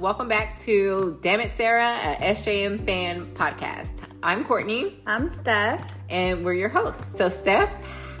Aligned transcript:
welcome 0.00 0.28
back 0.28 0.58
to 0.60 1.18
Damn 1.22 1.40
It 1.40 1.54
Sarah, 1.56 2.16
a 2.18 2.32
SJM 2.34 2.84
fan 2.86 3.26
podcast. 3.34 3.90
I'm 4.22 4.44
Courtney, 4.44 5.00
I'm 5.06 5.30
Steph. 5.40 5.86
and 6.08 6.44
we're 6.44 6.54
your 6.54 6.68
hosts. 6.68 7.16
So, 7.16 7.28
Steph, 7.28 7.70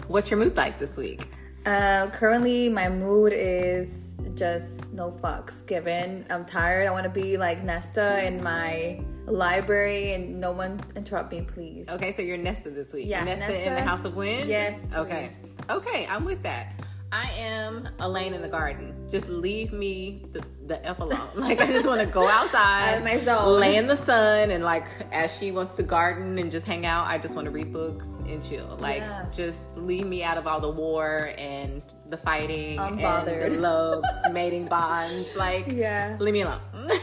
what's 0.08 0.30
your 0.30 0.38
mood 0.38 0.56
like 0.56 0.78
this 0.78 0.96
week? 0.96 1.28
Uh, 1.66 2.08
currently, 2.10 2.68
my 2.68 2.88
mood 2.88 3.32
is 3.34 3.88
just 4.34 4.92
no 4.92 5.10
fucks 5.10 5.66
given. 5.66 6.26
I'm 6.30 6.44
tired. 6.44 6.86
I 6.86 6.90
want 6.90 7.04
to 7.04 7.10
be 7.10 7.36
like 7.36 7.62
Nesta 7.62 8.24
in 8.26 8.42
my 8.42 9.00
library 9.26 10.12
and 10.14 10.40
no 10.40 10.52
one 10.52 10.80
interrupt 10.96 11.32
me, 11.32 11.42
please. 11.42 11.88
Okay, 11.88 12.14
so 12.14 12.22
you're 12.22 12.36
Nesta 12.36 12.70
this 12.70 12.92
week. 12.92 13.08
Yeah, 13.08 13.24
Nesta, 13.24 13.66
in 13.66 13.74
the 13.74 13.82
House 13.82 14.04
of 14.04 14.16
Wind? 14.16 14.48
Yes, 14.48 14.80
Okay. 14.94 15.30
Okay, 15.68 16.06
I'm 16.06 16.24
with 16.24 16.42
that. 16.42 16.72
I 17.12 17.30
am 17.32 17.88
Elain 17.98 18.34
in 18.34 18.42
the 18.42 18.48
garden. 18.48 18.99
Just 19.10 19.28
leave 19.28 19.72
me 19.72 20.24
the, 20.32 20.44
the 20.66 20.86
F 20.86 21.00
alone. 21.00 21.18
Like, 21.34 21.60
I 21.60 21.66
just 21.66 21.86
want 21.86 22.00
to 22.00 22.06
go 22.06 22.28
outside, 22.28 22.92
Out 22.92 22.98
of 22.98 23.04
my 23.04 23.18
zone. 23.18 23.58
lay 23.60 23.76
in 23.76 23.86
the 23.88 23.96
sun, 23.96 24.50
and 24.50 24.62
like, 24.62 24.86
as 25.10 25.34
she 25.36 25.50
wants 25.50 25.74
to 25.76 25.82
garden 25.82 26.38
and 26.38 26.50
just 26.50 26.64
hang 26.64 26.86
out, 26.86 27.06
I 27.08 27.18
just 27.18 27.34
want 27.34 27.46
to 27.46 27.50
read 27.50 27.72
books 27.72 28.06
and 28.28 28.44
chill. 28.44 28.76
Like, 28.80 28.98
Yes. 29.00 29.36
just 29.36 29.58
leave 29.76 30.06
me 30.06 30.22
out 30.22 30.38
of 30.38 30.46
all 30.46 30.60
the 30.60 30.70
war 30.70 31.32
and 31.36 31.82
the 32.08 32.16
fighting 32.18 32.78
and 32.78 32.98
the 32.98 33.58
love, 33.58 34.04
mating 34.32 34.66
bonds. 34.66 35.28
Like, 35.36 35.66
Yeah. 35.72 36.16
leave 36.20 36.34
me 36.34 36.42
alone. 36.42 36.60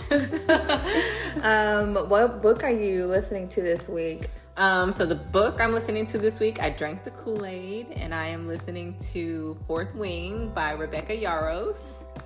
Um, 1.44 1.96
what 2.10 2.42
book 2.42 2.64
are 2.64 2.72
you 2.72 3.06
listening 3.06 3.48
to 3.50 3.62
this 3.62 3.88
week? 3.88 4.30
Um, 4.58 4.92
so 4.92 5.06
the 5.06 5.14
book 5.16 5.62
I'm 5.62 5.72
listening 5.72 6.08
to 6.08 6.18
this 6.18 6.40
week, 6.40 6.60
I 6.60 6.72
drank 6.72 7.04
the 7.04 7.12
Kool-Aid, 7.12 7.92
and 7.96 8.14
I 8.14 8.28
am 8.30 8.48
listening 8.48 8.96
to 9.14 9.56
Fourth 9.68 9.94
Wing 9.94 10.50
by 10.56 10.72
Rebecca 10.72 11.16
Yarros. 11.16 11.78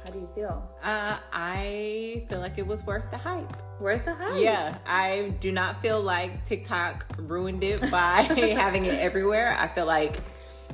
How 0.05 0.11
do 0.11 0.19
you 0.19 0.29
feel? 0.33 0.69
Uh, 0.83 1.17
I 1.31 2.25
feel 2.27 2.39
like 2.39 2.57
it 2.57 2.65
was 2.65 2.83
worth 2.83 3.09
the 3.11 3.17
hype. 3.17 3.53
Worth 3.79 4.05
the 4.05 4.15
hype? 4.15 4.41
Yeah, 4.41 4.77
I 4.85 5.33
do 5.39 5.51
not 5.51 5.81
feel 5.81 6.01
like 6.01 6.45
TikTok 6.45 7.05
ruined 7.17 7.63
it 7.63 7.81
by 7.91 8.21
having 8.57 8.85
it 8.85 8.99
everywhere. 8.99 9.55
I 9.59 9.67
feel 9.67 9.85
like 9.85 10.17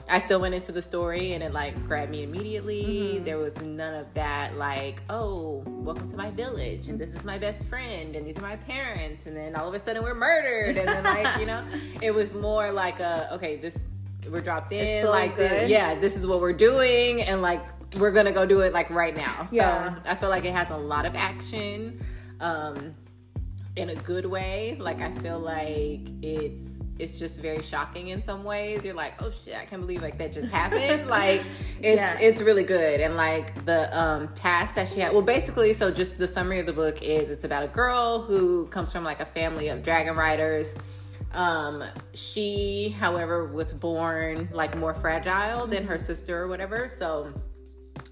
I 0.10 0.22
still 0.22 0.40
went 0.40 0.56
into 0.56 0.72
the 0.72 0.82
story 0.82 1.34
and 1.34 1.44
it 1.44 1.52
like 1.52 1.86
grabbed 1.88 2.12
me 2.12 2.24
immediately. 2.24 3.20
There 3.20 3.38
was 3.38 3.54
none 3.58 3.96
of 3.96 4.14
that 4.14 4.58
like, 4.58 5.02
oh, 5.10 5.64
welcome 5.66 6.10
to 6.10 6.16
my 6.16 6.30
village 6.32 6.88
and 6.88 6.98
this 6.98 7.10
is 7.10 7.24
my 7.26 7.38
best 7.38 7.68
friend 7.68 8.16
and 8.16 8.26
these 8.26 8.38
are 8.38 8.42
my 8.42 8.56
parents 8.56 9.26
and 9.26 9.36
then 9.36 9.56
all 9.56 9.68
of 9.68 9.74
a 9.74 9.84
sudden 9.84 10.04
we're 10.04 10.14
murdered 10.14 10.78
and 10.78 10.88
then 10.88 11.04
like, 11.04 11.40
you 11.40 11.46
know, 11.46 11.66
it 12.02 12.12
was 12.12 12.34
more 12.34 12.72
like 12.72 13.02
a 13.02 13.34
okay, 13.34 13.58
this 13.58 13.76
we're 14.32 14.42
dropped 14.42 14.72
in 14.74 15.06
like 15.06 15.36
the- 15.36 15.48
good. 15.48 15.70
yeah, 15.70 15.96
this 16.00 16.16
is 16.16 16.26
what 16.28 16.42
we're 16.42 16.54
doing 16.54 17.22
and 17.22 17.42
like 17.42 17.64
we're 17.98 18.12
gonna 18.12 18.32
go 18.34 18.46
do 18.46 18.60
it 18.62 18.74
like 18.74 18.90
right 18.90 19.16
now. 19.16 19.46
So 19.50 19.56
Yeah. 19.56 19.96
I 20.06 20.16
feel 20.16 20.30
like 20.30 20.46
it 20.46 20.54
has 20.54 20.70
a 20.72 20.78
lot 20.78 21.06
of 21.06 21.16
action. 21.16 22.04
Um 22.40 22.96
in 23.76 23.90
a 23.90 23.96
good 23.96 24.26
way. 24.26 24.76
Like 24.80 25.02
I 25.02 25.12
feel 25.12 25.40
like 25.40 26.02
it's 26.22 26.64
it's 27.00 27.20
just 27.20 27.40
very 27.40 27.62
shocking 27.62 28.08
in 28.08 28.24
some 28.24 28.44
ways. 28.44 28.84
You're 28.84 28.96
like, 28.96 29.22
oh 29.22 29.32
shit, 29.46 29.56
I 29.56 29.66
can't 29.66 29.82
believe 29.84 30.02
like 30.02 30.18
that 30.18 30.34
just 30.34 30.52
happened. 30.52 31.08
like 31.20 31.42
it's 31.80 31.96
Yeah. 31.98 32.18
it's 32.20 32.42
really 32.42 32.64
good. 32.64 33.00
And 33.02 33.16
like 33.16 33.66
the 33.66 33.96
um 33.98 34.30
task 34.30 34.76
that 34.76 34.88
she 34.88 35.00
had 35.00 35.14
well 35.14 35.22
basically 35.22 35.74
so 35.74 35.92
just 35.92 36.18
the 36.18 36.28
summary 36.28 36.60
of 36.60 36.66
the 36.66 36.74
book 36.74 37.02
is 37.04 37.30
it's 37.30 37.46
about 37.46 37.64
a 37.64 37.68
girl 37.68 38.20
who 38.24 38.66
comes 38.68 38.92
from 38.92 39.04
like 39.04 39.20
a 39.20 39.26
family 39.28 39.68
of 39.70 39.84
dragon 39.84 40.16
riders. 40.16 40.74
Um 41.38 41.84
she 42.14 42.90
however 43.00 43.46
was 43.46 43.72
born 43.72 44.50
like 44.52 44.76
more 44.76 44.94
fragile 44.96 45.68
than 45.68 45.86
her 45.86 45.98
sister 46.00 46.42
or 46.42 46.48
whatever. 46.48 46.90
So 47.00 47.32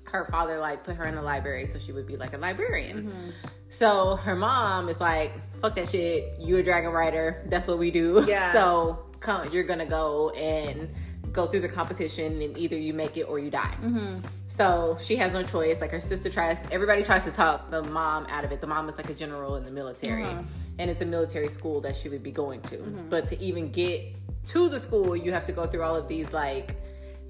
her 0.04 0.26
father 0.31 0.59
like 0.59 0.84
put 0.84 0.95
her 0.95 1.06
in 1.06 1.16
the 1.16 1.22
library 1.22 1.68
so 1.68 1.80
she 1.80 1.92
would 1.92 2.06
be 2.08 2.16
like 2.16 2.34
a 2.34 2.38
librarian. 2.38 3.08
Mm-hmm. 3.08 3.30
So 3.70 4.16
her 4.18 4.36
mom 4.36 4.88
is 4.90 5.02
like, 5.02 5.34
"Fuck 5.59 5.75
that 5.75 5.90
shit. 5.90 6.40
You 6.40 6.58
a 6.58 6.64
dragon 6.64 6.91
rider. 6.91 7.44
That's 7.47 7.68
what 7.68 7.80
we 7.80 7.91
do. 7.91 8.24
Yeah. 8.28 8.53
So 8.53 9.06
come, 9.19 9.52
you're 9.52 9.64
gonna 9.64 9.85
go 9.88 10.30
and 10.30 10.90
go 11.31 11.47
through 11.47 11.62
the 11.62 11.68
competition, 11.69 12.41
and 12.41 12.58
either 12.58 12.78
you 12.78 12.94
make 12.94 13.18
it 13.18 13.24
or 13.24 13.40
you 13.40 13.50
die." 13.50 13.75
Mm-hmm. 13.81 14.19
So 14.47 14.97
she 15.03 15.18
has 15.18 15.34
no 15.34 15.44
choice. 15.44 15.81
Like 15.81 15.91
her 15.91 16.00
sister 16.00 16.30
tries, 16.30 16.58
everybody 16.72 17.03
tries 17.03 17.25
to 17.25 17.31
talk 17.31 17.69
the 17.72 17.84
mom 17.84 18.25
out 18.28 18.46
of 18.46 18.52
it. 18.53 18.62
The 18.62 18.68
mom 18.68 18.88
is 18.88 18.96
like 18.96 19.09
a 19.09 19.14
general 19.14 19.58
in 19.58 19.66
the 19.66 19.72
military, 19.72 20.24
Uh-huh. 20.24 20.44
And 20.80 20.90
it's 20.90 21.02
a 21.02 21.06
military 21.06 21.47
school 21.47 21.81
that 21.81 21.96
she 21.96 22.09
would 22.09 22.24
be 22.24 22.31
going 22.31 22.62
to. 22.62 22.78
Mm-hmm. 22.78 23.09
But 23.09 23.28
to 23.28 23.41
even 23.41 23.72
get 23.72 24.13
to 24.47 24.69
the 24.69 24.80
school, 24.80 25.16
you 25.16 25.31
have 25.31 25.46
to 25.46 25.52
go 25.52 25.66
through 25.66 25.84
all 25.84 25.96
of 25.96 26.08
these 26.08 26.31
like 26.31 26.75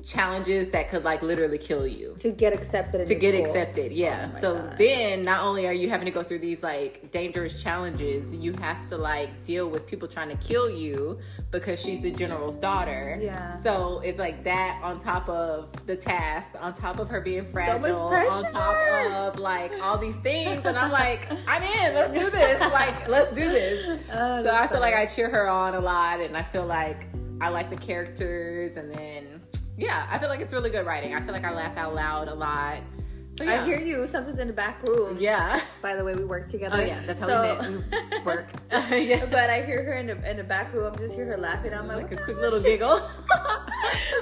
challenges 0.06 0.68
that 0.70 0.88
could 0.90 1.04
like 1.04 1.22
literally 1.22 1.58
kill 1.58 1.88
you. 1.88 2.16
To 2.20 2.32
get 2.32 2.54
accepted 2.54 3.08
to 3.08 3.16
get 3.16 3.34
school. 3.34 3.46
accepted 3.46 3.92
yeah. 3.92 4.32
Oh 4.36 4.42
so 4.42 4.56
God. 4.60 4.78
then 4.78 5.26
not 5.26 5.42
only 5.44 5.68
are 5.68 5.74
you 5.74 5.90
having 5.90 6.06
to 6.06 6.12
go 6.12 6.22
through 6.22 6.40
these 6.40 6.62
like 6.62 7.12
dangerous 7.12 7.62
challenges 7.62 8.34
you 8.34 8.54
have 8.54 8.88
to 8.90 8.98
like 8.98 9.44
deal 9.46 9.68
with 9.70 9.88
people 9.88 10.08
trying 10.08 10.30
to 10.30 10.36
kill 10.38 10.70
you 10.70 11.18
because 11.52 11.82
she's 11.82 12.02
the 12.02 12.12
general's 12.12 12.56
daughter. 12.56 13.20
Yeah. 13.22 13.62
so 13.64 14.02
it's 14.04 14.20
like 14.20 14.44
that 14.44 14.80
on 14.84 15.00
top 15.00 15.28
of 15.28 15.70
the 15.88 15.96
task 15.96 16.50
on 16.60 16.76
top 16.76 17.00
of 17.00 17.10
her 17.10 17.20
being 17.22 17.46
fragile 17.52 18.00
on 18.00 18.44
top 18.52 18.76
of 19.36 19.40
like 19.40 19.72
all 19.82 19.98
these 19.98 20.16
things. 20.24 20.66
And 20.66 20.78
i'm 20.78 20.92
like 20.92 21.28
i'm 21.48 21.64
in. 21.64 21.96
Let's 21.96 22.14
do 22.14 22.30
this. 22.30 22.60
Like 22.60 23.08
let's 23.08 23.34
do 23.34 23.50
this. 23.50 24.02
Oh, 24.12 24.44
so 24.44 24.54
i 24.54 24.68
feel 24.68 24.80
like 24.80 24.94
i 24.94 25.06
cheer 25.06 25.30
her 25.30 25.50
on 25.50 25.76
a 25.76 25.80
lot 25.80 26.20
and 26.20 26.38
i 26.38 26.44
feel 26.44 26.66
like 26.66 27.08
i 27.42 27.50
like 27.50 27.70
the 27.70 27.76
characters 27.76 28.78
and 28.78 28.94
then 28.94 29.42
yeah 29.78 30.08
i 30.10 30.18
feel 30.18 30.30
like 30.30 30.40
it's 30.40 30.54
really 30.54 30.70
good 30.70 30.86
writing 30.86 31.14
i 31.14 31.22
feel 31.22 31.34
like 31.34 31.46
i 31.46 31.54
laugh 31.54 31.76
out 31.78 31.94
loud 31.96 32.28
a 32.28 32.34
lot 32.34 32.78
so 33.38 33.44
yeah 33.44 33.64
I 33.64 33.66
hear 33.66 33.82
you. 33.82 34.08
Something's 34.08 34.40
in 34.40 34.48
the 34.48 34.54
back 34.54 34.82
room. 34.88 35.18
yeah 35.20 35.60
By 35.82 35.98
the 35.98 36.06
way, 36.06 36.16
we 36.16 36.24
work 36.24 36.48
together. 36.48 36.78
oh 36.78 36.86
yeah 36.86 37.02
that's 37.06 37.20
how 37.20 37.28
So- 37.28 37.58
we 37.60 37.78
met 37.92 38.04
we 38.14 38.20
work 38.26 38.48
yeah 38.72 39.26
But 39.26 39.50
I 39.50 39.62
hear 39.64 39.84
her 39.84 39.96
in 39.96 40.08
the 40.08 40.32
in 40.32 40.38
the 40.38 40.44
back 40.46 40.74
room. 40.74 40.94
I 40.94 40.98
just 40.98 41.16
hear 41.16 41.26
her 41.26 41.36
laughing. 41.36 41.74
I'm 41.74 41.86
like, 41.90 42.04
like 42.10 42.14
a 42.14 42.24
quick 42.24 42.38
little 42.38 42.62
giggle 42.62 43.02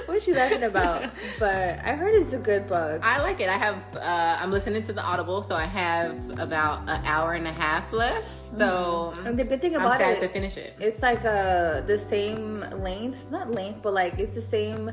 What's 0.06 0.24
she 0.24 0.32
laughing 0.34 0.64
about? 0.64 1.12
But 1.38 1.78
I 1.84 1.94
heard 1.94 2.12
it's 2.16 2.32
a 2.32 2.38
good 2.38 2.66
book. 2.66 3.00
i 3.04 3.22
like 3.22 3.38
it 3.38 3.48
i 3.48 3.56
have 3.56 3.76
uh 3.94 4.36
i'm 4.42 4.50
listening 4.50 4.82
to 4.86 4.92
the 4.92 5.02
audible 5.02 5.44
so 5.44 5.54
i 5.54 5.64
have 5.64 6.16
about 6.40 6.80
an 6.88 7.00
hour 7.04 7.34
and 7.34 7.46
a 7.46 7.52
half 7.52 7.92
left 7.92 8.26
so 8.42 9.14
and 9.24 9.38
the 9.38 9.44
good 9.44 9.60
thing 9.60 9.76
about 9.76 9.92
i'm 9.92 9.98
sad 9.98 10.18
it, 10.18 10.20
to 10.26 10.28
finish 10.28 10.56
it 10.56 10.74
it's 10.80 11.02
like 11.02 11.24
uh 11.24 11.80
the 11.82 11.98
same 11.98 12.60
length, 12.88 13.30
not 13.30 13.52
length, 13.52 13.80
but 13.80 13.92
like 13.92 14.18
it's 14.18 14.34
the 14.34 14.42
same. 14.42 14.90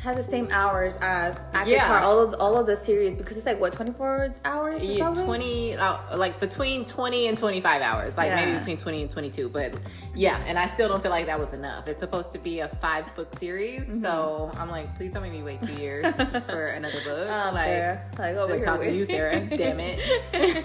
Has 0.00 0.16
the 0.16 0.22
same 0.22 0.48
hours 0.50 0.98
as 1.00 1.34
ACOTAR, 1.54 1.66
Yeah. 1.66 2.02
all 2.04 2.20
of 2.20 2.34
all 2.38 2.58
of 2.58 2.66
the 2.66 2.76
series 2.76 3.14
because 3.14 3.38
it's 3.38 3.46
like 3.46 3.58
what 3.58 3.72
24 3.72 4.34
hours. 4.44 4.84
Yeah? 4.84 5.14
20 5.14 5.76
uh, 5.76 6.16
like 6.18 6.40
between 6.40 6.84
20 6.84 7.28
and 7.28 7.38
25 7.38 7.80
hours 7.80 8.16
like 8.16 8.30
maybe 8.34 8.58
between 8.58 8.76
20 8.76 9.02
and 9.02 9.10
22 9.10 9.48
but 9.48 9.72
yeah 10.14 10.42
and 10.46 10.58
i 10.58 10.66
still 10.74 10.88
don't 10.88 11.00
feel 11.02 11.10
like 11.10 11.26
that 11.26 11.38
was 11.40 11.52
enough 11.54 11.88
it's 11.88 12.00
supposed 12.00 12.30
to 12.32 12.38
be 12.38 12.60
a 12.60 12.68
five 12.82 13.04
book 13.16 13.38
series 13.38 13.82
Mm-hmm. 13.82 14.02
so 14.02 14.50
i'm 14.56 14.68
like 14.70 14.94
please 14.96 15.12
don't 15.12 15.22
make 15.22 15.32
me 15.32 15.42
wait 15.42 15.62
two 15.62 15.72
years 15.74 16.04
for 16.46 16.66
another 16.66 17.00
book 17.04 17.28
Um, 17.30 17.54
like 17.54 17.64
fair. 17.66 18.10
Like, 18.18 18.36
over 18.36 18.46
still 18.52 18.56
here 18.58 18.64
talking 18.66 18.88
to 18.90 18.96
you 18.96 19.06
sarah 19.06 19.40
damn 19.56 19.80
it 19.80 20.00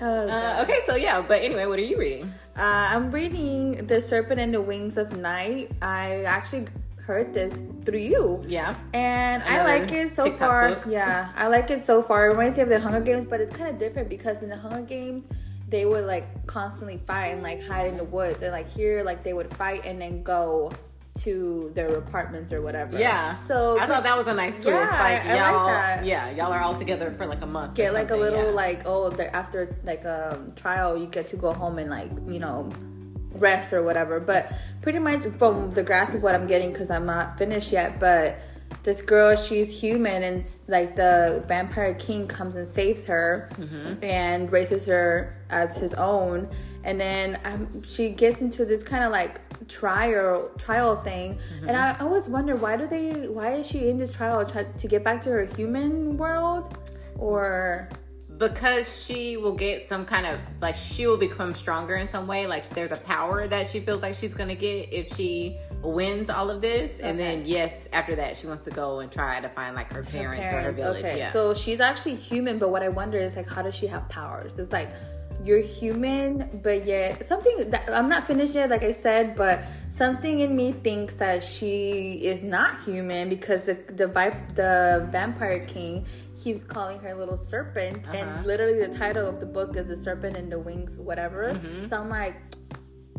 Oh, 0.00 0.28
uh, 0.28 0.62
okay 0.62 0.80
so 0.86 0.94
yeah 0.94 1.20
but 1.20 1.42
anyway 1.42 1.66
what 1.66 1.78
are 1.78 1.82
you 1.82 1.98
reading 1.98 2.32
Uh, 2.56 2.94
I'm 2.94 3.10
reading 3.10 3.86
The 3.86 4.00
Serpent 4.00 4.38
and 4.40 4.52
the 4.52 4.60
Wings 4.60 4.98
of 4.98 5.16
Night. 5.16 5.70
I 5.80 6.22
actually 6.24 6.66
heard 7.06 7.34
this 7.34 7.52
through 7.84 7.98
you. 7.98 8.44
yeah 8.46 8.76
And 8.94 9.42
I 9.44 9.64
like 9.64 9.90
it 9.92 10.14
so 10.16 10.24
TikTok 10.24 10.38
far. 10.48 10.68
book. 10.74 10.84
Yeah, 10.88 11.32
I 11.34 11.48
like 11.48 11.70
it 11.70 11.84
so 11.84 12.02
far. 12.02 12.26
It 12.26 12.30
reminds 12.30 12.56
me 12.56 12.62
of 12.62 12.68
the 12.68 12.78
Hunger 12.80 13.00
Games, 13.00 13.26
but 13.26 13.40
it's 13.40 13.54
kind 13.56 13.68
of 13.68 13.78
different 13.78 14.08
because 14.08 14.42
in 14.42 14.48
the 14.48 14.56
Hunger 14.56 14.82
Games, 14.82 15.24
they 15.68 15.84
would 15.84 16.04
like 16.04 16.46
constantly 16.46 16.98
fight 16.98 17.28
and 17.28 17.42
like 17.42 17.60
hide 17.66 17.88
in 17.88 17.96
the 17.96 18.04
woods. 18.04 18.42
And 18.42 18.52
like 18.52 18.68
here, 18.70 19.02
like 19.02 19.24
they 19.24 19.32
would 19.32 19.52
fight 19.56 19.84
and 19.84 20.00
then 20.00 20.22
go 20.22 20.70
to 21.24 21.70
their 21.74 21.88
apartments 21.98 22.52
or 22.52 22.62
whatever. 22.62 22.98
yeah 22.98 23.38
So 23.42 23.78
i 23.78 23.86
thought 23.86 24.02
that 24.04 24.16
was 24.16 24.26
a 24.28 24.32
nice 24.34 24.54
twist 24.54 24.68
Yeah, 24.68 24.86
like 24.86 25.24
I 25.26 25.34
like 25.34 25.52
y'all 25.52 25.66
that. 25.66 26.04
yeah 26.06 26.30
y'all 26.30 26.50
are 26.50 26.60
all 26.62 26.74
together 26.78 27.12
for 27.18 27.26
like 27.26 27.42
a 27.42 27.46
month 27.46 27.74
get 27.74 27.92
like 27.92 28.10
a 28.10 28.16
little 28.16 28.46
yeah. 28.46 28.50
like 28.64 28.86
oh 28.86 29.12
after 29.34 29.76
like 29.84 30.04
a 30.06 30.40
trial 30.56 30.96
you 30.96 31.06
get 31.06 31.28
to 31.28 31.36
go 31.36 31.52
home 31.52 31.78
and 31.78 31.90
like 31.90 32.10
you 32.26 32.38
know 32.38 32.70
rest 33.34 33.72
or 33.72 33.82
whatever 33.82 34.20
but 34.20 34.52
pretty 34.80 34.98
much 34.98 35.22
from 35.38 35.72
the 35.74 35.82
grasp 35.82 36.14
of 36.14 36.22
what 36.22 36.34
i'm 36.34 36.46
getting 36.46 36.72
because 36.72 36.90
i'm 36.90 37.06
not 37.06 37.38
finished 37.38 37.72
yet 37.72 37.98
but 37.98 38.36
this 38.82 39.02
girl 39.02 39.36
she's 39.36 39.80
human 39.80 40.22
and 40.22 40.44
like 40.66 40.96
the 40.96 41.44
vampire 41.46 41.94
king 41.94 42.26
comes 42.26 42.56
and 42.56 42.66
saves 42.66 43.04
her 43.04 43.48
and 44.02 44.50
raises 44.50 44.86
her 44.86 45.36
as 45.50 45.76
his 45.76 45.94
own. 45.94 46.48
And 46.84 47.00
then 47.00 47.38
um, 47.44 47.82
she 47.84 48.10
gets 48.10 48.40
into 48.40 48.64
this 48.64 48.82
kind 48.82 49.04
of 49.04 49.12
like 49.12 49.40
trial 49.68 50.50
trial 50.58 50.96
thing. 50.96 51.38
And 51.68 51.76
I, 51.76 51.92
I 51.92 51.98
always 52.00 52.28
wonder 52.28 52.56
why 52.56 52.76
do 52.76 52.88
they 52.88 53.28
why 53.28 53.52
is 53.52 53.68
she 53.68 53.88
in 53.88 53.98
this 53.98 54.10
trial 54.10 54.44
try, 54.44 54.64
to 54.64 54.88
get 54.88 55.04
back 55.04 55.22
to 55.22 55.30
her 55.30 55.44
human 55.44 56.16
world? 56.16 56.76
Or 57.18 57.88
because 58.48 58.86
she 59.04 59.36
will 59.36 59.54
get 59.54 59.86
some 59.86 60.04
kind 60.04 60.26
of 60.26 60.38
like 60.60 60.74
she 60.76 61.06
will 61.06 61.16
become 61.16 61.54
stronger 61.54 61.94
in 61.96 62.08
some 62.08 62.26
way 62.26 62.46
like 62.46 62.68
there's 62.70 62.92
a 62.92 62.96
power 62.96 63.46
that 63.46 63.68
she 63.70 63.80
feels 63.80 64.02
like 64.02 64.14
she's 64.14 64.34
gonna 64.34 64.54
get 64.54 64.92
if 64.92 65.14
she 65.16 65.56
wins 65.82 66.30
all 66.30 66.48
of 66.48 66.60
this, 66.60 67.00
and 67.00 67.18
then 67.18 67.44
yes, 67.44 67.72
after 67.92 68.14
that, 68.14 68.36
she 68.36 68.46
wants 68.46 68.64
to 68.64 68.70
go 68.70 69.00
and 69.00 69.10
try 69.10 69.40
to 69.40 69.48
find 69.48 69.74
like 69.74 69.92
her 69.92 70.04
parents, 70.04 70.52
or 70.54 70.60
her 70.60 70.72
village. 70.72 71.04
Okay, 71.04 71.18
Yeah. 71.18 71.32
so 71.32 71.54
she's 71.54 71.80
actually 71.80 72.14
human, 72.14 72.58
but 72.58 72.68
what 72.70 72.82
I 72.84 72.88
wonder 72.88 73.18
is 73.18 73.34
like, 73.34 73.48
how 73.48 73.62
does 73.62 73.74
she 73.74 73.88
have 73.88 74.08
powers? 74.08 74.58
It's 74.60 74.70
like 74.70 74.90
you're 75.44 75.60
human, 75.60 76.60
but 76.62 76.84
yet 76.86 77.26
something 77.26 77.70
that 77.70 77.90
I'm 77.90 78.08
not 78.08 78.24
finished 78.28 78.54
yet, 78.54 78.70
like 78.70 78.84
I 78.84 78.92
said, 78.92 79.34
but 79.34 79.60
something 79.90 80.38
in 80.38 80.54
me 80.54 80.70
thinks 80.70 81.14
that 81.14 81.42
she 81.42 82.12
is 82.22 82.44
not 82.44 82.80
human 82.84 83.28
because 83.28 83.62
the 83.62 83.74
the 83.88 84.06
vi- 84.06 84.40
the 84.54 85.08
vampire 85.10 85.66
king 85.66 86.06
keeps 86.42 86.64
calling 86.64 86.98
her 87.00 87.14
little 87.14 87.36
serpent, 87.36 88.04
Uh-huh. 88.06 88.16
and 88.16 88.46
literally 88.46 88.78
the 88.86 88.96
title 88.96 89.26
of 89.26 89.40
the 89.40 89.46
book 89.46 89.76
is 89.76 89.88
the 89.88 89.96
serpent 89.96 90.36
and 90.36 90.50
the 90.50 90.58
wings, 90.58 90.98
whatever. 90.98 91.52
Mm-hmm. 91.54 91.88
So 91.88 91.96
I'm 92.00 92.08
like, 92.08 92.36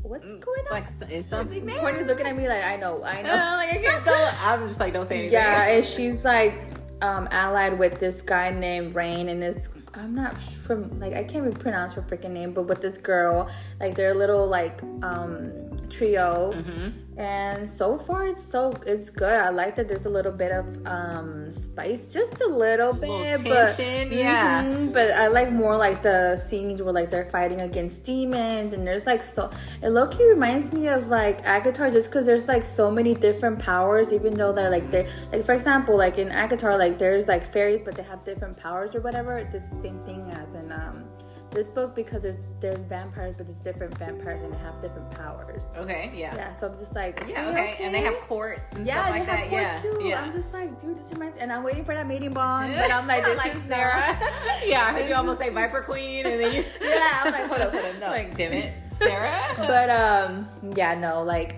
what's 0.01 0.25
going 0.25 0.65
on? 0.71 0.81
Mm, 0.83 1.01
like 1.01 1.11
is 1.11 1.25
something? 1.29 1.67
Courtney's 1.69 2.05
looking 2.07 2.25
at 2.25 2.35
me 2.35 2.47
like, 2.47 2.63
I 2.63 2.75
know, 2.75 3.03
I 3.03 3.21
know. 3.21 3.29
Uh, 3.31 3.35
like 3.57 3.73
I 3.73 3.77
can't 3.81 4.05
go. 4.05 4.31
I'm 4.41 4.67
just 4.67 4.79
like 4.79 4.93
don't 4.93 5.07
say 5.07 5.15
anything. 5.19 5.33
Yeah, 5.33 5.67
and 5.67 5.85
she's 5.85 6.25
like 6.25 6.55
um, 7.01 7.27
allied 7.31 7.77
with 7.79 7.99
this 7.99 8.21
guy 8.21 8.49
named 8.51 8.93
Raihn, 8.93 9.29
and 9.29 9.43
it's 9.43 9.69
I'm 9.93 10.15
not 10.15 10.35
from 10.65 10.99
like 10.99 11.13
I 11.13 11.23
can't 11.23 11.45
even 11.45 11.53
pronounce 11.53 11.93
her 11.93 12.01
freaking 12.01 12.31
name, 12.31 12.53
but 12.53 12.63
with 12.63 12.81
this 12.81 12.97
girl, 12.97 13.49
like 13.79 13.95
they're 13.95 14.11
a 14.11 14.15
little 14.23 14.47
like 14.47 14.81
um, 15.01 15.51
trio, 15.89 16.53
Mm-hmm. 16.53 17.19
and 17.19 17.69
so 17.69 17.97
far 17.99 18.25
it's 18.27 18.43
so 18.43 18.73
it's 18.85 19.09
good. 19.09 19.33
I 19.33 19.49
like 19.49 19.75
that 19.75 19.87
there's 19.87 20.05
a 20.05 20.09
little 20.09 20.31
bit 20.31 20.51
of 20.51 20.65
um, 20.87 21.51
spice, 21.51 22.07
just 22.07 22.39
a 22.41 22.47
little 22.47 22.93
bit, 22.93 23.09
Little 23.09 23.51
but 23.53 23.75
tension, 23.77 24.17
yeah. 24.17 24.63
Mhm, 24.63 24.93
but 24.93 25.11
I 25.11 25.27
like 25.27 25.51
more 25.51 25.75
like 25.77 26.01
the 26.01 26.37
scenes 26.37 26.81
where 26.81 26.93
like 26.93 27.09
they're 27.11 27.29
fighting 27.29 27.61
against 27.61 28.03
demons, 28.03 28.73
and 28.73 28.85
there's 28.87 29.05
like 29.05 29.21
so 29.21 29.51
it 29.81 29.89
low 29.89 30.07
key 30.07 30.27
reminds 30.27 30.71
me 30.73 30.87
of 30.87 31.07
like 31.09 31.43
ACOTAR, 31.43 31.91
just 31.91 32.07
because 32.09 32.25
there's 32.25 32.47
like 32.47 32.63
so 32.63 32.89
many 32.89 33.13
different 33.13 33.59
powers, 33.59 34.11
even 34.11 34.33
though 34.33 34.51
they're 34.53 34.69
like 34.71 34.89
they 34.91 35.07
like 35.31 35.45
for 35.45 35.53
example, 35.53 35.95
like 35.97 36.17
in 36.17 36.29
ACOTAR, 36.29 36.77
like 36.79 36.97
there's 36.97 37.27
like 37.27 37.43
fairies, 37.51 37.81
but 37.85 37.95
they 37.95 38.03
have 38.03 38.23
different 38.23 38.57
powers 38.57 38.95
or 38.95 39.01
whatever. 39.01 39.37
It's 39.37 39.69
the 39.69 39.81
same 39.81 39.99
thing 40.05 40.21
as 40.31 40.52
in 40.53 40.71
um 40.71 41.05
this 41.51 41.67
book 41.67 41.93
because 41.93 42.23
there's 42.23 42.37
there's 42.59 42.81
vampires, 42.83 43.35
but 43.37 43.45
there's 43.45 43.59
different 43.59 43.95
vampires 43.99 44.41
and 44.41 44.51
they 44.51 44.57
have 44.57 44.81
different 44.81 45.11
powers. 45.11 45.71
Okay. 45.77 46.11
Yeah. 46.15 46.35
Yeah, 46.35 46.53
so 46.55 46.67
I'm 46.71 46.77
just 46.79 46.95
like, 46.95 47.23
Yeah. 47.27 47.43
"Are 47.45 47.51
you 47.53 47.57
Okay. 47.59 47.77
And 47.79 47.93
they 47.93 48.01
have 48.01 48.15
courts 48.21 48.73
and 48.73 48.87
yeah, 48.87 49.03
stuff 49.03 49.09
like 49.11 49.21
they 49.21 49.25
that. 49.27 49.39
have 49.39 49.51
yeah. 49.51 49.81
courts 49.81 49.97
too. 49.99 50.03
Yeah. 50.07 50.21
I'm 50.23 50.31
just 50.33 50.51
like, 50.51 50.81
dude, 50.81 50.97
this 50.97 51.11
reminds, 51.13 51.39
and 51.39 51.53
I'm 51.53 51.63
waiting 51.63 51.85
for 51.85 51.93
that 51.93 52.07
mating 52.07 52.33
bond, 52.33 52.73
but 52.75 52.89
I'm 52.91 53.05
like, 53.05 53.23
this 53.25 53.37
like 53.37 53.53
is 53.55 53.61
Sarah. 53.67 54.17
yeah, 54.65 54.85
I 54.87 54.93
heard 54.93 55.07
you 55.09 55.13
almost 55.15 55.37
say 55.39 55.49
Viper 55.49 55.81
Queen, 55.83 56.25
and 56.25 56.41
then 56.41 56.53
you. 56.55 56.63
Yeah, 56.81 57.21
I'm 57.23 57.31
like, 57.31 57.45
hold 57.45 57.61
up, 57.61 57.71
hold 57.71 57.85
up, 57.85 57.99
no. 57.99 58.07
Like, 58.07 58.35
damn 58.35 58.53
it, 58.53 58.73
Sarah. 58.99 59.53
but 59.57 59.89
um, 59.91 60.47
yeah, 60.75 60.95
no, 60.95 61.21
like 61.21 61.57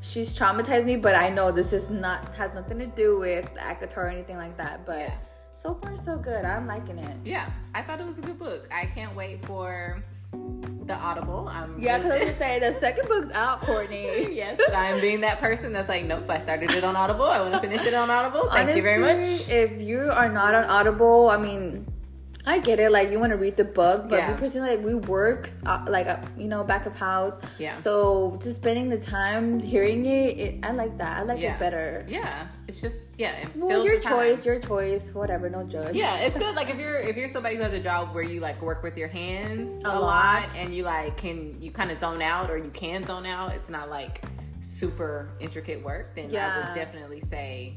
she's 0.00 0.34
traumatized 0.34 0.86
me, 0.86 0.96
but 0.96 1.14
I 1.14 1.28
know 1.28 1.52
this 1.52 1.74
is 1.74 1.90
not 1.90 2.34
has 2.34 2.54
nothing 2.54 2.78
to 2.78 2.86
do 2.86 3.18
with 3.18 3.44
ACOTAR 3.56 3.96
or 3.98 4.08
anything 4.08 4.36
like 4.38 4.56
that. 4.56 4.86
But 4.86 5.00
Yeah. 5.00 5.14
So 5.64 5.74
far 5.82 5.96
so 5.96 6.16
good. 6.18 6.44
I'm 6.44 6.66
liking 6.66 6.98
it. 6.98 7.16
yeah, 7.24 7.48
I 7.74 7.82
thought 7.82 8.00
it 8.00 8.06
was 8.06 8.18
a 8.18 8.20
good 8.20 8.38
book. 8.38 8.68
I 8.70 8.84
can't 8.84 9.16
wait 9.16 9.44
for 9.46 10.04
the 10.84 10.94
Audible. 10.94 11.48
I'm 11.50 11.80
Yeah, 11.80 11.96
because 11.96 12.12
I 12.12 12.18
was 12.18 12.28
gonna 12.28 12.38
say 12.38 12.58
the 12.58 12.78
second 12.80 13.08
book's 13.08 13.32
out, 13.34 13.62
Courtney. 13.62 14.28
yes, 14.34 14.58
but 14.58 14.74
I'm 14.74 15.00
being 15.00 15.22
that 15.22 15.40
person 15.40 15.72
that's 15.72 15.88
like, 15.88 16.04
nope, 16.04 16.28
I 16.28 16.40
started 16.40 16.70
it 16.70 16.84
on 16.84 16.96
Audible. 16.96 17.24
I 17.24 17.40
want 17.40 17.54
to 17.54 17.60
finish 17.60 17.84
it 17.86 17.94
on 17.94 18.10
Audible. 18.10 18.50
Thank 18.50 18.76
you 18.76 18.82
very 18.82 19.00
much. 19.00 19.48
If 19.48 19.80
you 19.80 20.10
are 20.12 20.28
not 20.28 20.54
on 20.54 20.64
Audible, 20.64 21.30
I 21.30 21.38
mean, 21.38 21.86
I 22.46 22.58
get 22.58 22.78
it. 22.78 22.90
Like 22.92 23.10
you 23.10 23.18
want 23.18 23.30
to 23.30 23.38
read 23.38 23.56
the 23.56 23.64
book, 23.64 24.08
but 24.08 24.16
Yeah. 24.16 24.32
we 24.32 24.38
personally 24.38 24.76
like 24.76 24.84
we 24.84 24.94
work 24.94 25.48
uh, 25.64 25.84
like 25.88 26.06
uh, 26.06 26.18
you 26.36 26.46
know 26.48 26.62
back 26.62 26.84
of 26.86 26.94
house. 26.94 27.38
Yeah. 27.58 27.78
So 27.78 28.38
just 28.42 28.56
spending 28.56 28.88
the 28.90 28.98
time 28.98 29.60
hearing 29.60 30.04
it, 30.06 30.38
it 30.38 30.66
I 30.66 30.72
like 30.72 30.98
that. 30.98 31.18
I 31.18 31.22
like 31.22 31.40
Yeah. 31.40 31.54
it 31.54 31.58
better. 31.58 32.04
Yeah, 32.08 32.48
it's 32.68 32.80
just 32.80 32.96
yeah. 33.16 33.32
It 33.36 33.56
Well, 33.56 33.84
your 33.84 33.98
choice, 34.00 34.44
your 34.44 34.60
choice, 34.60 35.14
whatever. 35.14 35.48
No 35.48 35.62
judge. 35.64 35.96
Yeah, 35.96 36.16
it's 36.18 36.36
good. 36.36 36.54
Like 36.54 36.68
if 36.68 36.76
you're 36.82 36.98
if 36.98 37.16
you're 37.16 37.28
somebody 37.30 37.56
who 37.56 37.62
has 37.62 37.72
a 37.72 37.80
job 37.80 38.14
where 38.14 38.24
you 38.24 38.40
like 38.40 38.60
work 38.60 38.82
with 38.82 38.98
your 38.98 39.08
hands 39.08 39.70
a, 39.84 39.88
A 39.88 39.92
lot. 39.98 40.00
lot. 40.42 40.56
and 40.58 40.74
you 40.74 40.82
like 40.82 41.16
can 41.16 41.60
you 41.62 41.70
kind 41.70 41.90
of 41.90 41.98
zone 42.00 42.20
out 42.20 42.50
or 42.50 42.58
you 42.58 42.70
can 42.70 43.06
zone 43.06 43.24
out. 43.26 43.52
It's 43.54 43.70
not 43.70 43.88
like 43.88 44.22
super 44.60 45.28
intricate 45.40 45.82
work. 45.82 46.14
Then 46.14 46.34
I 46.36 46.58
would 46.68 46.74
definitely 46.74 47.22
say 47.30 47.76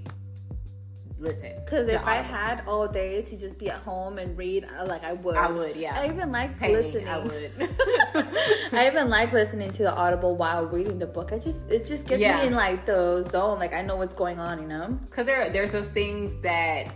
listen. 1.19 1.53
Because 1.63 1.87
if 1.87 2.01
I 2.03 2.15
had 2.15 2.63
all 2.67 2.87
day 2.87 3.21
to 3.21 3.37
just 3.37 3.57
be 3.57 3.69
at 3.69 3.79
home 3.79 4.17
and 4.17 4.37
read, 4.37 4.65
uh, 4.77 4.85
like 4.85 5.03
I 5.03 5.13
would. 5.13 5.35
I 5.35 5.51
would, 5.51 5.75
yeah. 5.75 5.99
I 5.99 6.07
even 6.07 6.31
like 6.31 6.59
listening. 6.61 7.07
I 7.07 7.19
would. 7.19 7.51
I 8.73 8.87
even 8.91 9.09
like 9.09 9.31
listening 9.31 9.71
to 9.71 9.83
the 9.83 9.95
Audible 9.95 10.35
while 10.35 10.65
reading 10.65 10.99
the 10.99 11.07
book. 11.07 11.31
I 11.31 11.39
just 11.39 11.69
it 11.69 11.85
just 11.85 12.07
gets 12.07 12.21
Yeah. 12.21 12.41
me 12.41 12.47
in 12.47 12.53
like 12.53 12.85
the 12.85 13.23
zone. 13.23 13.59
Like 13.59 13.73
I 13.73 13.81
know 13.81 13.95
what's 13.95 14.15
going 14.15 14.39
on. 14.39 14.61
You 14.61 14.67
know. 14.67 14.99
Because 15.01 15.25
there, 15.25 15.49
there's 15.49 15.71
those 15.71 15.89
things 15.89 16.35
that 16.41 16.93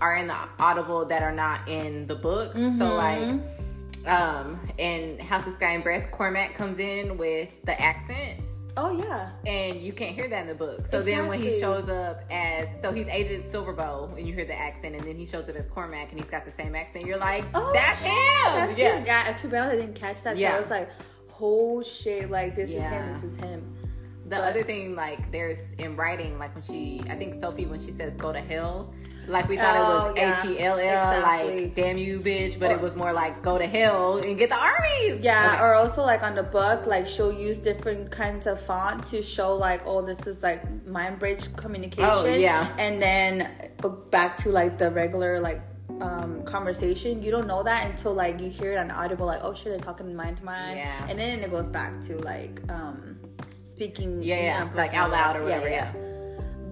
are 0.00 0.16
in 0.16 0.26
the 0.26 0.36
Audible 0.58 1.04
that 1.06 1.22
are 1.22 1.32
not 1.32 1.68
in 1.68 2.06
the 2.06 2.14
book. 2.14 2.54
Mm-hmm. 2.54 2.78
So 2.78 2.94
like, 2.94 3.40
um, 4.06 4.58
in 4.78 5.18
House 5.18 5.46
of 5.46 5.52
Sky 5.52 5.72
and 5.72 5.82
Breath, 5.82 6.10
Cormac 6.10 6.54
comes 6.54 6.78
in 6.78 7.18
with 7.18 7.50
the 7.64 7.78
accent, 7.80 8.40
Oh 8.82 8.90
yeah. 8.98 9.30
and 9.46 9.80
you 9.80 9.92
can't 9.92 10.14
hear 10.14 10.28
that 10.28 10.40
in 10.42 10.46
the 10.48 10.54
book. 10.54 10.86
So 10.88 11.02
then 11.02 11.26
when 11.26 11.40
he 11.40 11.60
shows 11.60 11.88
up 11.88 12.22
as, 12.30 12.66
so 12.80 12.92
he's 12.92 13.06
Agent 13.08 13.50
Silverbow, 13.52 14.16
and 14.16 14.26
you 14.26 14.32
hear 14.34 14.44
the 14.46 14.58
accent, 14.58 14.94
and 14.96 15.04
then 15.04 15.16
he 15.16 15.26
shows 15.26 15.48
up 15.48 15.56
as 15.56 15.66
Cormac, 15.66 16.10
and 16.10 16.20
he's 16.20 16.30
got 16.30 16.44
the 16.44 16.52
same 16.52 16.74
accent. 16.74 17.04
You're 17.04 17.18
like, 17.18 17.44
Oh, 17.54 17.70
that's 17.74 18.00
him. 18.00 18.12
That's 18.54 18.78
yeah. 18.78 18.96
him. 18.98 19.04
Yeah. 19.06 19.32
To 19.36 19.48
be 19.48 19.56
honest, 19.56 19.74
I 19.74 19.76
didn't 19.76 19.94
catch 19.96 20.22
that. 20.22 20.36
So 20.36 20.40
Yeah. 20.40 20.56
I 20.56 20.58
was 20.58 20.70
like, 20.70 20.88
oh 21.40 21.82
shit! 21.82 22.30
Like 22.30 22.54
this 22.56 22.70
Yeah. 22.70 22.86
is 22.86 22.92
him. 22.92 23.12
This 23.30 23.32
is 23.34 23.40
him. 23.44 23.76
The 24.24 24.36
But- 24.36 24.48
other 24.48 24.62
thing, 24.62 24.94
like, 24.94 25.30
there's 25.32 25.58
in 25.78 25.96
writing, 25.96 26.38
like 26.38 26.54
when 26.54 26.64
she, 26.64 27.02
I 27.10 27.16
think 27.16 27.34
Sophie, 27.34 27.66
when 27.66 27.80
she 27.80 27.90
says 27.92 28.14
go 28.14 28.32
to 28.32 28.40
hell, 28.40 28.94
like 29.30 29.48
we 29.48 29.56
thought 29.56 29.76
Oh, 29.76 30.10
it 30.10 30.16
yeah. 30.16 30.30
was 30.36 30.44
H 30.44 30.50
E 30.50 30.58
L 30.62 30.74
L, 30.78 30.80
Exactly. 30.80 31.62
like 31.64 31.74
damn 31.74 31.98
you, 31.98 32.20
bitch, 32.20 32.58
but 32.58 32.70
Or- 32.70 32.74
it 32.74 32.80
was 32.80 32.96
more 32.96 33.12
like 33.12 33.42
go 33.42 33.56
to 33.58 33.66
hell 33.66 34.18
and 34.18 34.36
get 34.38 34.50
the 34.50 34.56
armies. 34.56 35.20
Yeah, 35.22 35.54
Okay. 35.54 35.62
or 35.64 35.74
also 35.74 36.02
like 36.02 36.22
on 36.22 36.34
the 36.34 36.42
book, 36.42 36.86
like 36.86 37.06
she'll 37.06 37.32
use 37.32 37.58
different 37.58 38.10
kinds 38.10 38.46
of 38.46 38.60
font 38.60 39.04
to 39.06 39.22
show 39.22 39.54
like, 39.54 39.82
oh, 39.86 40.02
this 40.02 40.26
is 40.26 40.42
like 40.42 40.60
mind 40.86 41.18
bridge 41.18 41.54
communication. 41.56 42.10
Oh, 42.10 42.24
yeah. 42.26 42.68
And 42.78 43.00
then 43.00 43.48
back 44.10 44.36
to 44.38 44.50
like 44.50 44.78
the 44.78 44.90
regular 44.90 45.40
like 45.40 45.60
um 46.00 46.42
conversation. 46.44 47.22
You 47.22 47.30
don't 47.30 47.46
know 47.46 47.62
that 47.62 47.86
until 47.90 48.14
like 48.14 48.40
you 48.40 48.48
hear 48.50 48.72
it 48.72 48.78
on 48.78 48.90
audible, 48.90 49.26
like, 49.26 49.40
oh 49.42 49.54
shit, 49.54 49.66
they're 49.72 49.78
talking 49.78 50.14
mind 50.14 50.38
to 50.38 50.44
mind. 50.44 50.78
Yeah. 50.78 51.06
And 51.08 51.18
then 51.18 51.40
it 51.40 51.50
goes 51.50 51.66
back 51.66 52.00
to 52.02 52.16
like 52.18 52.60
um 52.70 53.18
speaking 53.66 54.22
Yeah, 54.22 54.36
yeah, 54.40 54.68
like 54.74 54.94
out 54.94 55.10
loud 55.10 55.36
or 55.36 55.42
whatever, 55.42 55.68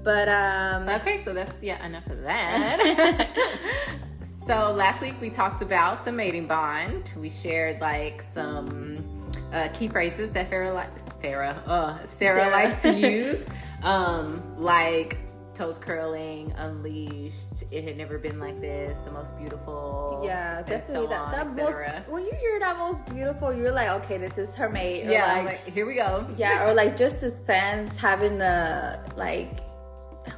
But 0.08 0.26
um 0.30 0.88
Okay, 0.88 1.22
so 1.22 1.34
that's 1.34 1.62
yeah 1.62 1.84
enough 1.84 2.06
of 2.06 2.22
that. 2.22 3.28
so 4.46 4.72
last 4.72 5.02
week 5.02 5.16
we 5.20 5.28
talked 5.28 5.60
about 5.60 6.06
the 6.06 6.12
mating 6.12 6.46
bond. 6.46 7.12
We 7.14 7.28
shared 7.28 7.78
like 7.82 8.22
some 8.22 9.30
uh, 9.52 9.68
key 9.74 9.86
phrases 9.86 10.30
that 10.30 10.50
likes. 10.50 11.02
Farrah, 11.22 11.60
uh, 11.66 12.06
Sarah, 12.06 12.40
Sarah. 12.40 12.50
likes 12.50 12.80
to 12.80 12.98
use, 13.10 13.44
um, 13.82 14.42
like 14.56 15.18
toes 15.54 15.76
curling, 15.76 16.52
unleashed. 16.52 17.64
It 17.70 17.84
had 17.84 17.98
never 17.98 18.16
been 18.16 18.40
like 18.40 18.62
this. 18.62 18.96
The 19.04 19.10
most 19.10 19.36
beautiful. 19.36 20.22
yeah, 20.24 20.62
definitely 20.62 20.94
so 20.94 21.06
that 21.08 21.20
on, 21.20 21.32
that 21.32 21.54
most 21.54 22.08
when 22.08 22.24
you 22.24 22.32
hear 22.32 22.58
that 22.60 22.78
most 22.78 23.04
beautiful, 23.04 23.52
you're 23.52 23.72
like, 23.72 23.90
okay, 24.04 24.16
this 24.16 24.38
is 24.38 24.54
her 24.54 24.70
mate. 24.70 25.06
Or 25.06 25.10
Yeah, 25.10 25.26
like, 25.34 25.44
like, 25.44 25.74
here 25.74 25.84
we 25.84 25.96
go. 25.96 26.26
Yeah, 26.38 26.66
or 26.66 26.72
like 26.72 26.96
just 26.96 27.20
the 27.20 27.30
sense 27.30 27.94
having 27.98 28.40
a 28.40 29.04
like 29.14 29.67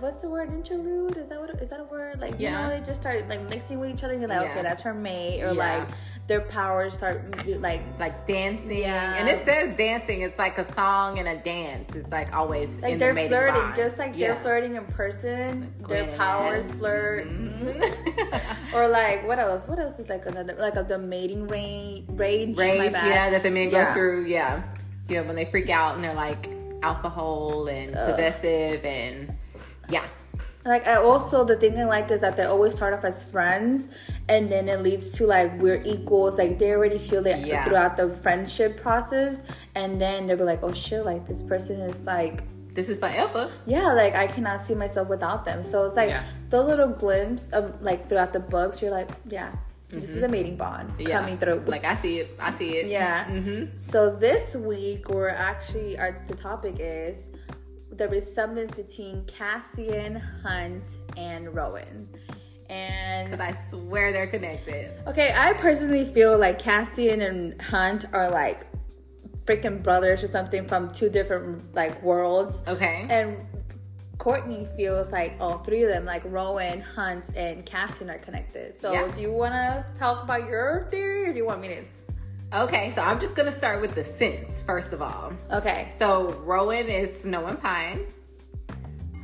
what's 0.00 0.22
the 0.22 0.28
word 0.28 0.52
interlude? 0.52 1.16
Is 1.16 1.28
that 1.28 1.40
what 1.40 1.50
is 1.50 1.70
that 1.70 1.80
a 1.80 1.84
word? 1.84 2.20
Like 2.20 2.34
Yeah. 2.38 2.50
you 2.50 2.56
know 2.70 2.78
they 2.78 2.84
just 2.86 3.00
start 3.00 3.28
like 3.28 3.40
mixing 3.48 3.80
with 3.80 3.90
each 3.90 4.02
other 4.04 4.12
and 4.14 4.22
you're 4.22 4.28
like, 4.30 4.42
Yeah. 4.42 4.50
okay, 4.52 4.62
that's 4.62 4.82
her 4.82 4.94
mate, 4.94 5.42
or 5.42 5.52
Yeah. 5.52 5.78
like 5.78 5.88
their 6.26 6.40
powers 6.42 6.94
start 6.94 7.20
like 7.60 7.82
like 7.98 8.26
dancing 8.26 8.78
Yeah. 8.78 9.16
and 9.16 9.28
it 9.28 9.44
says 9.44 9.76
dancing 9.76 10.20
it's 10.20 10.38
like 10.38 10.58
a 10.58 10.72
song 10.74 11.18
and 11.18 11.26
a 11.26 11.36
dance 11.38 11.92
it's 11.96 12.12
like 12.12 12.32
always 12.36 12.70
like 12.80 12.98
they're 13.00 13.12
the 13.14 13.26
flirting, 13.28 13.72
just 13.74 13.98
like 13.98 14.12
Yeah. 14.14 14.34
they're 14.34 14.42
flirting 14.42 14.76
in 14.76 14.84
person. 14.86 15.74
Their 15.88 16.06
powers 16.16 16.70
flirt. 16.72 17.26
Mhm. 17.28 18.74
Or 18.74 18.86
like 19.00 19.26
what 19.26 19.38
else? 19.38 19.66
What 19.66 19.78
else 19.78 19.98
is 19.98 20.08
like 20.08 20.26
another 20.26 20.54
like 20.58 20.76
a, 20.76 20.84
the 20.84 20.98
mating 20.98 21.48
rage? 21.48 22.04
Rage, 22.08 22.56
rage 22.56 22.92
yeah 22.92 23.30
that 23.30 23.42
the 23.42 23.50
men 23.50 23.70
Yeah. 23.70 23.86
go 23.88 23.94
through 23.94 24.24
yeah 24.26 24.62
yeah 25.08 25.22
when 25.22 25.34
they 25.34 25.44
freak 25.44 25.68
out 25.70 25.96
and 25.96 26.04
they're 26.04 26.14
like 26.14 26.48
alcohol 26.82 27.66
and 27.66 27.96
Ugh. 27.96 28.10
possessive 28.10 28.84
and 28.84 29.34
yeah 29.90 30.04
Like 30.64 30.86
I 30.86 30.96
also 30.96 31.44
the 31.44 31.56
thing 31.56 31.78
I 31.78 31.84
like 31.84 32.10
is 32.10 32.20
that 32.20 32.36
they 32.36 32.44
always 32.44 32.74
start 32.76 32.92
off 32.92 33.04
as 33.04 33.24
friends 33.24 33.88
and 34.28 34.52
then 34.52 34.68
it 34.68 34.80
leads 34.82 35.12
to 35.16 35.26
like 35.26 35.50
we're 35.62 35.80
equals. 35.94 36.36
Like 36.36 36.58
they 36.60 36.70
already 36.76 36.98
feel 36.98 37.24
it 37.26 37.38
Yeah. 37.40 37.64
throughout 37.64 37.96
the 37.96 38.10
friendship 38.24 38.76
process 38.84 39.40
and 39.74 39.98
then 39.98 40.26
they'll 40.26 40.36
be 40.36 40.44
like, 40.44 40.62
Oh 40.62 40.74
shit, 40.74 41.02
like 41.04 41.24
this 41.26 41.40
person 41.42 41.80
is 41.80 41.98
like 42.04 42.44
this 42.76 42.88
is 42.92 42.98
forever 42.98 43.50
yeah, 43.66 43.88
like 43.96 44.14
I 44.14 44.26
cannot 44.28 44.66
see 44.66 44.74
myself 44.76 45.08
without 45.08 45.44
them. 45.48 45.64
So 45.64 45.76
it's 45.86 45.96
like 45.96 46.10
Yeah. 46.12 46.24
those 46.52 46.66
little 46.68 46.92
glimpses 46.92 47.48
of 47.56 47.80
like 47.80 48.08
throughout 48.08 48.32
the 48.36 48.40
books, 48.54 48.82
you're 48.82 48.92
like, 49.00 49.08
Yeah, 49.24 49.50
this 49.88 50.10
is 50.14 50.22
a 50.22 50.28
mating 50.28 50.56
bond 50.60 50.86
Mm-hmm. 50.92 51.08
yeah 51.08 51.18
coming 51.18 51.38
through. 51.40 51.64
like 51.66 51.84
i 51.84 51.96
see 51.96 52.20
it 52.22 52.28
i 52.38 52.50
see 52.60 52.70
it 52.78 52.86
Yeah. 52.86 53.24
hmm 53.26 53.64
So 53.80 54.14
this 54.14 54.54
week 54.54 55.08
we're 55.08 55.34
actually 55.50 55.98
our 55.98 56.12
the 56.28 56.36
topic 56.36 56.76
is 56.78 57.16
the 58.00 58.08
resemblance 58.08 58.74
between 58.74 59.22
Cassian, 59.26 60.16
Hunt, 60.16 60.82
and 61.18 61.54
Rowan. 61.54 62.08
And 62.70 63.42
I 63.42 63.54
swear 63.68 64.10
they're 64.10 64.26
connected. 64.26 64.90
okay, 65.06 65.34
I 65.36 65.52
personally 65.52 66.06
feel 66.06 66.38
like 66.38 66.58
Cassian 66.58 67.20
and 67.20 67.60
Hunt 67.60 68.06
are 68.14 68.30
like 68.30 68.66
freaking 69.44 69.82
brothers 69.82 70.22
or 70.22 70.28
something 70.28 70.66
from 70.66 70.92
two 70.94 71.10
different 71.10 71.74
like 71.74 72.02
worlds. 72.02 72.56
Okay. 72.66 73.06
And 73.10 73.36
Courtney 74.16 74.66
feels 74.78 75.12
like 75.12 75.34
all 75.38 75.58
three 75.58 75.82
of 75.82 75.90
them, 75.90 76.06
like 76.06 76.22
Rowan, 76.24 76.80
Hunt, 76.80 77.26
and 77.36 77.66
Cassian, 77.66 78.08
are 78.08 78.18
connected. 78.18 78.78
So, 78.78 78.92
Yeah. 78.92 79.10
do 79.14 79.20
you 79.20 79.32
want 79.32 79.52
to 79.52 79.84
talk 79.98 80.22
about 80.24 80.48
your 80.48 80.88
theory, 80.90 81.28
or 81.28 81.32
do 81.32 81.38
you 81.38 81.44
want 81.46 81.60
me 81.60 81.68
to? 81.68 81.84
Okay, 82.52 82.92
so 82.96 83.02
I'm 83.02 83.20
just 83.20 83.36
gonna 83.36 83.52
start 83.52 83.80
with 83.80 83.94
the 83.94 84.02
sense 84.02 84.60
first 84.62 84.92
of 84.92 85.00
all. 85.00 85.32
Okay. 85.52 85.92
So 85.98 86.32
Rowan 86.44 86.88
is 86.88 87.20
Snow 87.22 87.46
and 87.46 87.60
Pine. 87.60 88.06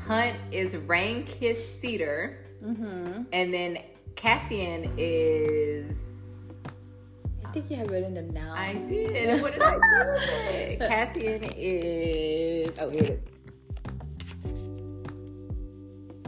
Hunt 0.06 0.36
is 0.52 0.76
Rain 0.76 1.24
Kiss 1.24 1.80
Cedar. 1.80 2.38
Mm-hmm. 2.64 3.22
And 3.32 3.52
then 3.52 3.78
Cassian 4.14 4.92
is 4.96 5.96
I 7.44 7.50
think 7.50 7.68
you 7.68 7.76
have 7.78 7.90
written 7.90 8.14
them 8.14 8.30
now. 8.30 8.54
I 8.54 8.74
did. 8.74 9.42
What 9.42 9.54
did 9.54 9.62
I 9.62 9.78
say? 10.18 10.76
Cassian 10.78 11.42
is 11.56 12.78
oh 12.78 12.88
here 12.90 13.02
it 13.02 13.10
is. 13.10 13.22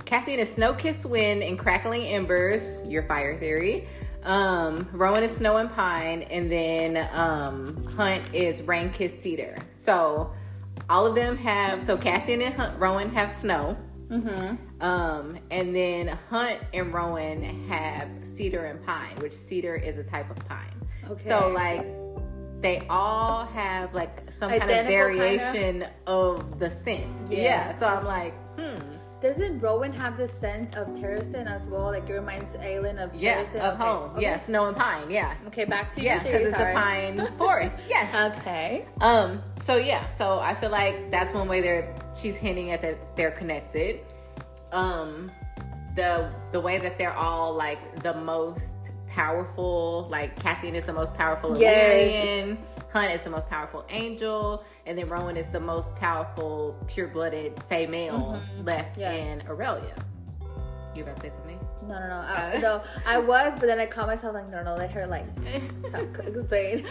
Cassian 0.05 0.41
is 0.41 0.49
Snow 0.49 0.73
Kiss 0.73 1.05
Wind 1.05 1.45
and 1.45 1.57
Crackling 1.57 2.03
Embers, 2.07 2.63
your 2.91 3.05
fire 3.05 3.39
theory. 3.39 3.87
Um, 4.25 4.89
Rowan 4.93 5.23
is 5.23 5.37
Snow 5.37 5.57
and 5.57 5.73
Pine, 5.73 6.23
and 6.23 6.51
then 6.51 7.09
um, 7.13 7.85
Hunt 7.97 8.23
is 8.35 8.63
Rain 8.63 8.91
Kiss 8.91 9.13
Cedar. 9.23 9.57
So 9.85 10.33
all 10.89 11.07
of 11.07 11.15
them 11.15 11.37
have 11.39 11.83
so 11.83 11.97
Cassian 11.97 12.43
and 12.43 12.55
Hunt, 12.55 12.79
Rowan 12.79 13.11
have 13.11 13.35
snow. 13.35 13.77
Mm-hmm. 14.09 14.83
Um, 14.83 15.39
and 15.51 15.75
then 15.75 16.19
Hunt 16.31 16.61
and 16.73 16.93
Rowan 16.95 17.43
have 17.69 18.09
cedar 18.35 18.65
and 18.67 18.85
pine, 18.87 19.17
which 19.19 19.35
cedar 19.35 19.75
is 19.75 19.99
a 19.99 20.05
type 20.05 20.31
of 20.31 20.37
pine. 20.49 20.75
Okay. 21.11 21.29
So 21.29 21.51
like 21.51 21.87
they 22.61 22.87
all 22.89 23.45
have 23.47 23.95
like 23.95 24.33
some 24.33 24.49
kind 24.49 24.63
of 24.63 24.69
Identical 24.71 25.09
kinda? 25.11 25.29
variation 25.29 25.87
of 26.07 26.59
the 26.59 26.71
scent. 26.71 27.31
Yeah. 27.31 27.39
Yeah. 27.39 27.79
So 27.79 27.87
I'm 27.87 28.05
like, 28.05 28.35
hmm. 28.59 28.98
Doesn't 29.21 29.59
Rowan 29.61 29.93
have 29.93 30.17
the 30.17 30.29
scent 30.29 30.77
of 30.77 30.89
Terrasen 30.91 31.47
as 31.47 31.69
well? 31.69 31.87
Like 31.87 32.09
it 32.09 32.13
reminds 32.13 32.55
Aelin 32.59 33.03
of 33.03 33.13
Yeah, 33.15 33.41
of 33.41 33.49
Okay, 33.49 33.77
home. 33.85 34.11
okay. 34.13 34.23
Yeah, 34.23 34.41
snow 34.45 34.67
and 34.67 34.77
pine. 34.77 35.11
Yeah. 35.11 35.35
Okay, 35.49 35.65
back 35.65 35.93
to 35.95 36.01
Yeah, 36.01 36.23
your 36.23 36.23
because 36.25 36.49
it's 36.49 36.57
sorry. 36.57 36.73
a 36.73 36.75
pine 36.77 37.33
forest. 37.39 37.77
Yes. 37.89 38.37
Okay. 38.39 38.87
Um. 39.01 39.43
So 39.65 39.75
yeah. 39.77 40.07
So 40.19 40.39
I 40.39 40.55
feel 40.55 40.71
like 40.71 41.11
that's 41.11 41.33
one 41.35 41.49
way 41.49 41.61
they're 41.61 41.93
she's 42.17 42.37
hinting 42.37 42.71
at 42.71 42.81
that 42.83 43.17
they're 43.17 43.33
connected. 43.33 44.01
Um, 44.71 45.33
the 45.97 46.31
the 46.53 46.61
way 46.61 46.79
that 46.79 46.97
they're 46.97 47.13
all 47.17 47.53
like 47.55 48.03
the 48.05 48.15
most 48.15 48.71
powerful. 49.09 50.07
Like 50.11 50.39
Cassian 50.41 50.77
is 50.77 50.85
the 50.87 50.93
most 50.93 51.13
powerful 51.15 51.59
Yes. 51.59 52.15
Illyrian. 52.15 52.59
Hunt 52.91 53.13
is 53.13 53.21
the 53.23 53.31
most 53.31 53.49
powerful 53.51 53.85
angel, 53.91 54.65
and 54.87 54.97
then 54.99 55.09
Rowan 55.09 55.37
is 55.37 55.47
the 55.53 55.61
most 55.61 55.95
powerful 55.97 56.75
pure-blooded 56.87 57.63
female 57.69 58.41
left 58.63 58.93
Mm-hmm. 58.93 59.01
Yes. 59.01 59.41
in 59.43 59.47
Erilea. 59.47 59.97
You 60.95 61.03
about 61.03 61.17
to 61.17 61.23
say 61.23 61.31
something? 61.31 61.61
No, 61.87 61.99
no, 62.01 62.09
no. 62.09 62.15
I, 62.17 62.53
Uh. 62.57 62.61
no, 62.61 62.83
I 63.07 63.19
was, 63.19 63.53
but 63.61 63.67
then 63.67 63.79
I 63.79 63.87
caught 63.87 64.07
myself 64.07 64.35
like, 64.35 64.49
no, 64.51 64.63
no, 64.63 64.75
let 64.77 64.91
her 64.91 65.07
like 65.07 65.27
explain. 65.47 66.87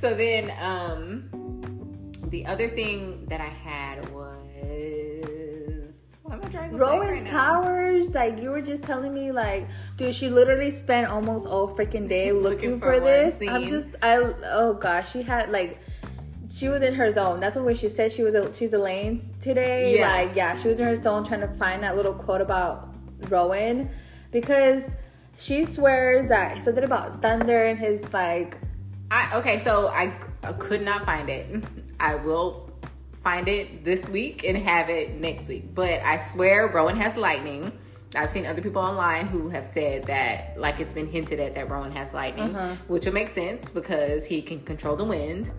so 0.00 0.14
then 0.14 0.50
um 0.60 1.28
the 2.30 2.46
other 2.46 2.68
thing 2.68 3.26
that 3.26 3.40
I 3.40 3.44
had 3.68 4.08
was 4.10 4.23
why 6.52 6.60
am 6.60 6.64
I 6.64 6.66
a 6.66 6.70
blank 6.70 6.80
Rowan's 6.80 7.10
right 7.10 7.24
now? 7.24 7.30
powers, 7.30 8.14
like 8.14 8.40
you 8.40 8.50
were 8.50 8.62
just 8.62 8.84
telling 8.84 9.14
me, 9.14 9.32
like, 9.32 9.66
dude, 9.96 10.14
she 10.14 10.28
literally 10.28 10.70
spent 10.70 11.08
almost 11.08 11.46
all 11.46 11.74
freaking 11.74 12.08
day 12.08 12.32
looking, 12.32 12.72
Looking 12.72 12.80
for, 12.80 12.94
for 12.94 13.00
this. 13.00 13.48
I'm 13.48 13.66
just, 13.66 13.88
I, 14.02 14.16
oh 14.52 14.74
gosh, 14.74 15.12
she 15.12 15.22
had 15.22 15.50
like, 15.50 15.80
she 16.52 16.68
was 16.68 16.82
in 16.82 16.94
her 16.94 17.10
zone. 17.10 17.40
That's 17.40 17.56
what 17.56 17.64
when 17.64 17.76
she 17.76 17.88
said 17.88 18.12
she 18.12 18.22
was, 18.22 18.34
a, 18.34 18.52
she's 18.54 18.72
Elain's 18.72 19.30
today. 19.40 19.98
Yeah. 19.98 20.12
Like, 20.12 20.36
yeah, 20.36 20.56
she 20.56 20.68
was 20.68 20.78
in 20.78 20.86
her 20.86 20.96
zone 20.96 21.26
trying 21.26 21.40
to 21.40 21.48
find 21.48 21.82
that 21.82 21.96
little 21.96 22.14
quote 22.14 22.40
about 22.40 22.94
Rowan 23.28 23.90
because 24.30 24.84
she 25.38 25.64
swears 25.64 26.28
that 26.28 26.64
something 26.64 26.84
about 26.84 27.20
thunder 27.20 27.64
and 27.64 27.78
his 27.78 28.00
like, 28.12 28.58
I, 29.10 29.36
okay, 29.38 29.58
so 29.60 29.88
I, 29.88 30.12
I 30.42 30.52
could 30.52 30.82
not 30.82 31.04
find 31.04 31.28
it. 31.28 31.64
I 32.00 32.16
will 32.16 32.63
find 33.24 33.48
it 33.48 33.84
this 33.84 34.06
week 34.10 34.44
and 34.44 34.56
have 34.58 34.90
it 34.90 35.14
next 35.18 35.48
week. 35.48 35.74
But 35.74 36.00
I 36.02 36.22
swear 36.26 36.68
Rowan 36.68 36.96
has 37.00 37.16
lightning. 37.16 37.72
I've 38.14 38.30
seen 38.30 38.46
other 38.46 38.60
people 38.62 38.82
online 38.82 39.26
who 39.26 39.48
have 39.48 39.66
said 39.66 40.04
that, 40.04 40.56
like 40.60 40.78
it's 40.78 40.92
been 40.92 41.08
hinted 41.10 41.40
at 41.40 41.54
that 41.56 41.68
Rowan 41.70 41.90
has 41.92 42.12
lightning, 42.12 42.54
Uh-huh. 42.54 42.76
which 42.86 43.06
would 43.06 43.14
make 43.14 43.30
sense 43.30 43.68
because 43.70 44.24
he 44.26 44.40
can 44.42 44.60
control 44.60 44.94
the 44.94 45.04
wind. 45.04 45.50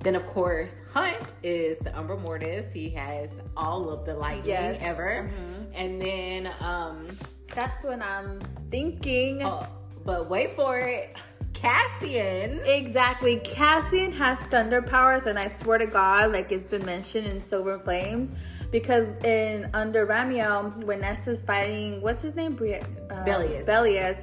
Then, 0.00 0.16
of 0.16 0.26
course, 0.26 0.74
Hunt 0.92 1.16
is 1.44 1.78
the 1.78 1.96
Umbra 1.96 2.18
Mortis. 2.18 2.70
He 2.72 2.90
has 2.90 3.30
all 3.56 3.88
of 3.88 4.04
the 4.04 4.14
lightning 4.14 4.48
Yes. 4.50 4.76
ever. 4.82 5.30
Mhm. 5.30 5.66
And 5.74 6.02
then, 6.02 6.50
um, 6.60 7.06
that's 7.54 7.84
when 7.84 8.02
I'm 8.02 8.40
thinking. 8.68 9.42
oh, 9.44 9.64
but 10.04 10.28
wait 10.28 10.56
for 10.56 10.76
it, 10.80 11.16
Cassian. 11.62 12.60
Exactly. 12.66 13.36
Cassian 13.38 14.10
has 14.12 14.40
thunder 14.46 14.82
powers, 14.82 15.26
and 15.26 15.38
I 15.38 15.48
swear 15.48 15.78
to 15.78 15.86
God, 15.86 16.32
like 16.32 16.50
it's 16.52 16.66
been 16.66 16.84
mentioned 16.84 17.26
in 17.26 17.40
Silver 17.40 17.78
Flames, 17.78 18.30
because 18.70 19.06
in 19.24 19.70
under 19.72 20.06
Ramiel, 20.06 20.76
when 20.84 21.00
Nesta's 21.00 21.40
fighting, 21.42 22.02
what's 22.02 22.22
his 22.22 22.34
name? 22.34 22.54
Bri- 22.54 22.80
uh, 22.80 23.24
Belias. 23.24 23.64
Belias. 23.64 24.18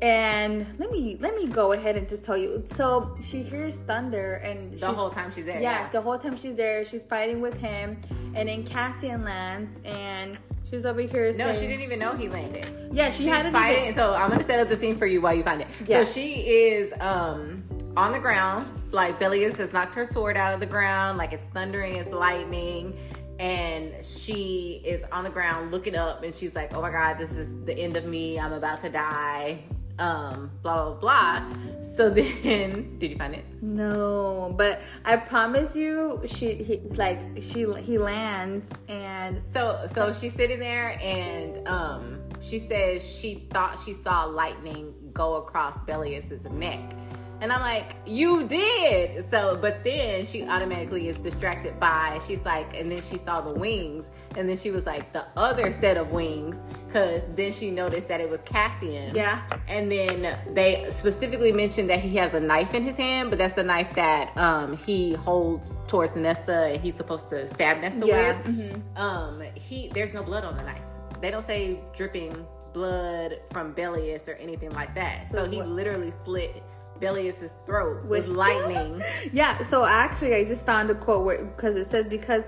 And 0.00 0.66
let 0.80 0.90
me 0.90 1.16
let 1.20 1.36
me 1.36 1.46
go 1.46 1.72
ahead 1.72 1.96
and 1.96 2.08
just 2.08 2.24
tell 2.24 2.36
you. 2.36 2.66
So 2.76 3.16
she 3.22 3.42
hears 3.42 3.76
thunder, 3.76 4.34
and 4.36 4.72
The 4.80 4.88
whole 4.88 5.10
time 5.10 5.30
she's 5.32 5.44
there. 5.46 5.60
yeah, 5.60 5.88
the 5.90 6.00
whole 6.00 6.18
time 6.18 6.36
she's 6.36 6.56
there, 6.56 6.84
she's 6.84 7.04
fighting 7.04 7.40
with 7.40 7.54
him, 7.60 8.00
and 8.34 8.48
then 8.48 8.64
Cassian 8.64 9.22
lands, 9.22 9.70
and 9.84 10.38
she's 10.72 10.84
over 10.86 11.00
here. 11.02 11.32
No, 11.32 11.52
saying, 11.52 11.60
she 11.60 11.66
didn't 11.66 11.82
even 11.82 11.98
know 11.98 12.12
he 12.16 12.28
landed. 12.28 12.66
Yeah, 12.92 13.10
she 13.10 13.24
She's 13.24 13.32
hadn't 13.32 13.52
fighting. 13.52 13.82
even- 13.84 13.94
So 13.94 14.14
I'm 14.14 14.30
gonna 14.30 14.42
set 14.42 14.58
up 14.58 14.68
the 14.68 14.76
scene 14.76 14.96
for 14.96 15.06
you 15.06 15.20
while 15.20 15.34
you 15.34 15.42
find 15.42 15.60
it. 15.60 15.68
Yeah. 15.86 16.02
So 16.04 16.12
she 16.12 16.34
is 16.48 16.92
um 17.00 17.62
on 17.96 18.12
the 18.12 18.18
ground, 18.18 18.66
like 18.90 19.18
Belias 19.20 19.56
has 19.58 19.72
knocked 19.72 19.94
her 19.94 20.06
sword 20.06 20.36
out 20.36 20.54
of 20.54 20.60
the 20.60 20.66
ground, 20.66 21.18
like 21.18 21.32
it's 21.32 21.46
thundering, 21.52 21.96
it's 21.96 22.10
lightning, 22.10 22.96
and 23.38 23.92
she 24.04 24.80
is 24.84 25.04
on 25.12 25.24
the 25.24 25.30
ground 25.30 25.70
looking 25.70 25.94
up, 25.94 26.22
and 26.22 26.34
she's 26.34 26.54
like, 26.54 26.74
"Oh 26.74 26.80
my 26.80 26.90
God, 26.90 27.18
this 27.18 27.32
is 27.32 27.48
the 27.66 27.76
end 27.76 27.96
of 27.98 28.04
me. 28.06 28.38
I'm 28.40 28.52
about 28.54 28.80
to 28.82 28.88
die." 28.88 29.58
Um, 30.02 30.50
blah 30.62 30.90
blah 30.90 30.94
blah. 31.00 31.52
So 31.96 32.10
then, 32.18 32.98
did 32.98 33.10
you 33.10 33.16
find 33.16 33.34
it? 33.34 33.44
No, 33.60 34.54
but 34.56 34.82
I 35.04 35.16
promise 35.16 35.76
you, 35.76 36.20
she 36.26 36.54
he, 36.54 36.78
like 36.96 37.20
she 37.40 37.70
he 37.80 37.98
lands 37.98 38.66
and 38.88 39.40
So 39.40 39.86
so 39.94 40.12
she's 40.12 40.34
sitting 40.34 40.58
there 40.58 40.98
and 41.00 41.68
um 41.68 42.22
she 42.40 42.58
says 42.58 43.04
she 43.04 43.46
thought 43.52 43.78
she 43.84 43.94
saw 43.94 44.24
lightning 44.24 44.92
go 45.12 45.36
across 45.36 45.78
Belias's 45.86 46.42
neck. 46.50 46.80
And 47.40 47.52
I'm 47.52 47.60
like, 47.60 47.96
you 48.06 48.46
did. 48.46 49.28
So, 49.28 49.58
but 49.60 49.82
then 49.82 50.24
she 50.24 50.44
automatically 50.44 51.08
is 51.08 51.18
distracted 51.18 51.80
by, 51.80 52.20
she's 52.24 52.38
like, 52.44 52.76
and 52.76 52.90
then 52.90 53.02
she 53.02 53.18
saw 53.18 53.40
the 53.40 53.52
wings. 53.52 54.04
And 54.36 54.48
then 54.48 54.56
she 54.56 54.70
was 54.70 54.86
like, 54.86 55.12
the 55.12 55.24
other 55.36 55.72
set 55.72 55.96
of 55.96 56.12
wings. 56.12 56.54
Cause 56.92 57.22
then 57.34 57.52
she 57.52 57.70
noticed 57.70 58.08
that 58.08 58.20
it 58.20 58.28
was 58.28 58.40
Cassian. 58.44 59.14
Yeah. 59.14 59.40
And 59.68 59.90
then 59.90 60.38
they 60.52 60.86
specifically 60.90 61.50
mentioned 61.52 61.88
that 61.90 62.00
he 62.00 62.16
has 62.16 62.34
a 62.34 62.40
knife 62.40 62.74
in 62.74 62.84
his 62.84 62.96
hand, 62.96 63.30
but 63.30 63.38
that's 63.38 63.54
the 63.54 63.62
knife 63.64 63.94
that 63.94 64.36
um, 64.36 64.76
he 64.76 65.14
holds 65.14 65.72
towards 65.88 66.14
Nesta 66.16 66.64
and 66.72 66.82
he's 66.82 66.94
supposed 66.96 67.30
to 67.30 67.48
stab 67.54 67.80
Nesta 67.80 68.06
Yeah, 68.06 68.36
with. 68.42 68.46
mhm. 68.56 68.98
Um, 68.98 69.42
he 69.54 69.88
there's 69.94 70.12
no 70.12 70.22
blood 70.22 70.44
on 70.44 70.56
the 70.56 70.62
knife. 70.62 70.82
They 71.20 71.30
don't 71.30 71.46
say 71.46 71.78
dripping 71.96 72.46
blood 72.72 73.38
from 73.52 73.74
Belias 73.74 74.28
or 74.28 74.32
anything 74.34 74.70
like 74.70 74.94
that. 74.94 75.30
So, 75.30 75.44
So 75.44 75.50
he 75.50 75.58
what- 75.58 75.68
literally 75.68 76.10
split 76.22 76.62
Belias's 77.00 77.52
throat 77.66 78.04
with, 78.04 78.26
With- 78.28 78.36
lightning. 78.36 79.02
yeah. 79.32 79.62
So 79.68 79.84
actually, 79.84 80.34
I 80.34 80.44
just 80.44 80.64
found 80.66 80.90
a 80.90 80.94
quote 80.94 81.24
where 81.24 81.44
because 81.44 81.74
it 81.74 81.86
says 81.90 82.06
because. 82.06 82.44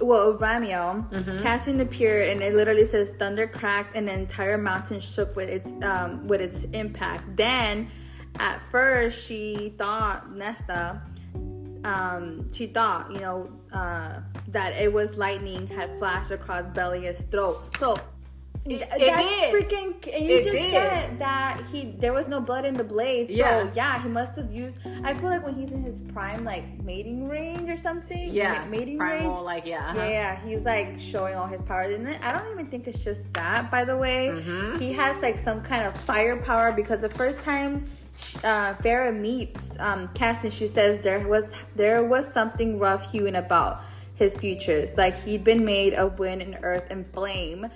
Well, 0.00 0.36
Ramiel, 0.38 1.10
Mm-hmm. 1.10 1.80
Appeared, 1.80 2.28
and 2.28 2.42
it 2.42 2.54
literally 2.54 2.84
says 2.84 3.10
thunder 3.18 3.46
cracked, 3.46 3.96
and 3.96 4.08
the 4.08 4.12
entire 4.12 4.58
mountain 4.58 5.00
shook 5.00 5.34
with 5.36 5.48
its 5.48 5.68
um, 5.84 6.26
with 6.26 6.40
its 6.40 6.64
impact. 6.72 7.36
Then, 7.36 7.88
at 8.38 8.60
first, 8.70 9.26
she 9.26 9.74
thought 9.78 10.30
Nesta, 10.34 11.02
um, 11.84 12.52
she 12.52 12.66
thought 12.66 13.10
you 13.12 13.20
know 13.20 13.50
uh, 13.72 14.20
that 14.48 14.74
it 14.74 14.92
was 14.92 15.16
lightning 15.16 15.66
had 15.66 15.98
flashed 15.98 16.30
across 16.30 16.64
Belia's 16.74 17.22
throat. 17.30 17.76
So, 17.78 17.98
It, 18.74 18.82
it 18.82 18.88
that's 18.98 19.28
did. 19.28 19.54
freaking. 19.54 20.14
And 20.16 20.24
you 20.26 20.36
It 20.36 20.42
just 20.44 20.52
did. 20.52 20.70
said 20.72 21.18
that 21.18 21.62
he 21.72 21.94
there 21.98 22.12
was 22.12 22.28
no 22.28 22.40
blood 22.40 22.64
in 22.64 22.74
the 22.74 22.84
blade. 22.84 23.30
Yeah. 23.30 23.64
So 23.64 23.70
yeah, 23.74 24.02
he 24.02 24.08
must 24.08 24.36
have 24.36 24.52
used. 24.52 24.78
I 25.04 25.14
feel 25.14 25.30
like 25.30 25.44
when 25.44 25.54
he's 25.54 25.72
in 25.72 25.82
his 25.82 26.00
prime, 26.12 26.44
like 26.44 26.64
mating 26.82 27.28
range 27.28 27.68
or 27.68 27.76
something. 27.76 28.32
yeah, 28.32 28.64
ma- 28.64 28.66
mating 28.70 28.98
primal, 28.98 29.28
range. 29.34 29.40
like 29.44 29.66
yeah, 29.66 29.90
uh-huh. 29.90 29.98
Yeah, 30.00 30.08
yeah, 30.08 30.40
he's 30.46 30.64
like 30.64 30.98
showing 30.98 31.34
all 31.34 31.46
his 31.46 31.62
powers, 31.62 31.94
and 31.94 32.06
then 32.06 32.20
I 32.22 32.32
don't 32.36 32.50
even 32.52 32.66
think 32.66 32.86
it's 32.88 33.02
just 33.04 33.32
that. 33.34 33.70
By 33.70 33.84
the 33.84 33.96
way, 33.96 34.28
Mhm. 34.32 34.80
he 34.80 34.92
has 34.94 35.20
like 35.22 35.38
some 35.38 35.62
kind 35.62 35.84
of 35.86 35.96
firepower 35.96 36.72
because 36.72 37.00
the 37.00 37.08
first 37.08 37.42
time 37.42 37.84
uh, 38.44 38.72
Feyre 38.74 39.14
meets 39.14 39.72
um, 39.78 40.08
Cassian, 40.14 40.50
she 40.50 40.66
says 40.68 41.00
there 41.00 41.26
was 41.28 41.44
there 41.74 42.02
was 42.04 42.26
something 42.32 42.78
rough 42.78 43.10
hewn 43.12 43.36
about 43.36 43.82
his 44.14 44.34
futures, 44.36 44.96
like 44.96 45.14
he'd 45.24 45.44
been 45.44 45.62
made 45.64 45.92
of 45.92 46.18
wind 46.18 46.40
and 46.40 46.56
earth 46.62 46.84
and 46.88 47.04
flame, 47.12 47.66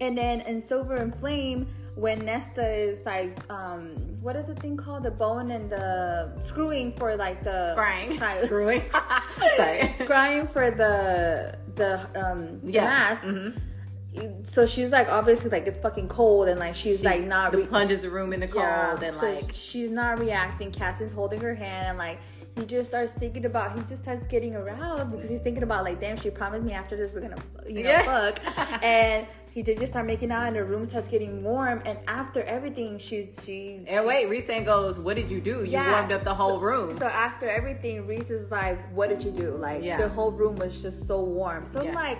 and 0.00 0.16
then 0.16 0.40
in 0.42 0.66
Silver 0.66 0.96
and 0.96 1.14
Flame. 1.18 1.66
When 1.94 2.24
Nesta 2.24 2.64
is 2.64 3.04
like, 3.04 3.36
um, 3.50 3.96
what 4.22 4.36
is 4.36 4.46
the 4.46 4.54
thing 4.54 4.76
called? 4.76 5.02
The 5.02 5.10
bone 5.10 5.50
and 5.50 5.68
the 5.68 6.30
screwing 6.44 6.92
for 6.92 7.16
like 7.16 7.42
the 7.42 7.74
Scrying, 7.76 8.16
Scry- 8.20 8.44
screwing. 8.44 8.82
Sorry. 9.56 9.78
scrying 9.98 10.48
for 10.48 10.70
the 10.70 11.58
the 11.74 12.06
um 12.14 12.60
Yeah. 12.62 12.84
mask. 12.84 13.24
Mhm. 13.24 14.46
So 14.46 14.64
she's 14.64 14.92
like 14.92 15.08
obviously 15.08 15.50
like 15.50 15.66
it's 15.66 15.78
fucking 15.78 16.06
cold 16.08 16.46
and 16.48 16.60
like 16.60 16.76
she's 16.76 16.98
She- 17.00 17.04
like 17.04 17.24
not 17.24 17.50
the 17.50 17.58
re- 17.58 17.66
plunges 17.66 18.00
the 18.02 18.10
room 18.10 18.32
in 18.32 18.38
the 18.38 18.46
cold 18.48 18.62
Yeah. 18.64 19.00
and 19.02 19.18
So 19.18 19.32
like 19.32 19.50
she's 19.52 19.90
not 19.90 20.20
reacting. 20.20 20.70
Cassie's 20.70 21.12
holding 21.12 21.40
her 21.40 21.54
hand 21.56 21.88
and 21.88 21.98
like 21.98 22.20
he 22.56 22.64
just 22.64 22.88
starts 22.90 23.12
thinking 23.12 23.44
about 23.44 23.72
he 23.76 23.80
just 23.84 24.02
starts 24.02 24.26
getting 24.28 24.54
aroused 24.54 25.10
because 25.12 25.28
he's 25.30 25.40
thinking 25.40 25.62
about 25.64 25.82
like 25.84 26.00
damn 26.00 26.16
she 26.16 26.30
promised 26.30 26.64
me 26.64 26.72
after 26.72 26.96
this 26.96 27.12
we're 27.12 27.20
gonna 27.20 27.36
you 27.68 27.82
know 27.82 27.90
Yeah. 27.90 28.30
fuck 28.32 28.82
and 28.84 29.26
he 29.50 29.62
did 29.62 29.78
just 29.78 29.92
start 29.92 30.06
making 30.06 30.30
out 30.30 30.46
and 30.46 30.56
the 30.56 30.64
room 30.64 30.84
starts 30.86 31.08
getting 31.08 31.42
warm 31.42 31.82
and 31.86 31.98
after 32.06 32.42
everything 32.42 32.98
she's 32.98 33.40
she 33.44 33.84
And 33.86 34.06
wait, 34.06 34.28
Rhys 34.28 34.44
goes, 34.64 34.98
"What 34.98 35.16
did 35.16 35.30
you 35.30 35.40
do? 35.40 35.64
You 35.64 35.72
Yeah. 35.72 35.92
warmed 35.92 36.12
up 36.12 36.24
the 36.24 36.34
whole 36.34 36.60
room." 36.60 36.98
So 36.98 37.06
after 37.06 37.48
everything, 37.48 38.06
Rhys 38.06 38.30
is 38.30 38.50
like, 38.50 38.78
"What 38.94 39.08
did 39.08 39.22
you 39.22 39.30
do?" 39.30 39.50
Like 39.52 39.82
Yeah. 39.82 39.96
the 39.98 40.08
whole 40.08 40.30
room 40.32 40.56
was 40.56 40.80
just 40.82 41.06
so 41.06 41.22
warm. 41.22 41.66
So 41.66 41.82
Yeah. 41.82 41.88
I'm 41.90 41.94
like, 41.94 42.18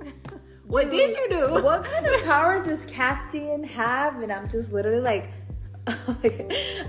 what 0.66 0.90
did 0.90 1.16
you 1.16 1.28
do? 1.30 1.62
What 1.62 1.84
kind 1.84 2.06
of 2.06 2.22
powers 2.24 2.62
does 2.62 2.84
Cassian 2.86 3.64
have? 3.64 4.20
And 4.22 4.32
I'm 4.32 4.48
just 4.48 4.72
literally 4.72 5.00
like, 5.00 5.30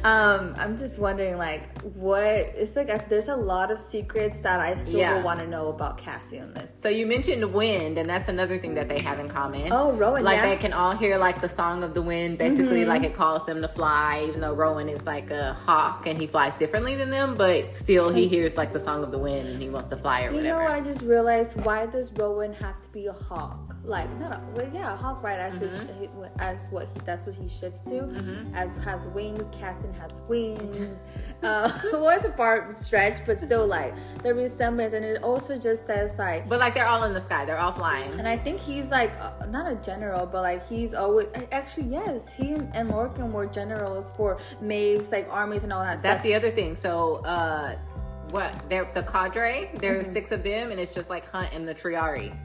um, 0.03 0.55
I'm 0.57 0.77
just 0.77 0.99
wondering 0.99 1.37
like, 1.37 1.76
what? 1.95 2.23
It's 2.25 2.75
like 2.75 2.89
if 2.89 3.07
there's 3.09 3.27
a 3.27 3.35
lot 3.35 3.71
of 3.71 3.79
secrets 3.79 4.37
that 4.43 4.59
I 4.59 4.77
still 4.77 4.97
Yeah. 4.99 5.23
want 5.23 5.39
to 5.39 5.47
know 5.47 5.69
about 5.69 5.97
Cassian. 5.97 6.53
This. 6.53 6.69
So 6.83 6.89
you 6.89 7.05
mentioned 7.05 7.53
wind, 7.53 7.97
and 7.97 8.09
that's 8.09 8.29
another 8.29 8.57
thing 8.59 8.73
that 8.75 8.89
they 8.89 8.99
have 8.99 9.19
in 9.19 9.29
common. 9.29 9.71
Oh, 9.71 9.91
Rowan, 9.93 10.23
Like 10.23 10.35
yeah. 10.35 10.41
Mm-hmm. 10.41 10.49
they 10.49 10.55
can 10.57 10.73
all 10.73 10.95
hear 10.95 11.17
like 11.17 11.41
the 11.41 11.49
song 11.49 11.83
of 11.83 11.93
the 11.93 12.01
wind. 12.01 12.37
Basically, 12.37 12.85
like 12.85 13.03
it 13.03 13.15
calls 13.15 13.45
them 13.45 13.61
to 13.61 13.67
fly. 13.67 14.25
Even 14.27 14.41
though 14.41 14.53
Rowan 14.53 14.89
is 14.89 15.05
like 15.05 15.31
a 15.31 15.53
hawk 15.53 16.05
and 16.07 16.19
he 16.19 16.27
flies 16.27 16.53
differently 16.59 16.95
than 16.95 17.09
them, 17.09 17.35
but 17.35 17.75
still 17.75 18.09
he 18.13 18.27
hears 18.27 18.57
like 18.57 18.73
the 18.73 18.79
song 18.83 19.03
of 19.03 19.11
the 19.11 19.17
wind 19.17 19.47
and 19.47 19.61
he 19.61 19.69
wants 19.69 19.89
to 19.91 19.97
fly 19.97 20.23
or 20.23 20.29
You 20.31 20.37
whatever. 20.37 20.59
know 20.59 20.65
what? 20.65 20.73
I 20.73 20.81
just 20.81 21.01
realized 21.03 21.59
why 21.63 21.85
does 21.85 22.11
Rowan 22.13 22.53
have 22.53 22.81
to 22.81 22.87
be 22.89 23.05
a 23.07 23.13
hawk? 23.13 23.75
Like, 23.83 24.09
not 24.19 24.33
a, 24.33 24.41
well, 24.53 24.69
yeah, 24.73 24.93
a 24.93 24.97
hawk, 24.97 25.23
right? 25.23 25.39
As 25.39 25.59
his, 25.61 25.73
Mm-hmm. 25.87 26.23
as 26.39 26.59
what 26.71 26.89
he 26.93 26.99
that's 27.05 27.25
what 27.25 27.35
he 27.35 27.47
shifts 27.47 27.83
to. 27.85 28.09
As 28.53 28.75
has 28.79 29.05
wings, 29.07 29.43
Cassian 29.57 29.93
has 29.93 30.21
wings. 30.27 30.97
uh, 31.43 31.76
well, 31.93 32.09
it's 32.09 32.25
a 32.25 32.31
far 32.33 32.73
stretch, 32.77 33.25
but 33.25 33.39
still, 33.39 33.65
like 33.67 33.93
the 34.23 34.33
resemblance, 34.33 34.93
and 34.93 35.03
it 35.05 35.23
also 35.23 35.57
just 35.57 35.85
says 35.85 36.11
like. 36.17 36.47
But 36.49 36.59
like 36.59 36.73
they're 36.73 36.87
all 36.87 37.03
in 37.03 37.13
the 37.13 37.21
sky. 37.21 37.45
They're 37.45 37.57
all 37.59 37.71
flying. 37.71 38.11
And 38.19 38.27
I 38.27 38.37
think 38.37 38.59
he's 38.59 38.89
like 38.89 39.11
uh, 39.19 39.45
not 39.49 39.71
a 39.71 39.75
general, 39.75 40.25
but 40.25 40.41
like 40.41 40.67
he's 40.67 40.93
always 40.93 41.27
actually 41.51 41.87
yes. 41.87 42.21
He 42.35 42.51
and 42.53 42.89
Lorcan 42.89 43.31
were 43.31 43.45
generals 43.45 44.11
for 44.15 44.39
Maeve's 44.61 45.11
like 45.11 45.27
armies 45.31 45.63
and 45.63 45.71
all 45.73 45.83
that 45.83 46.01
That's 46.01 46.17
stuff. 46.19 46.23
the 46.23 46.35
other 46.35 46.51
thing. 46.51 46.75
So, 46.75 47.17
uh, 47.25 47.77
what? 48.31 48.69
They're 48.69 48.89
the 48.93 49.03
cadre. 49.03 49.71
There 49.79 49.99
are 49.99 50.03
Mm-hmm. 50.03 50.13
six 50.13 50.31
of 50.31 50.43
them, 50.43 50.71
and 50.71 50.79
it's 50.79 50.93
just 50.93 51.09
like 51.09 51.29
Hunt 51.31 51.49
and 51.53 51.67
the 51.67 51.73
Triarii. 51.73 52.35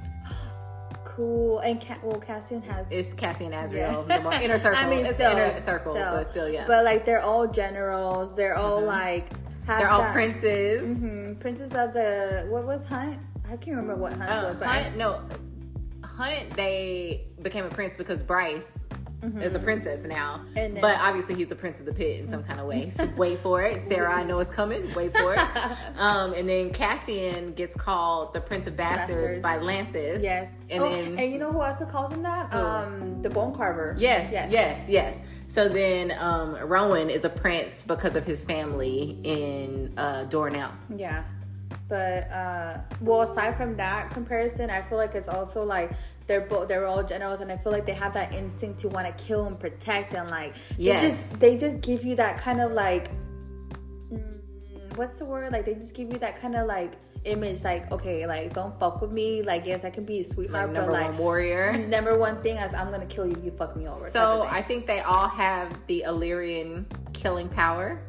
Cool. 1.17 1.59
And 1.61 1.85
well, 2.03 2.19
Cassian 2.19 2.63
has 2.63 2.87
It's 2.91 3.13
Cassie 3.13 3.45
and 3.47 3.55
Azriel. 3.55 4.09
Yeah. 4.09 4.19
The 4.31 4.43
inner 4.45 4.59
circle. 4.59 4.79
I 4.81 4.89
mean, 4.89 5.05
it's 5.05 5.15
still, 5.17 5.31
inner 5.33 5.61
circle, 5.61 5.95
still. 5.95 6.13
but 6.17 6.31
still, 6.31 6.49
yeah. 6.49 6.65
But 6.67 6.85
like 6.85 7.05
they're 7.05 7.21
all 7.21 7.47
generals. 7.47 8.35
They're 8.37 8.57
all 8.57 8.81
like 8.81 9.29
have 9.67 9.79
they're 9.81 9.91
all 9.91 10.01
that- 10.01 10.13
princes. 10.15 10.99
Mhm. 10.99 11.39
Princes 11.41 11.73
of 11.73 11.93
the 11.93 12.47
what 12.49 12.65
was 12.67 12.85
Hunt? 12.87 13.19
I 13.47 13.57
can't 13.57 13.77
remember 13.77 13.97
what 13.97 14.13
Hunt 14.15 14.31
Uh, 14.31 14.49
was, 14.49 14.57
but 14.57 14.67
Hunt, 14.69 14.97
no, 14.97 15.21
Hunt. 16.05 16.51
They 16.57 17.27
became 17.43 17.65
a 17.67 17.69
prince 17.71 17.97
because 17.99 18.23
Bryce 18.23 18.63
is 19.23 19.55
a 19.55 19.59
princess 19.59 20.05
now. 20.05 20.39
Mm-hmm. 20.39 20.59
And 20.59 20.75
then- 20.77 20.81
but 20.81 20.97
obviously, 20.99 21.35
he's 21.37 21.51
a 21.51 21.55
prince 21.55 21.79
of 21.81 21.87
the 21.87 21.93
pit 21.93 22.21
in 22.21 22.29
some 22.29 22.43
kind 22.45 22.59
of 22.61 22.67
way. 22.67 22.93
So 22.97 23.09
wait 23.17 23.41
for 23.41 23.63
it, 23.63 23.89
Sarah. 23.89 24.13
I 24.13 24.25
know 24.25 24.41
it's 24.41 24.51
coming. 24.51 24.93
Wait 24.95 25.13
for 25.13 25.35
it. 25.35 25.41
Um, 25.97 26.33
and 26.35 26.49
then 26.49 26.73
Cassian 26.73 27.53
gets 27.55 27.77
called 27.77 28.35
the 28.35 28.41
Prince 28.41 28.67
of 28.67 28.77
Bastards, 28.77 29.21
Bastards. 29.21 29.43
by 29.43 29.59
Lanthys. 29.59 30.23
yes. 30.23 30.53
And 30.71 30.83
oh, 30.83 30.91
then 30.91 31.19
and 31.19 31.33
you 31.33 31.39
know 31.39 31.53
who 31.53 31.61
also 31.61 31.85
calls 31.87 32.11
him 32.11 32.23
that? 32.23 32.53
Um, 32.53 33.23
the 33.23 33.31
Bone 33.31 33.55
Carver. 33.55 33.95
Yes, 33.99 34.31
Yes. 34.33 34.51
yes, 34.51 34.81
yes, 34.89 35.17
So 35.49 35.69
then 35.69 36.13
um, 36.19 36.57
Rowan 36.57 37.11
is 37.11 37.25
a 37.25 37.29
prince 37.29 37.83
because 37.83 38.17
of 38.17 38.25
his 38.25 38.43
family 38.45 39.19
in 39.23 39.93
uh, 39.97 40.25
Doranelle. 40.29 40.73
Yeah. 40.97 41.25
But 41.89 42.31
uh 42.31 42.79
well 43.01 43.23
aside 43.23 43.57
from 43.57 43.77
that 43.77 44.11
comparison, 44.13 44.71
I 44.71 44.81
feel 44.83 44.99
like 44.99 45.15
it's 45.15 45.29
also 45.29 45.63
like 45.63 45.93
they're 46.33 46.41
both 46.41 46.67
they're 46.67 46.87
all 46.87 47.03
generals 47.03 47.43
and 47.43 47.53
I 47.53 47.59
feel 47.59 47.73
like 47.73 47.85
they 47.85 47.93
have 47.93 48.15
that 48.15 48.33
instinct 48.35 48.81
to 48.81 48.89
want 48.89 49.07
to 49.07 49.25
kill 49.25 49.45
and 49.47 49.61
protect 49.61 50.15
and 50.15 50.31
like 50.31 50.55
Yes. 50.79 51.03
they 51.03 51.09
just 51.11 51.41
they 51.41 51.57
just 51.59 51.81
give 51.83 52.05
you 52.05 52.17
that 52.17 52.39
kind 52.39 52.61
of 52.63 52.73
like 52.73 53.11
mm, 54.11 54.39
what's 54.97 55.19
the 55.19 55.27
word? 55.27 55.53
Like 55.53 55.67
they 55.67 55.75
just 55.75 55.95
give 55.95 56.11
you 56.11 56.19
that 56.21 56.41
kind 56.41 56.55
of 56.55 56.67
like 56.67 56.93
image 57.25 57.63
like 57.65 57.93
okay, 57.93 58.27
like 58.27 58.55
don't 58.55 58.75
fuck 58.81 59.03
with 59.03 59.13
me. 59.13 59.43
Like 59.43 59.67
yes, 59.67 59.85
I 59.85 59.91
can 59.91 60.05
be 60.07 60.21
a 60.21 60.23
Like 60.23 60.33
sweetheart, 60.33 60.73
number 60.73 60.91
but 60.91 61.01
like 61.11 61.19
warrior. 61.19 61.77
number 61.97 62.17
one 62.19 62.43
thing 62.43 62.57
is 62.57 62.73
I'm 62.73 62.91
gonna 62.91 63.05
kill 63.07 63.27
you 63.27 63.35
if 63.37 63.45
you 63.45 63.51
fuck 63.51 63.77
me 63.77 63.87
over. 63.87 64.11
So. 64.11 64.43
I 64.51 64.63
think 64.63 64.87
they 64.87 65.01
all 65.01 65.29
have 65.29 65.69
the 65.87 66.03
Illyrian 66.03 66.87
killing 67.13 67.49
power. 67.51 68.01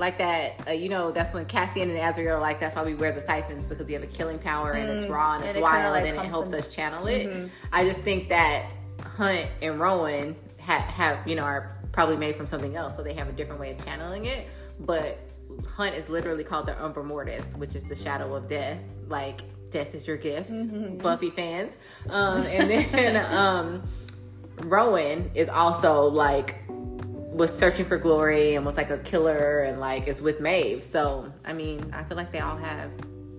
Like 0.00 0.16
that, 0.16 0.66
uh, 0.66 0.70
you 0.70 0.88
know, 0.88 1.12
that's 1.12 1.32
when 1.34 1.44
Cassian 1.44 1.90
and 1.90 1.98
Azriel 1.98 2.36
are 2.36 2.40
like, 2.40 2.58
that's 2.58 2.74
why 2.74 2.82
we 2.82 2.94
wear 2.94 3.12
the 3.12 3.20
siphons 3.20 3.66
because 3.66 3.86
we 3.86 3.92
have 3.92 4.02
a 4.02 4.06
killing 4.06 4.38
power 4.38 4.72
and 4.72 4.88
it's 4.90 5.06
raw 5.06 5.34
and 5.34 5.44
Mm, 5.44 5.46
and 5.46 5.48
it's 5.50 5.58
it 5.58 5.62
wild 5.62 5.92
like, 5.92 6.06
and 6.06 6.18
it 6.18 6.24
helps 6.24 6.54
us 6.54 6.68
channel 6.68 7.06
it. 7.06 7.26
Mm-hmm. 7.28 7.46
I 7.70 7.84
just 7.84 8.00
think 8.00 8.30
that 8.30 8.64
Hunt 9.04 9.46
and 9.60 9.78
Rowan 9.78 10.34
ha- 10.58 10.80
have, 10.80 11.28
you 11.28 11.34
know, 11.36 11.42
are 11.42 11.76
probably 11.92 12.16
made 12.16 12.34
from 12.36 12.46
something 12.46 12.76
else, 12.76 12.96
so 12.96 13.02
they 13.02 13.12
have 13.12 13.28
a 13.28 13.32
different 13.32 13.60
way 13.60 13.72
of 13.72 13.84
channeling 13.84 14.24
it. 14.24 14.46
But 14.80 15.18
Hunt 15.76 15.94
is 15.94 16.08
literally 16.08 16.44
called 16.44 16.64
the 16.64 16.82
Umbra 16.82 17.04
Mortis, 17.04 17.54
which 17.56 17.74
is 17.74 17.84
the 17.84 17.94
shadow 17.96 18.34
of 18.34 18.48
death. 18.48 18.78
Like, 19.06 19.42
death 19.70 19.94
is 19.94 20.06
your 20.06 20.16
gift, 20.16 20.50
Mm-hmm. 20.50 20.98
Buffy 21.02 21.28
fans. 21.28 21.72
Um, 22.08 22.42
and 22.46 22.70
then 22.70 23.16
um, 23.34 23.82
Rowan 24.62 25.30
is 25.34 25.50
also 25.50 26.04
like 26.04 26.54
was 27.32 27.56
searching 27.56 27.84
for 27.84 27.96
glory 27.96 28.54
and 28.56 28.66
was 28.66 28.76
like 28.76 28.90
a 28.90 28.98
killer 28.98 29.60
and 29.60 29.80
like 29.80 30.08
is 30.08 30.20
with 30.20 30.40
Maeve. 30.40 30.82
So 30.84 31.32
I 31.44 31.52
mean, 31.52 31.90
I 31.94 32.02
feel 32.04 32.16
like 32.16 32.32
they 32.32 32.40
all 32.40 32.56
have 32.56 32.90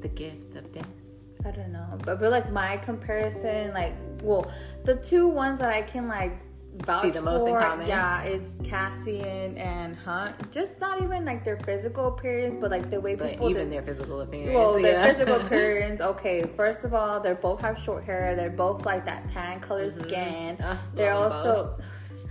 the 0.02 0.08
gift 0.08 0.56
of 0.56 0.72
death. 0.74 0.88
I 1.46 1.52
don't 1.52 1.72
know, 1.72 1.98
but 2.06 2.20
but 2.20 2.32
like 2.32 2.52
my 2.52 2.78
comparison, 2.78 3.74
like 3.74 3.94
well, 4.22 4.52
the 4.84 4.96
two 4.98 5.28
ones 5.28 5.60
that 5.60 5.70
I 5.70 5.82
can 5.82 6.08
like 6.08 6.34
vouch 6.86 7.02
See 7.02 7.10
the 7.10 7.22
most 7.22 7.42
in 7.48 7.54
for, 7.54 7.60
common? 7.62 7.88
yeah, 7.88 8.24
is 8.24 8.60
Cassian 8.64 9.58
and 9.58 9.96
Hunt. 9.98 10.52
Just 10.52 10.80
not 10.80 11.02
even 11.02 11.26
like 11.26 11.44
their 11.44 11.58
physical 11.58 12.08
appearance, 12.08 12.56
but 12.62 12.70
like 12.72 12.90
the 12.90 13.02
way 13.02 13.16
But 13.16 13.32
people. 13.32 13.50
even 13.50 13.66
des- 13.66 13.72
their 13.72 13.82
physical 13.82 14.22
appearance. 14.22 14.54
well, 14.54 14.74
their 14.82 14.94
yeah. 14.94 15.12
physical 15.14 15.36
appearance. 15.46 16.00
Okay, 16.00 16.44
first 16.56 16.82
of 16.84 16.94
all, 16.94 17.20
they 17.20 17.34
both 17.34 17.60
have 17.62 17.78
short 17.78 18.04
hair. 18.04 18.36
They're 18.36 18.50
both 18.52 18.86
like 18.86 19.04
that 19.06 19.28
tan 19.28 19.60
color 19.60 19.90
skin. 19.90 20.58
Uh, 20.62 20.78
they're 20.94 21.14
love 21.16 21.78
'em 21.80 21.86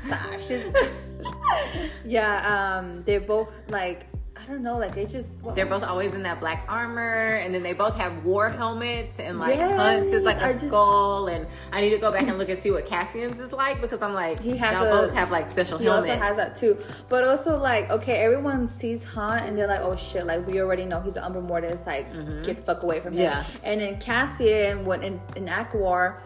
Stop. 0.06 0.40
She's- 0.40 0.74
yeah, 2.04 2.78
um, 2.78 3.02
they're 3.04 3.20
both 3.20 3.48
like 3.68 4.06
I 4.36 4.46
don't 4.50 4.62
know, 4.62 4.78
like 4.78 4.96
it's 4.96 5.12
just 5.12 5.44
They're 5.54 5.66
both 5.66 5.82
always 5.82 6.14
in 6.14 6.22
that 6.22 6.40
black 6.40 6.64
armor, 6.66 7.34
and 7.42 7.54
then 7.54 7.62
they 7.62 7.74
both 7.74 7.94
have 7.96 8.24
war 8.24 8.48
helmets, 8.48 9.18
and 9.18 9.38
like 9.38 9.56
Yes, 9.56 9.76
Hunt's 9.78 10.14
is 10.14 10.22
like 10.24 10.38
a 10.40 10.46
I 10.46 10.52
just- 10.54 10.68
skull. 10.68 11.26
And 11.28 11.46
I 11.72 11.82
need 11.82 11.90
to 11.90 11.98
go 11.98 12.10
back 12.10 12.22
and 12.26 12.38
look 12.38 12.48
and 12.48 12.60
see 12.62 12.70
what 12.70 12.86
Cassian's 12.86 13.38
is 13.38 13.52
like 13.52 13.82
because 13.82 14.00
I'm 14.00 14.14
like, 14.14 14.40
He 14.40 14.56
has 14.56 14.74
a- 14.76 14.90
both 14.90 15.12
have 15.12 15.30
like 15.30 15.48
special 15.50 15.76
He 15.76 15.84
helmets. 15.84 16.10
also 16.12 16.22
has 16.24 16.36
that 16.38 16.56
too. 16.56 16.78
But 17.10 17.24
also 17.24 17.58
like, 17.58 17.90
okay, 17.90 18.14
everyone 18.16 18.66
sees 18.66 19.04
Hunt 19.04 19.42
and 19.44 19.58
they're 19.58 19.66
like, 19.66 19.80
oh 19.82 19.94
shit, 19.94 20.24
like 20.24 20.46
we 20.46 20.58
already 20.62 20.86
know 20.86 21.00
he's 21.00 21.16
an 21.16 21.22
Umbra 21.22 21.42
Mortis, 21.42 21.86
like 21.86 22.10
get 22.42 22.56
the 22.56 22.62
fuck 22.62 22.82
away 22.82 23.00
from 23.00 23.12
him. 23.12 23.24
Yeah. 23.24 23.44
And 23.62 23.82
then 23.82 24.00
Cassian, 24.00 24.86
when 24.86 25.02
in, 25.02 25.20
in 25.36 25.46
ACOWAR, 25.46 26.16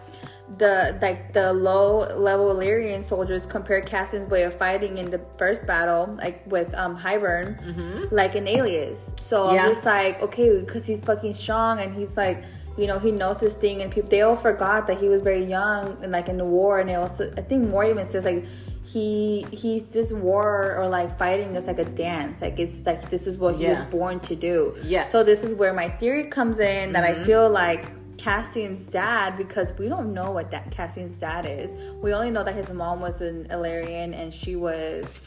the 0.58 0.98
like 1.00 1.32
the 1.32 1.52
low 1.52 1.98
level 2.16 2.50
Illyrian 2.50 3.04
soldiers 3.04 3.42
compare 3.46 3.80
Cassian's 3.80 4.26
way 4.26 4.42
of 4.44 4.54
fighting 4.56 4.98
in 4.98 5.10
the 5.10 5.20
first 5.38 5.66
battle, 5.66 6.14
like 6.18 6.42
with 6.46 6.72
um 6.74 6.96
Hybern, 6.98 8.08
like 8.12 8.32
Enalius. 8.34 8.98
So 9.20 9.52
Yeah. 9.52 9.64
I'm 9.66 9.74
just 9.74 9.84
like, 9.84 10.20
okay, 10.22 10.60
because 10.60 10.84
he's 10.86 11.00
fucking 11.02 11.34
strong 11.34 11.80
and 11.80 11.94
he's 11.94 12.16
like 12.16 12.42
you 12.76 12.88
know 12.88 12.98
he 12.98 13.12
knows 13.12 13.38
this 13.38 13.54
thing 13.54 13.82
and 13.82 13.92
people 13.92 14.10
they 14.10 14.22
all 14.22 14.34
forgot 14.34 14.88
that 14.88 14.98
he 14.98 15.08
was 15.08 15.22
very 15.22 15.44
young 15.44 15.96
and 16.02 16.10
like 16.10 16.28
in 16.28 16.36
the 16.38 16.44
war 16.44 16.80
and 16.80 16.88
they 16.88 16.96
also 16.96 17.32
i 17.36 17.40
think 17.40 17.68
more 17.68 17.84
even 17.84 18.10
says 18.10 18.24
like 18.24 18.44
he 18.84 19.46
he 19.52 19.78
this 19.92 20.12
war 20.12 20.74
or 20.76 20.88
like 20.88 21.16
fighting 21.16 21.54
is 21.54 21.66
like 21.66 21.78
a 21.78 21.84
dance 21.84 22.40
like 22.42 22.58
it's 22.58 22.84
like 22.84 23.08
this 23.10 23.28
is 23.28 23.36
what 23.36 23.54
he 23.54 23.62
Yeah. 23.62 23.78
was 23.84 23.90
born 23.92 24.18
to 24.20 24.34
do 24.34 24.74
Yeah. 24.82 25.04
so 25.06 25.22
this 25.22 25.44
is 25.44 25.54
where 25.54 25.72
my 25.72 25.88
theory 25.88 26.24
comes 26.24 26.58
in 26.58 26.92
that 26.94 27.04
i 27.04 27.22
feel 27.22 27.48
like 27.48 27.90
Cassian's 28.24 28.86
dad 28.86 29.36
because 29.36 29.70
we 29.78 29.86
don't 29.86 30.14
know 30.14 30.30
what 30.30 30.50
that 30.50 30.70
Cassian's 30.70 31.18
dad 31.18 31.44
is. 31.44 31.70
We 32.02 32.14
only 32.14 32.30
know 32.30 32.42
that 32.42 32.54
his 32.54 32.70
mom 32.70 33.00
was 33.00 33.20
an 33.20 33.46
Illyrian 33.50 34.14
and 34.14 34.32
she 34.32 34.56
was, 34.56 35.20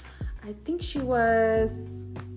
I 0.43 0.55
think 0.65 0.81
she 0.81 0.97
was 0.97 1.71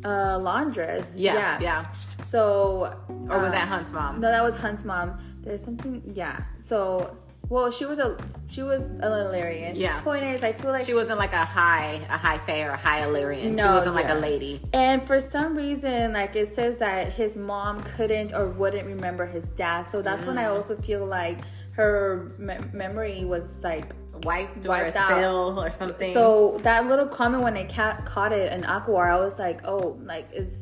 a 0.05 0.39
laundress. 0.39 1.11
Yeah, 1.17 1.59
yeah. 1.61 1.91
So, 2.27 2.95
Or 3.09 3.39
was 3.39 3.47
um, 3.47 3.51
that 3.53 3.69
Hunt's 3.69 3.91
mom? 3.91 4.21
No, 4.21 4.31
that 4.31 4.43
was 4.43 4.55
Hunt's 4.55 4.85
mom. 4.85 5.19
There's 5.41 5.65
something, 5.65 6.03
yeah. 6.15 6.43
So, 6.63 7.17
well, 7.51 7.71
she 7.71 7.85
was 7.85 7.99
a 7.99 8.17
she 8.51 8.63
was 8.63 8.81
a 9.01 9.07
Illyrian. 9.27 9.77
Yeah. 9.77 10.01
Point 10.01 10.23
is, 10.25 10.43
I 10.43 10.53
feel 10.53 10.71
like 10.73 10.87
She 10.87 10.95
wasn't 10.95 11.19
like 11.19 11.33
a 11.35 11.45
high, 11.45 12.01
a 12.09 12.17
high 12.17 12.39
fae 12.39 12.63
or 12.63 12.71
a 12.71 12.77
high 12.77 13.05
Illyrian. 13.05 13.55
No, 13.55 13.67
she 13.67 13.73
wasn't 13.79 13.95
like 13.97 14.09
a 14.09 14.15
lady. 14.15 14.61
And 14.73 15.07
for 15.07 15.21
some 15.21 15.55
reason, 15.57 16.15
like 16.15 16.35
it 16.35 16.55
says 16.55 16.77
that 16.79 17.13
his 17.13 17.37
mom 17.37 17.83
couldn't 17.83 18.33
or 18.33 18.49
wouldn't 18.49 18.87
remember 18.87 19.27
his 19.27 19.45
dad. 19.51 19.87
So 19.87 20.01
that's 20.03 20.25
when 20.25 20.39
I 20.39 20.45
Mm. 20.47 20.57
also 20.57 20.77
feel 20.77 21.05
like 21.05 21.39
her 21.73 22.33
me- 22.39 22.59
memory 22.73 23.25
was 23.25 23.45
like. 23.63 23.95
Wiped, 24.25 24.67
or 24.67 24.69
Wiped 24.71 24.97
a 24.97 24.99
out. 24.99 25.11
spill 25.13 25.61
or 25.63 25.73
something. 25.73 26.13
So 26.13 26.59
that 26.63 26.87
little 26.87 27.07
comment 27.07 27.43
when 27.43 27.57
I 27.57 27.65
ca- 27.65 28.03
caught 28.05 28.33
it 28.33 28.53
in 28.53 28.65
ACOWAR, 28.65 29.11
I 29.11 29.19
was 29.19 29.39
like, 29.39 29.61
oh, 29.67 29.97
like 30.03 30.29
is 30.33 30.53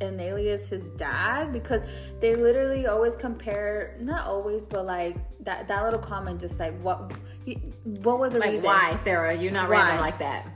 Enalius 0.00 0.66
his 0.68 0.82
dad? 0.96 1.52
Because 1.52 1.82
they 2.20 2.34
literally 2.34 2.86
always 2.86 3.14
compare, 3.16 3.96
not 4.00 4.26
always, 4.26 4.62
but 4.66 4.86
like 4.86 5.16
that 5.42 5.68
that 5.68 5.84
little 5.84 5.98
comment, 5.98 6.40
just 6.40 6.58
like 6.58 6.78
what 6.80 7.12
what 8.02 8.18
was 8.18 8.32
the 8.32 8.38
like, 8.38 8.50
reason? 8.50 8.64
why, 8.64 8.98
Sarah? 9.04 9.34
You're 9.34 9.52
not 9.52 9.68
Why? 9.68 9.76
random 9.76 10.00
like 10.00 10.18
that. 10.18 10.46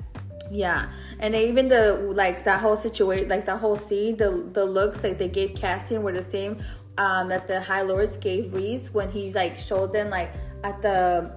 Yeah, 0.51 0.88
and 1.18 1.35
even 1.35 1.68
the 1.68 1.94
like 2.14 2.44
that 2.44 2.61
whole 2.61 2.77
situation, 2.77 3.29
like 3.29 3.46
that 3.46 3.59
whole 3.59 3.77
scene, 3.77 4.16
the 4.16 4.49
the 4.53 4.64
looks 4.64 5.03
like 5.03 5.18
they 5.18 5.29
gave 5.29 5.55
Cassian 5.57 6.03
were 6.03 6.12
the 6.12 6.22
same 6.22 6.62
um, 6.99 7.29
that 7.29 7.49
the 7.49 7.61
High 7.61 7.83
Lords 7.83 8.16
gave 8.16 8.53
Rhys 8.55 8.92
when 8.92 9.11
he 9.11 9.33
like 9.33 9.59
showed 9.59 9.92
them 9.92 10.09
like 10.11 10.31
at 10.62 10.81
the 10.83 11.33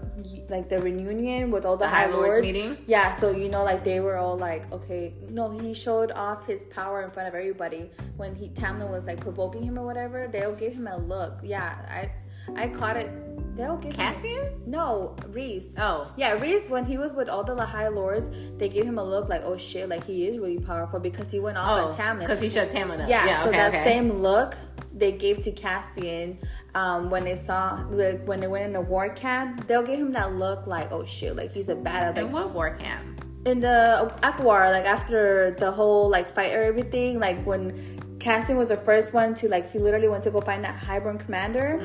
like 0.49 0.69
the 0.69 0.79
reunion 0.81 1.51
with 1.51 1.65
all 1.65 1.77
the, 1.77 1.85
The 1.85 1.89
High, 1.89 2.03
High 2.03 2.11
Lords 2.11 2.27
Lords 2.27 2.41
meeting? 2.45 2.77
Yeah, 2.87 3.15
so 3.17 3.31
you 3.31 3.49
know 3.49 3.63
like 3.63 3.83
they 3.83 3.99
were 3.99 4.17
all 4.17 4.37
like 4.37 4.71
okay, 4.71 5.15
no, 5.29 5.57
he 5.57 5.73
showed 5.73 6.11
off 6.11 6.45
his 6.45 6.61
power 6.67 7.01
in 7.03 7.09
front 7.11 7.27
of 7.27 7.33
everybody 7.33 7.89
when 8.17 8.35
he 8.35 8.49
Tamlin 8.49 8.89
was 8.89 9.05
like 9.05 9.19
provoking 9.19 9.63
him 9.63 9.77
or 9.79 9.85
whatever. 9.85 10.27
they 10.27 10.43
all 10.43 10.55
gave 10.55 10.73
him 10.73 10.87
a 10.87 10.97
look. 10.97 11.39
Yeah, 11.43 11.75
I 11.89 12.11
I 12.55 12.67
caught 12.67 12.97
it. 12.97 13.11
They'll 13.59 13.75
give 13.77 13.91
him 13.91 13.97
Cassian? 13.97 14.61
no 14.65 15.15
Rhys. 15.27 15.65
Oh. 15.77 16.11
Yeah, 16.15 16.31
Rhys, 16.39 16.69
when 16.69 16.85
he 16.85 16.97
was 16.97 17.11
with 17.11 17.27
all 17.27 17.43
the 17.43 17.55
High 17.65 17.89
Lords, 17.89 18.27
they 18.57 18.69
gave 18.69 18.85
him 18.85 18.97
a 18.97 19.03
look 19.03 19.27
like, 19.27 19.41
oh 19.43 19.57
shit, 19.57 19.89
like 19.89 20.05
he 20.05 20.27
is 20.27 20.37
really 20.37 20.59
powerful 20.59 20.99
because 20.99 21.29
he 21.29 21.39
went 21.39 21.57
off 21.57 21.67
Oh, 21.69 21.87
on 21.89 21.95
Tamlin. 21.95 22.19
because 22.21 22.39
he 22.39 22.47
shut 22.49 22.71
Tamlin 22.71 23.01
up. 23.01 23.09
yeah, 23.09 23.25
Yeah, 23.25 23.43
so 23.43 23.49
okay, 23.49 23.57
that 23.57 23.73
okay. 23.75 23.83
same 23.83 24.11
look 24.13 24.55
they 24.95 25.11
gave 25.11 25.43
to 25.43 25.51
Cassian 25.51 26.39
um, 26.75 27.09
when 27.09 27.23
they 27.23 27.37
saw, 27.45 27.85
like, 27.89 28.25
when 28.25 28.39
they 28.39 28.47
went 28.47 28.63
in 28.65 28.73
the 28.73 28.81
war 28.81 29.09
camp, 29.09 29.67
they'll 29.67 29.83
give 29.83 29.99
him 29.99 30.11
that 30.13 30.33
look 30.33 30.65
like, 30.67 30.91
oh 30.91 31.03
shit, 31.05 31.35
like 31.35 31.51
he's 31.51 31.67
a 31.69 31.75
badass. 31.75 32.15
Like, 32.15 32.17
And 32.17 32.33
what 32.33 32.53
war 32.53 32.75
camp? 32.75 33.25
in 33.45 33.61
the 33.61 34.11
ACOWAR, 34.21 34.69
like 34.71 34.85
after 34.85 35.55
the 35.59 35.71
whole 35.71 36.09
like 36.09 36.33
fight 36.35 36.53
or 36.53 36.61
everything, 36.61 37.19
like 37.19 37.41
when 37.45 37.98
Cassian 38.19 38.57
was 38.57 38.67
the 38.67 38.77
first 38.77 39.13
one 39.13 39.33
to 39.35 39.47
like 39.49 39.71
he 39.71 39.79
literally 39.79 40.07
went 40.09 40.23
to 40.25 40.31
go 40.31 40.41
find 40.41 40.63
that 40.63 40.77
Hybern 40.79 41.19
commander, 41.19 41.79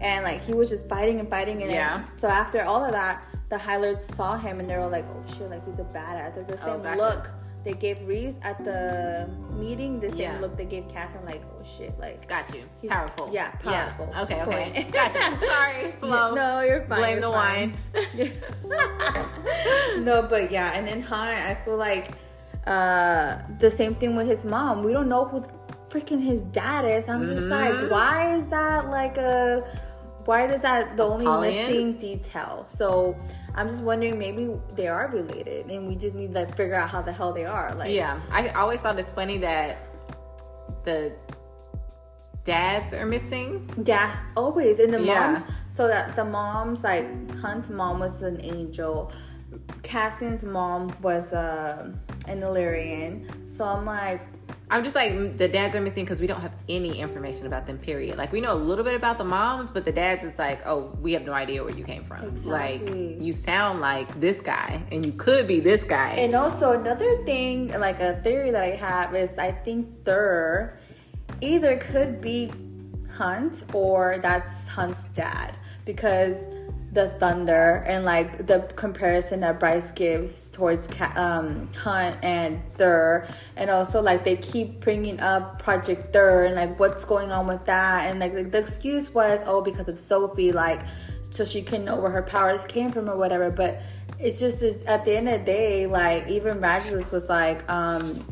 and 0.00 0.24
like 0.24 0.40
he 0.42 0.52
was 0.52 0.68
just 0.70 0.88
fighting 0.88 1.18
and 1.20 1.28
fighting, 1.28 1.62
and 1.62 1.70
Mm-hmm. 1.70 1.74
Yeah. 1.74 2.04
so 2.16 2.28
after 2.28 2.62
all 2.62 2.84
of 2.84 2.92
that, 2.92 3.22
the 3.48 3.58
High 3.58 3.76
Lords 3.78 4.04
saw 4.14 4.36
him 4.38 4.60
and 4.60 4.70
they 4.70 4.76
were 4.76 4.86
like, 4.86 5.04
oh 5.14 5.24
shit, 5.36 5.50
like 5.50 5.64
he's 5.66 5.78
a 5.80 5.84
badass. 5.84 6.36
Like 6.36 6.46
the 6.48 6.54
Oh, 6.62 6.66
same 6.74 6.82
gotcha. 6.82 6.98
look 7.00 7.30
they 7.62 7.74
gave 7.74 7.98
Rhys 8.08 8.36
at 8.40 8.64
the 8.64 9.28
meeting, 9.52 10.00
the 10.00 10.08
same 10.10 10.18
Yeah. 10.20 10.38
look 10.40 10.56
they 10.56 10.64
gave 10.64 10.88
Cassian, 10.88 11.22
like 11.26 11.42
oh 11.44 11.62
shit, 11.76 11.98
like 11.98 12.26
Got 12.28 12.48
you. 12.54 12.62
He's- 12.80 12.90
powerful. 12.92 13.28
yeah, 13.32 13.50
powerful. 13.56 14.08
Yeah. 14.12 14.22
Okay, 14.22 14.40
okay. 14.42 14.70
Point. 14.72 14.92
Gotcha. 14.92 15.38
Sorry, 15.46 15.94
slow. 16.00 16.34
no, 16.34 16.60
you're 16.60 16.86
fine. 16.86 16.98
Blame 17.00 17.18
you're 17.20 17.28
the 17.28 17.36
fine. 17.36 17.76
wine. 18.16 20.04
no, 20.04 20.22
but 20.22 20.50
yeah, 20.50 20.72
and 20.74 20.86
then 20.86 21.02
Han, 21.02 21.28
I 21.28 21.54
feel 21.64 21.76
like 21.76 22.12
uh 22.66 23.38
the 23.58 23.70
same 23.70 23.94
thing 23.94 24.14
with 24.16 24.26
his 24.26 24.44
mom. 24.44 24.82
We 24.84 24.92
don't 24.92 25.08
know 25.08 25.24
who 25.24 25.42
freaking 25.90 26.22
his 26.22 26.42
dad 26.52 26.84
is. 26.84 27.08
I'm 27.08 27.26
just 27.26 27.42
Mm-hmm. 27.46 27.50
like, 27.82 27.90
why 27.90 28.36
is 28.36 28.48
that 28.48 28.88
like 28.88 29.16
a 29.18 29.64
why 30.24 30.46
is 30.46 30.62
that 30.62 30.96
the 30.96 31.02
only 31.04 31.26
missing 31.48 31.98
detail? 31.98 32.66
So 32.68 33.16
I'm 33.54 33.68
just 33.68 33.82
wondering 33.82 34.18
maybe 34.18 34.50
they 34.76 34.86
are 34.86 35.08
related 35.08 35.66
and 35.70 35.88
we 35.88 35.96
just 35.96 36.14
need 36.14 36.32
to 36.34 36.46
figure 36.52 36.74
out 36.74 36.88
how 36.90 37.02
the 37.02 37.12
hell 37.12 37.32
they 37.32 37.44
are. 37.46 37.74
Like 37.74 37.90
Yeah, 37.92 38.20
I 38.30 38.48
always 38.50 38.80
thought 38.80 38.98
it's 38.98 39.10
funny 39.12 39.38
that 39.38 39.78
the 40.84 41.12
dads 42.44 42.92
are 42.92 43.06
missing. 43.06 43.68
Yeah, 43.84 44.14
always. 44.36 44.78
And 44.78 44.92
the 44.94 45.00
Yeah. 45.02 45.32
moms, 45.32 45.50
so 45.72 45.88
that 45.88 46.16
the 46.16 46.24
moms, 46.24 46.84
like 46.84 47.06
Hunt's 47.36 47.70
mom 47.70 47.98
was 47.98 48.22
an 48.22 48.40
angel, 48.42 49.12
Cassian's 49.82 50.44
mom 50.44 50.94
was 51.02 51.32
uh, 51.32 51.90
an 52.28 52.42
Illyrian. 52.42 53.48
So 53.48 53.64
I'm 53.64 53.84
like, 53.84 54.20
I'm 54.70 54.84
just 54.84 54.94
like 54.94 55.36
the 55.36 55.48
dads 55.48 55.74
are 55.74 55.80
missing 55.80 56.04
because 56.04 56.20
we 56.20 56.28
don't 56.28 56.40
have 56.40 56.54
any 56.68 57.00
information 57.00 57.46
about 57.46 57.66
them. 57.66 57.78
Period. 57.78 58.16
Like 58.16 58.32
we 58.32 58.40
know 58.40 58.54
a 58.54 58.62
little 58.70 58.84
bit 58.84 58.94
about 58.94 59.18
the 59.18 59.24
moms, 59.24 59.70
but 59.70 59.84
the 59.84 59.92
dads, 59.92 60.24
it's 60.24 60.38
like, 60.38 60.64
oh, 60.64 60.96
we 61.00 61.12
have 61.12 61.22
no 61.22 61.32
idea 61.32 61.64
where 61.64 61.74
you 61.74 61.84
came 61.84 62.04
from. 62.04 62.24
Exactly. 62.24 63.14
Like 63.14 63.22
you 63.22 63.34
sound 63.34 63.80
like 63.80 64.20
this 64.20 64.40
guy, 64.40 64.80
and 64.92 65.04
you 65.04 65.12
could 65.12 65.48
be 65.48 65.58
this 65.60 65.82
guy. 65.82 66.10
and 66.10 66.34
also 66.34 66.78
another 66.78 67.24
thing, 67.24 67.68
like 67.78 68.00
a 68.00 68.20
theory 68.22 68.52
that 68.52 68.62
I 68.62 68.76
have 68.76 69.14
is 69.14 69.36
I 69.38 69.50
think 69.52 70.04
Thur 70.04 70.78
either 71.40 71.76
could 71.76 72.20
be 72.20 72.52
Hunt 73.14 73.64
or 73.72 74.18
that's 74.18 74.68
Hunt's 74.68 75.04
dad 75.08 75.54
because 75.84 76.36
the 76.92 77.08
thunder 77.20 77.84
and 77.86 78.04
like 78.04 78.46
the 78.46 78.60
comparison 78.74 79.40
that 79.40 79.60
Bryce 79.60 79.90
gives 79.92 80.48
towards 80.50 80.88
um, 81.14 81.72
Hunt 81.74 82.16
and 82.22 82.60
Thur, 82.76 83.28
and 83.56 83.70
also 83.70 84.02
like 84.02 84.24
they 84.24 84.36
keep 84.36 84.80
bringing 84.80 85.20
up 85.20 85.62
Project 85.62 86.12
Thur 86.12 86.46
and 86.46 86.56
like 86.56 86.78
what's 86.80 87.04
going 87.04 87.30
on 87.30 87.46
with 87.46 87.64
that, 87.66 88.10
and 88.10 88.18
like 88.18 88.50
the 88.50 88.58
excuse 88.58 89.12
was 89.14 89.40
oh 89.46 89.60
because 89.60 89.88
of 89.88 89.96
Sofie, 89.96 90.52
like 90.52 90.80
so 91.30 91.44
she 91.44 91.62
couldn't 91.62 91.84
know 91.84 91.96
where 92.00 92.10
her 92.10 92.22
powers 92.22 92.64
came 92.66 92.90
from 92.90 93.08
or 93.08 93.16
whatever, 93.16 93.50
but 93.50 93.80
it's 94.18 94.40
just 94.40 94.62
it's- 94.62 94.84
at 94.86 95.04
the 95.04 95.16
end 95.16 95.28
of 95.28 95.40
the 95.40 95.46
day, 95.46 95.86
like 95.86 96.26
even 96.28 96.58
Rigelus 96.60 97.12
was 97.12 97.28
like 97.28 97.68
um 97.70 98.24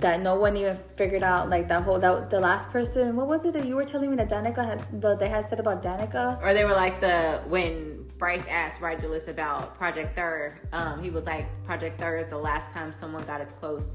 that 0.00 0.20
no 0.20 0.34
one 0.34 0.56
even 0.56 0.76
figured 0.96 1.22
out 1.22 1.48
like 1.48 1.68
that 1.68 1.82
whole 1.82 1.98
that 1.98 2.30
the 2.30 2.40
last 2.40 2.70
person 2.70 3.16
what 3.16 3.26
was 3.26 3.44
it 3.44 3.52
that 3.52 3.66
you 3.66 3.76
were 3.76 3.84
telling 3.84 4.10
me 4.10 4.16
that 4.16 4.28
Danica 4.28 4.64
had 4.64 5.00
that 5.00 5.18
they 5.18 5.28
had 5.28 5.48
said 5.48 5.60
about 5.60 5.82
Danica 5.82 6.40
or 6.42 6.54
they 6.54 6.64
were 6.64 6.72
like 6.72 7.00
the 7.00 7.42
when 7.48 8.00
Bryce 8.20 8.42
asked 8.50 8.80
Rigelus 8.82 9.28
about 9.28 9.78
Project 9.78 10.14
Thur, 10.14 10.54
um, 10.74 11.02
he 11.02 11.08
was 11.08 11.24
like, 11.24 11.46
Project 11.64 11.98
Thur 11.98 12.18
is 12.18 12.28
the 12.28 12.36
last 12.36 12.70
time 12.70 12.92
someone 12.92 13.24
got 13.24 13.40
as 13.40 13.48
close 13.58 13.88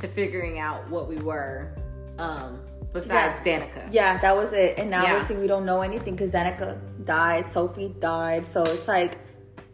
to 0.00 0.08
figuring 0.08 0.58
out 0.58 0.90
what 0.90 1.06
we 1.08 1.14
were, 1.14 1.72
um, 2.18 2.58
besides 2.92 3.38
Danica. 3.46 3.86
Yeah, 3.92 4.18
that 4.18 4.34
was 4.34 4.52
it. 4.52 4.78
And 4.78 4.90
now 4.90 5.04
Yeah. 5.04 5.12
obviously 5.12 5.36
we 5.36 5.46
don't 5.46 5.64
know 5.64 5.82
anything 5.82 6.16
because 6.16 6.30
Danica 6.30 6.76
died, 7.04 7.44
Sofie 7.44 8.00
died, 8.00 8.44
so 8.46 8.62
it's 8.62 8.88
like 8.88 9.18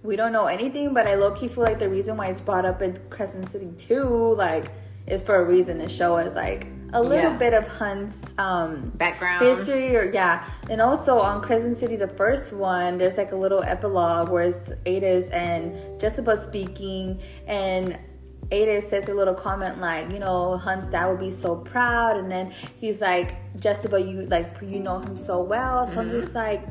we 0.03 0.17
don't 0.17 0.33
know 0.33 0.45
anything. 0.49 0.93
But 0.93 1.07
I 1.07 1.15
low 1.15 1.31
key 1.33 1.49
feel 1.49 1.65
like 1.65 1.79
the 1.79 1.89
reason 1.89 2.19
why 2.19 2.27
it's 2.27 2.43
brought 2.43 2.67
up 2.67 2.83
in 2.83 2.99
Crescent 3.09 3.51
City 3.51 3.73
too, 3.79 4.35
like, 4.37 4.67
is 5.07 5.23
for 5.23 5.37
a 5.37 5.45
reason 5.45 5.79
to 5.79 5.89
show 5.89 6.17
us 6.17 6.35
like 6.35 6.67
a 6.93 7.01
little 7.03 7.33
Yeah. 7.33 7.37
bit 7.37 7.55
of 7.55 7.67
Hunt's 7.67 8.33
um 8.39 8.93
Background. 8.95 9.45
history 9.45 9.97
or 9.97 10.11
yeah 10.13 10.45
and 10.71 10.81
also 10.81 11.19
on 11.19 11.43
crescent 11.43 11.77
city 11.79 11.97
the 11.97 12.09
first 12.09 12.53
one 12.53 12.99
there's 12.99 13.17
like 13.17 13.33
a 13.33 13.37
little 13.37 13.63
epilogue 13.63 14.29
where 14.31 14.45
it's 14.45 14.71
Aidas 14.87 15.29
and 15.33 15.73
Jesiba 16.01 16.43
speaking 16.45 17.21
and 17.47 17.99
Aidas 18.51 18.89
says 18.91 19.09
a 19.09 19.15
little 19.15 19.35
comment 19.35 19.81
like 19.81 20.11
you 20.13 20.21
know 20.21 20.57
hunt's 20.57 20.87
dad 20.89 21.07
would 21.09 21.19
be 21.19 21.31
so 21.33 21.57
proud 21.57 22.17
and 22.17 22.31
then 22.31 22.53
he's 22.77 23.01
like 23.01 23.35
Jesiba 23.57 23.99
you 24.09 24.27
like 24.27 24.57
you 24.63 24.79
know 24.81 25.01
him 25.01 25.17
so 25.17 25.43
well 25.43 25.87
so 25.89 26.01
i'm 26.01 26.09
Mm-hmm. 26.11 26.21
just 26.21 26.33
like 26.35 26.63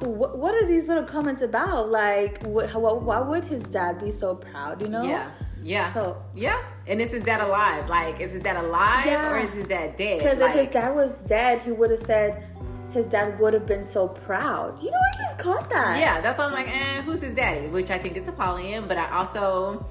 what, 0.00 0.38
what 0.38 0.54
are 0.54 0.66
these 0.66 0.86
little 0.88 1.02
comments 1.04 1.42
about 1.42 1.90
like 1.90 2.40
what, 2.44 2.70
why 3.02 3.18
would 3.20 3.44
his 3.44 3.62
dad 3.64 4.00
be 4.00 4.10
so 4.12 4.34
proud 4.34 4.80
you 4.80 4.88
know 4.88 5.02
Yeah. 5.02 5.30
Yeah. 5.62 5.92
So- 5.94 6.22
yeah. 6.34 6.58
And 6.86 6.98
this 7.00 7.12
is 7.12 7.22
dad 7.22 7.40
alive? 7.40 7.88
Like, 7.88 8.20
is 8.20 8.32
his 8.32 8.42
dad 8.42 8.56
alive 8.56 9.06
Yeah. 9.06 9.30
or 9.32 9.38
is 9.38 9.52
his 9.52 9.66
dad 9.66 9.96
dead? 9.96 10.18
Because 10.18 10.38
like, 10.38 10.56
if 10.56 10.64
his 10.66 10.68
dad 10.74 10.94
was 10.94 11.12
dead, 11.26 11.60
he 11.60 11.70
would 11.70 11.90
have 11.90 12.04
said 12.06 12.42
his 12.92 13.06
dad 13.06 13.38
would 13.40 13.54
have 13.54 13.66
been 13.66 13.88
so 13.88 14.08
proud. 14.08 14.82
You 14.82 14.90
know, 14.90 14.96
I 14.98 15.22
just 15.24 15.38
caught 15.38 15.70
that. 15.70 15.98
Yeah, 15.98 16.20
that's 16.20 16.38
why 16.38 16.44
I'm 16.46 16.52
like, 16.52 16.68
eh, 16.68 17.02
who's 17.02 17.22
his 17.22 17.34
daddy? 17.34 17.68
Which 17.68 17.90
I 17.90 17.98
think 17.98 18.16
it's 18.16 18.28
Apollyon, 18.28 18.86
but 18.88 18.98
I 18.98 19.08
also 19.16 19.86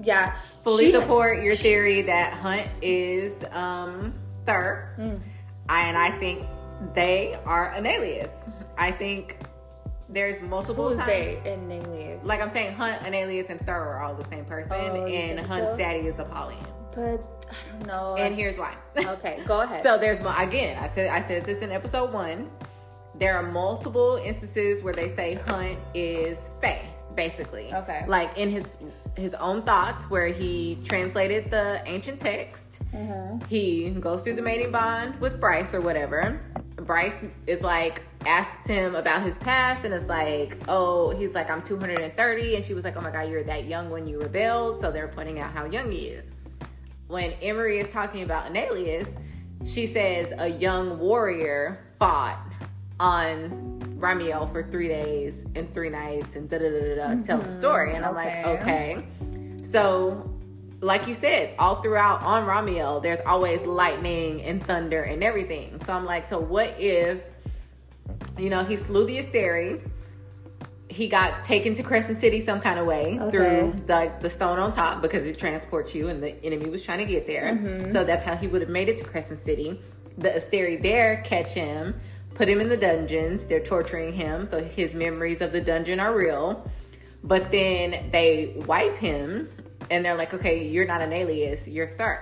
Yeah. 0.00 0.32
fully 0.62 0.86
She- 0.86 0.92
support 0.92 1.42
your 1.42 1.54
theory 1.54 2.02
that 2.02 2.32
Hunt 2.34 2.66
is 2.80 3.32
um 3.52 4.14
Thur. 4.46 4.88
Mm. 4.98 5.20
I, 5.68 5.82
and 5.88 5.96
I 5.98 6.10
think 6.10 6.46
they 6.94 7.38
are 7.46 7.72
Enalius. 7.76 8.30
I 8.78 8.90
think 8.92 9.36
there's 10.12 10.40
multiple 10.42 10.88
Who's 10.88 10.98
times. 10.98 11.08
they 11.08 11.42
and 11.52 11.70
Alias? 11.72 12.24
Like 12.24 12.40
I'm 12.40 12.50
saying, 12.50 12.74
Hunt, 12.74 13.00
Enalius, 13.02 13.48
and 13.50 13.60
Thur 13.66 13.72
are 13.74 14.02
all 14.02 14.14
the 14.14 14.28
same 14.28 14.44
person, 14.44 14.72
Oh, 14.72 15.06
and 15.06 15.40
Hunt's 15.40 15.72
so? 15.72 15.76
daddy 15.76 16.00
is 16.06 16.18
Apollyon. 16.18 16.64
but 16.94 17.44
I 17.50 17.78
don't 17.78 17.86
know. 17.86 18.16
And 18.16 18.34
here's 18.34 18.58
why. 18.58 18.74
okay, 18.96 19.42
go 19.46 19.60
ahead. 19.62 19.82
So 19.82 19.98
there's 19.98 20.20
again, 20.20 20.82
I 20.82 20.88
said 20.88 21.08
I 21.08 21.26
said 21.26 21.44
this 21.44 21.62
in 21.62 21.70
episode 21.70 22.12
one. 22.12 22.50
There 23.14 23.36
are 23.36 23.42
multiple 23.42 24.20
instances 24.24 24.82
where 24.82 24.94
they 24.94 25.14
say 25.14 25.34
Hunt 25.34 25.78
is 25.94 26.38
Fae, 26.62 26.88
basically. 27.14 27.72
Okay. 27.72 28.04
Like 28.08 28.36
in 28.38 28.48
his 28.50 28.76
his 29.16 29.34
own 29.34 29.62
thoughts, 29.62 30.08
where 30.08 30.28
he 30.28 30.78
translated 30.86 31.50
the 31.50 31.82
ancient 31.86 32.20
text. 32.20 32.64
Mhm. 32.94 33.46
He 33.46 33.90
goes 33.90 34.22
through 34.22 34.34
the 34.36 34.42
mating 34.42 34.70
bond 34.70 35.20
with 35.20 35.38
Bryce 35.40 35.74
or 35.74 35.80
whatever. 35.82 36.40
Bryce 36.84 37.14
is 37.46 37.60
like 37.60 38.02
asks 38.26 38.66
him 38.66 38.94
about 38.94 39.22
his 39.22 39.38
past, 39.38 39.84
and 39.84 39.92
it's 39.92 40.08
like, 40.08 40.56
oh, 40.68 41.10
he's 41.10 41.34
like, 41.34 41.50
I'm 41.50 41.62
230, 41.62 42.56
and 42.56 42.64
she 42.64 42.74
was 42.74 42.84
like, 42.84 42.96
oh 42.96 43.00
my 43.00 43.10
god, 43.10 43.28
you're 43.28 43.44
that 43.44 43.64
young 43.64 43.90
when 43.90 44.06
you 44.06 44.20
rebelled. 44.20 44.80
So 44.80 44.90
they're 44.90 45.08
pointing 45.08 45.40
out 45.40 45.52
how 45.52 45.64
young 45.64 45.90
he 45.90 46.06
is 46.08 46.32
when 47.12 47.32
Emerie 47.42 47.78
is 47.78 47.92
talking 47.92 48.22
about 48.22 48.50
Enalius, 48.50 49.06
she 49.66 49.86
says 49.86 50.32
a 50.38 50.48
young 50.48 50.98
warrior 50.98 51.84
fought 51.98 52.40
on 52.98 53.78
Ramiel 53.98 54.50
for 54.50 54.62
three 54.62 54.88
days 54.88 55.34
and 55.54 55.72
three 55.74 55.90
nights 55.90 56.34
and 56.34 56.48
da 56.48 56.58
da 56.58 56.70
da 56.70 56.80
da 56.80 56.94
da 56.94 57.22
tells 57.22 57.44
the 57.44 57.50
mm-hmm. 57.50 57.60
story. 57.60 57.94
And 57.94 58.04
I'm 58.04 58.14
like, 58.14 58.46
okay. 58.46 58.96
okay. 58.96 59.62
So, 59.62 60.31
like 60.82 61.06
you 61.06 61.14
said, 61.14 61.54
all 61.58 61.80
throughout 61.80 62.22
on 62.24 62.44
Ramiel, 62.44 63.00
there's 63.00 63.20
always 63.24 63.62
lightning 63.62 64.42
and 64.42 64.62
thunder 64.66 65.02
and 65.02 65.22
everything. 65.22 65.80
So 65.86 65.92
I'm 65.92 66.04
like, 66.04 66.28
so 66.28 66.40
what 66.40 66.74
if, 66.78 67.20
you 68.36 68.50
know, 68.50 68.64
he 68.64 68.76
slew 68.76 69.06
the 69.06 69.22
Asteri, 69.22 69.80
he 70.88 71.06
got 71.08 71.44
taken 71.44 71.74
to 71.76 71.82
Crescent 71.84 72.20
City 72.20 72.44
some 72.44 72.60
kind 72.60 72.78
of 72.80 72.84
way 72.86 73.18
Okay. 73.18 73.30
through 73.30 73.74
the 73.86 74.12
the 74.20 74.28
stone 74.28 74.58
on 74.58 74.72
top 74.72 75.00
because 75.00 75.24
it 75.24 75.38
transports 75.38 75.94
you, 75.94 76.08
and 76.08 76.22
the 76.22 76.34
enemy 76.44 76.68
was 76.68 76.82
trying 76.82 76.98
to 76.98 77.06
get 77.06 77.26
there. 77.26 77.54
Mm-hmm. 77.54 77.92
So 77.92 78.04
that's 78.04 78.24
how 78.24 78.36
he 78.36 78.46
would 78.48 78.60
have 78.60 78.70
made 78.70 78.88
it 78.90 78.98
to 78.98 79.04
Crescent 79.04 79.42
City. 79.42 79.80
The 80.18 80.30
Asteri 80.30 80.82
there 80.82 81.22
catch 81.24 81.52
him, 81.52 81.98
put 82.34 82.46
him 82.48 82.60
in 82.60 82.66
the 82.66 82.76
dungeons. 82.76 83.46
They're 83.46 83.64
torturing 83.64 84.12
him, 84.12 84.44
so 84.44 84.62
his 84.62 84.92
memories 84.94 85.40
of 85.40 85.52
the 85.52 85.60
dungeon 85.62 85.98
are 86.00 86.12
real. 86.14 86.68
But 87.24 87.50
then 87.52 88.10
they 88.10 88.52
wipe 88.66 88.96
him, 88.96 89.48
and 89.92 89.98
they're 90.04 90.16
like, 90.22 90.32
"Okay, 90.34 90.56
you're 90.72 90.86
not 90.92 91.00
Enalius. 91.06 91.60
You're 91.66 91.90
Thur." 91.98 92.18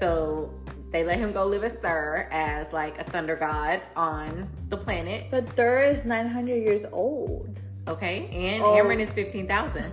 So 0.00 0.54
they 0.92 1.02
let 1.04 1.18
him 1.18 1.32
go 1.32 1.44
live 1.44 1.64
as 1.64 1.74
Thur 1.84 2.28
as 2.30 2.72
like 2.72 2.98
a 2.98 3.04
thunder 3.04 3.36
god 3.36 3.82
on 3.96 4.48
the 4.70 4.76
planet. 4.78 5.26
but 5.30 5.44
Thur 5.58 5.82
is 5.92 6.04
900 6.04 6.54
years 6.56 6.84
old. 6.92 7.60
Okay, 7.86 8.16
and 8.46 8.62
Oh. 8.62 8.76
Amren 8.78 9.00
is 9.00 9.12
fifteen 9.12 9.46
thousand. 9.48 9.90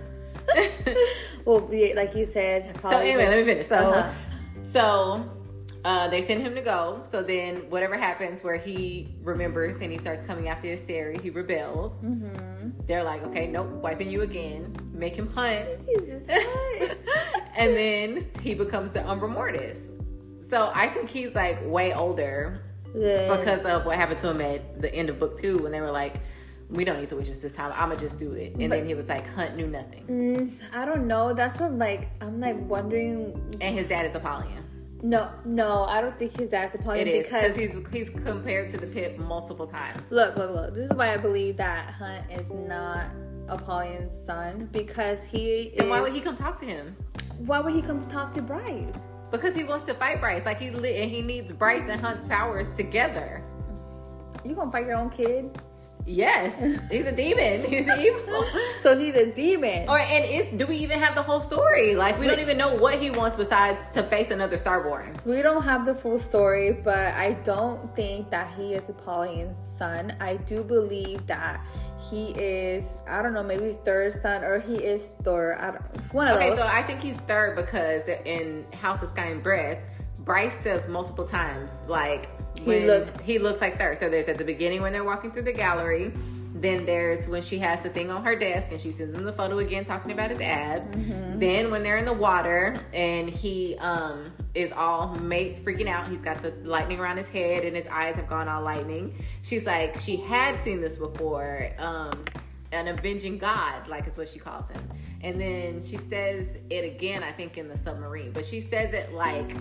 Well, 1.44 1.60
like 1.94 2.14
you 2.16 2.26
said. 2.26 2.76
so 2.82 2.88
anyway, 2.88 3.24
was- 3.24 3.34
let 3.34 3.38
me 3.38 3.44
finish. 3.52 3.66
So, 3.68 3.76
Uh-huh. 3.76 4.12
so 4.72 5.30
uh, 5.84 6.08
they 6.08 6.22
send 6.22 6.42
him 6.42 6.54
to 6.56 6.60
go. 6.60 7.02
So 7.12 7.22
then, 7.22 7.70
whatever 7.70 7.96
happens, 7.96 8.42
where 8.42 8.56
he 8.56 9.14
remembers 9.22 9.80
and 9.80 9.92
he 9.92 9.98
starts 9.98 10.26
coming 10.26 10.48
after 10.48 10.66
the 10.74 10.76
Asteri, 10.82 11.20
he 11.20 11.30
rebels. 11.30 11.92
Mhm. 12.02 12.72
They're 12.88 13.04
like, 13.04 13.22
okay, 13.28 13.46
nope, 13.46 13.68
wiping 13.86 14.10
you 14.10 14.22
again, 14.22 14.74
make 14.96 15.14
him 15.14 15.30
hunt, 15.30 15.66
and 17.56 17.76
then 17.76 18.26
he 18.40 18.54
becomes 18.54 18.90
the 18.90 19.06
Umbra 19.08 19.28
Mortis. 19.28 19.78
So 20.50 20.70
I 20.74 20.88
think 20.88 21.10
he's 21.10 21.34
like 21.34 21.58
way 21.64 21.92
older 21.92 22.60
Then- 22.94 23.36
because 23.38 23.64
of 23.64 23.84
what 23.84 23.96
happened 23.96 24.20
to 24.20 24.28
him 24.30 24.40
at 24.40 24.80
the 24.80 24.94
end 24.94 25.08
of 25.10 25.18
book 25.18 25.38
two 25.40 25.58
when 25.58 25.72
they 25.72 25.80
were 25.80 25.90
like, 25.90 26.20
we 26.70 26.84
don't 26.84 26.98
need 27.00 27.10
the 27.10 27.16
witches 27.16 27.40
this 27.40 27.52
time. 27.52 27.72
I'ma 27.76 27.94
just 27.96 28.18
do 28.18 28.32
it. 28.32 28.54
And 28.56 28.70
But- 28.70 28.76
then 28.78 28.86
he 28.86 28.94
was 28.94 29.06
like, 29.06 29.26
Hunt 29.34 29.56
knew 29.56 29.66
nothing. 29.66 30.04
Mm, 30.08 30.50
I 30.72 30.84
don't 30.84 31.06
know. 31.06 31.32
That's 31.32 31.58
what 31.60 31.72
like 31.72 32.08
I'm 32.20 32.40
like 32.40 32.56
wondering. 32.68 33.56
And 33.60 33.76
his 33.76 33.88
dad 33.88 34.06
is 34.06 34.14
Apollyon. 34.14 34.64
No, 35.02 35.30
no, 35.44 35.82
I 35.84 36.00
don't 36.00 36.18
think 36.18 36.36
his 36.38 36.48
dad's 36.48 36.74
It 36.74 36.80
Apollyon 36.80 37.04
because 37.06 37.54
because 37.54 37.54
he's 37.56 37.74
he's 37.92 38.10
compared 38.24 38.70
to 38.70 38.78
the 38.78 38.86
Pip 38.86 39.18
multiple 39.18 39.66
times. 39.66 40.02
look, 40.10 40.36
look, 40.36 40.50
look. 40.52 40.74
This 40.74 40.90
is 40.90 40.96
why 40.96 41.12
I 41.12 41.16
believe 41.18 41.58
that 41.58 41.90
Hunt 41.90 42.24
is 42.32 42.50
not 42.50 43.04
Apollyon's 43.48 44.12
son 44.26 44.68
because 44.72 45.22
he. 45.24 45.72
Then 45.76 45.88
why 45.88 46.00
would 46.00 46.12
he 46.12 46.20
come 46.20 46.36
talk 46.36 46.60
to 46.60 46.66
him? 46.66 46.96
Why 47.38 47.60
would 47.60 47.74
he 47.74 47.82
come 47.82 48.04
talk 48.06 48.32
to 48.34 48.42
Bryce? 48.42 48.92
Because 49.30 49.54
he 49.54 49.64
wants 49.64 49.86
to 49.86 49.94
fight 49.94 50.20
Bryce. 50.20 50.44
Like 50.44 50.60
he 50.60 50.68
and 50.68 51.10
he 51.10 51.22
needs 51.22 51.52
Bryce 51.52 51.88
and 51.88 52.00
Hunt's 52.00 52.26
powers 52.28 52.66
together. 52.76 53.42
You 54.44 54.54
gonna 54.54 54.70
fight 54.70 54.86
your 54.86 54.96
own 54.96 55.10
kid? 55.10 55.58
Yes, 56.06 56.54
he's 56.88 57.04
a 57.04 57.12
demon. 57.12 57.64
He's 57.64 57.88
evil. 57.98 58.46
So 58.80 58.96
he's 58.96 59.14
a 59.16 59.32
demon. 59.32 59.88
Or 59.88 59.98
and 59.98 60.24
is 60.24 60.56
do 60.56 60.66
we 60.66 60.76
even 60.76 61.00
have 61.00 61.16
the 61.16 61.22
whole 61.22 61.40
story? 61.40 61.96
Like 61.96 62.18
we 62.18 62.28
don't 62.28 62.38
even 62.38 62.56
know 62.56 62.74
what 62.74 63.00
he 63.00 63.10
wants 63.10 63.36
besides 63.36 63.84
to 63.94 64.04
face 64.04 64.30
another 64.30 64.56
Starborn. 64.56 65.24
We 65.24 65.42
don't 65.42 65.64
have 65.64 65.84
the 65.84 65.94
full 65.94 66.20
story, 66.20 66.72
but 66.72 67.12
I 67.14 67.32
don't 67.44 67.94
think 67.96 68.30
that 68.30 68.54
he 68.56 68.74
is 68.74 68.88
Apollyon's 68.88 69.56
son. 69.76 70.16
I 70.20 70.36
do 70.36 70.62
believe 70.62 71.26
that 71.26 71.60
he 72.10 72.30
is, 72.32 72.84
I 73.08 73.22
don't 73.22 73.34
know, 73.34 73.42
maybe 73.42 73.76
third 73.84 74.12
son 74.22 74.44
or 74.44 74.58
he 74.60 74.76
is 74.76 75.08
Thor. 75.22 75.56
I 75.60 75.72
don't, 75.72 76.14
one 76.14 76.28
of 76.28 76.36
Okay, 76.36 76.50
those. 76.50 76.58
so 76.58 76.66
I 76.66 76.82
think 76.82 77.00
he's 77.00 77.16
Thur 77.28 77.54
because 77.56 78.02
in 78.24 78.64
House 78.72 79.02
of 79.02 79.10
Sky 79.10 79.26
and 79.26 79.42
Breath, 79.42 79.78
Bryce 80.20 80.54
says 80.62 80.86
multiple 80.88 81.26
times 81.26 81.70
like 81.88 82.28
He 82.58 82.86
looks- 82.86 83.20
he 83.20 83.38
looks 83.38 83.60
like 83.60 83.78
Thur. 83.78 83.96
So 84.00 84.08
there's 84.08 84.28
at 84.28 84.38
the 84.38 84.44
beginning 84.44 84.82
when 84.82 84.92
they're 84.92 85.04
walking 85.04 85.30
through 85.30 85.42
the 85.42 85.52
gallery. 85.52 86.12
Then 86.60 86.86
there's 86.86 87.28
when 87.28 87.42
she 87.42 87.58
has 87.58 87.80
the 87.82 87.90
thing 87.90 88.10
on 88.10 88.24
her 88.24 88.34
desk 88.34 88.68
and 88.70 88.80
she 88.80 88.90
sends 88.92 89.14
him 89.16 89.24
the 89.24 89.32
photo 89.32 89.58
again 89.58 89.84
talking 89.84 90.12
about 90.12 90.30
his 90.30 90.40
abs. 90.40 90.88
Mm-hmm. 90.88 91.38
Then 91.38 91.70
when 91.70 91.82
they're 91.82 91.98
in 91.98 92.04
the 92.04 92.12
water 92.12 92.80
and 92.92 93.28
he 93.28 93.76
um 93.78 94.32
is 94.54 94.72
all 94.72 95.14
mate 95.16 95.64
freaking 95.64 95.88
out, 95.88 96.08
he's 96.08 96.22
got 96.22 96.42
the 96.42 96.52
lightning 96.64 96.98
around 96.98 97.18
his 97.18 97.28
head 97.28 97.64
and 97.64 97.76
his 97.76 97.86
eyes 97.88 98.16
have 98.16 98.28
gone 98.28 98.48
all 98.48 98.62
lightning. 98.62 99.22
She's 99.42 99.66
like, 99.66 99.98
she 99.98 100.16
had 100.16 100.62
seen 100.64 100.80
this 100.80 100.96
before. 100.96 101.72
Um 101.78 102.24
an 102.72 102.88
avenging 102.88 103.38
god, 103.38 103.86
like 103.88 104.06
is 104.06 104.16
what 104.16 104.28
she 104.28 104.38
calls 104.38 104.68
him. 104.68 104.82
And 105.22 105.40
then 105.40 105.82
she 105.84 105.96
says 105.96 106.46
it 106.70 106.84
again, 106.84 107.22
I 107.22 107.32
think, 107.32 107.56
in 107.58 107.68
the 107.68 107.78
submarine. 107.78 108.32
But 108.32 108.44
she 108.46 108.60
says 108.60 108.92
it 108.92 109.12
like 109.12 109.56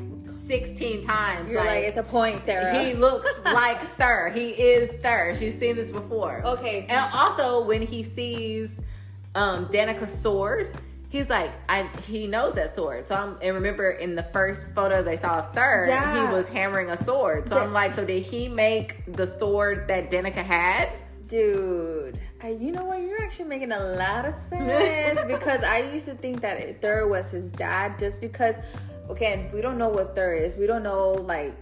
16 0.47 1.03
times. 1.05 1.49
You're 1.49 1.63
like, 1.63 1.85
it's 1.85 1.97
a 1.97 2.03
point, 2.03 2.43
Sarah. 2.45 2.83
he 2.83 2.93
looks 2.93 3.29
like 3.45 3.79
Thur. 3.97 4.29
He 4.33 4.49
is 4.49 4.89
Thur. 5.01 5.35
She's 5.39 5.57
seen 5.57 5.75
this 5.75 5.91
before. 5.91 6.41
okay. 6.45 6.85
And 6.89 7.13
also 7.13 7.63
when 7.63 7.81
he 7.81 8.03
sees 8.03 8.69
um 9.33 9.67
Danica's 9.67 10.13
sword, 10.13 10.75
he's 11.09 11.29
like, 11.29 11.51
I 11.69 11.89
he 12.05 12.27
knows 12.27 12.53
that 12.55 12.75
sword. 12.75 13.07
So 13.07 13.15
I'm 13.15 13.37
and 13.41 13.55
remember 13.55 13.91
in 13.91 14.15
the 14.15 14.23
first 14.23 14.67
photo 14.75 15.01
they 15.03 15.17
saw 15.17 15.39
of 15.39 15.53
Thur, 15.53 15.87
Yeah. 15.87 16.27
he 16.27 16.33
was 16.33 16.47
hammering 16.47 16.89
a 16.89 17.03
sword. 17.05 17.47
So 17.49 17.57
I'm 17.57 17.73
like, 17.73 17.95
so 17.95 18.05
did 18.05 18.23
he 18.23 18.47
make 18.49 19.15
the 19.15 19.25
sword 19.25 19.87
that 19.87 20.11
Danica 20.11 20.43
had? 20.43 20.89
Dude, 21.27 22.19
you 22.47 22.71
know 22.71 22.86
what? 22.86 23.01
You're 23.01 23.21
actually 23.21 23.45
making 23.45 23.71
a 23.71 23.79
lot 23.79 24.25
of 24.25 24.36
sense 24.49 25.19
because 25.27 25.63
I 25.63 25.91
used 25.93 26.05
to 26.05 26.15
think 26.15 26.41
that 26.41 26.81
Thur 26.81 27.08
was 27.08 27.31
his 27.31 27.49
dad 27.51 27.97
just 27.99 28.19
because, 28.21 28.55
again, 29.10 29.49
we 29.53 29.62
don't 29.62 29.77
know 29.77 29.89
what 29.89 30.15
Thur 30.15 30.34
is. 30.34 30.55
We 30.55 30.67
don't 30.67 30.84
know, 30.84 31.12
like, 31.12 31.55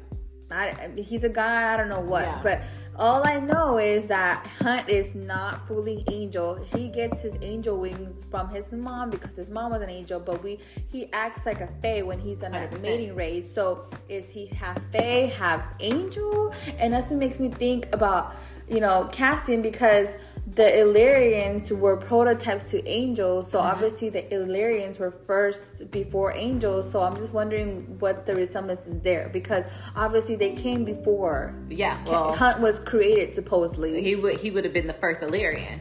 I, 0.51 0.91
he's 0.95 1.23
a 1.23 1.29
guy, 1.29 1.73
I 1.73 1.77
don't 1.77 1.89
know 1.89 1.99
what. 1.99 2.25
Yeah. 2.25 2.39
But 2.43 2.61
all 2.95 3.27
I 3.27 3.39
know 3.39 3.79
is 3.79 4.05
that 4.07 4.45
Hunt 4.59 4.87
is 4.87 5.15
not 5.15 5.67
fully 5.67 6.03
angel. 6.11 6.63
He 6.75 6.89
gets 6.89 7.21
his 7.21 7.33
angel 7.41 7.77
wings 7.79 8.25
from 8.29 8.49
his 8.49 8.71
mom 8.71 9.09
because 9.09 9.35
his 9.35 9.49
mom 9.49 9.71
was 9.71 9.81
an 9.81 9.89
angel, 9.89 10.19
but 10.19 10.43
we 10.43 10.59
he 10.91 11.11
acts 11.11 11.45
like 11.45 11.61
a 11.61 11.69
fae 11.81 12.03
when 12.03 12.19
he's 12.19 12.43
on 12.43 12.51
100%. 12.51 12.81
mating 12.81 13.15
race. 13.15 13.51
So 13.51 13.87
is 14.09 14.29
he 14.29 14.45
half 14.45 14.79
fae, 14.91 15.33
half 15.35 15.65
angel? 15.79 16.53
And 16.77 16.93
that's 16.93 17.09
what 17.09 17.17
makes 17.19 17.39
me 17.39 17.49
think 17.49 17.87
about 17.93 18.35
you 18.69 18.79
know, 18.79 19.09
Cassian 19.11 19.61
because 19.61 20.07
the 20.45 20.79
Illyrians 20.79 21.71
were 21.71 21.95
prototypes 21.95 22.69
to 22.71 22.85
angels, 22.87 23.49
so 23.49 23.59
mm-hmm. 23.59 23.67
obviously 23.67 24.09
the 24.09 24.31
Illyrians 24.33 24.99
were 24.99 25.11
first 25.11 25.89
before 25.89 26.33
angels. 26.33 26.91
So 26.91 27.01
I'm 27.01 27.15
just 27.15 27.33
wondering 27.33 27.97
what 27.99 28.25
the 28.25 28.35
resemblance 28.35 28.85
is 28.85 28.99
there 29.01 29.29
because 29.31 29.63
obviously 29.95 30.35
they 30.35 30.53
came 30.53 30.83
before 30.83 31.55
Yeah. 31.69 31.97
Well, 32.05 32.35
Hunt 32.35 32.59
was 32.59 32.79
created, 32.79 33.35
supposedly. 33.35 34.03
he 34.03 34.15
would 34.15 34.39
he 34.39 34.51
would 34.51 34.65
have 34.65 34.73
been 34.73 34.87
the 34.87 34.93
first 34.93 35.21
Illyrian. 35.21 35.79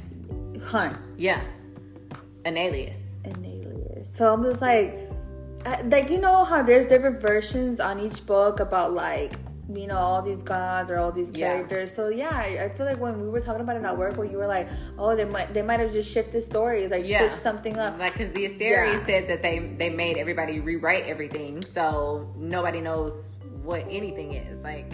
Hunt 0.64 0.96
Yeah. 1.16 1.40
Enalius. 2.44 2.96
an 3.24 3.44
alias. 3.44 4.14
So 4.14 4.32
I'm 4.32 4.44
just 4.44 4.60
like, 4.60 4.96
like 5.84 6.08
you 6.10 6.18
know 6.20 6.44
how 6.44 6.62
there's 6.62 6.86
different 6.86 7.20
versions 7.20 7.80
on 7.80 7.98
each 7.98 8.24
book 8.26 8.60
about 8.60 8.92
like 8.92 9.32
you 9.72 9.86
know 9.86 9.96
all 9.96 10.22
these 10.22 10.42
gods 10.42 10.90
or 10.90 10.98
all 10.98 11.12
these 11.12 11.30
Yeah. 11.32 11.46
characters. 11.54 11.94
So 11.94 12.08
yeah, 12.08 12.30
I, 12.32 12.64
I 12.64 12.68
feel 12.70 12.84
like 12.86 12.98
when 12.98 13.20
we 13.20 13.28
were 13.28 13.40
talking 13.40 13.60
about 13.62 13.76
it 13.76 13.84
at 13.84 13.96
work, 13.96 14.16
where 14.16 14.26
you 14.26 14.36
were 14.38 14.46
like, 14.48 14.68
oh, 14.98 15.14
they 15.14 15.24
might 15.24 15.52
they 15.54 15.62
might 15.62 15.80
have 15.80 15.92
just 15.92 16.10
shifted 16.10 16.42
stories, 16.42 16.90
like 16.90 17.06
Yeah. 17.06 17.18
switched 17.28 17.42
something 17.42 17.78
up. 17.78 17.98
Like, 17.98 18.14
cause 18.14 18.32
the 18.32 18.48
Asteri 18.48 18.94
Yeah. 18.98 19.06
said 19.06 19.28
that 19.28 19.42
they 19.42 19.58
they 19.78 19.90
made 19.90 20.16
everybody 20.18 20.60
rewrite 20.60 21.06
everything, 21.06 21.62
so 21.62 22.32
nobody 22.36 22.80
knows 22.80 23.32
what 23.62 23.84
anything 23.88 24.32
is. 24.34 24.62
Like, 24.64 24.92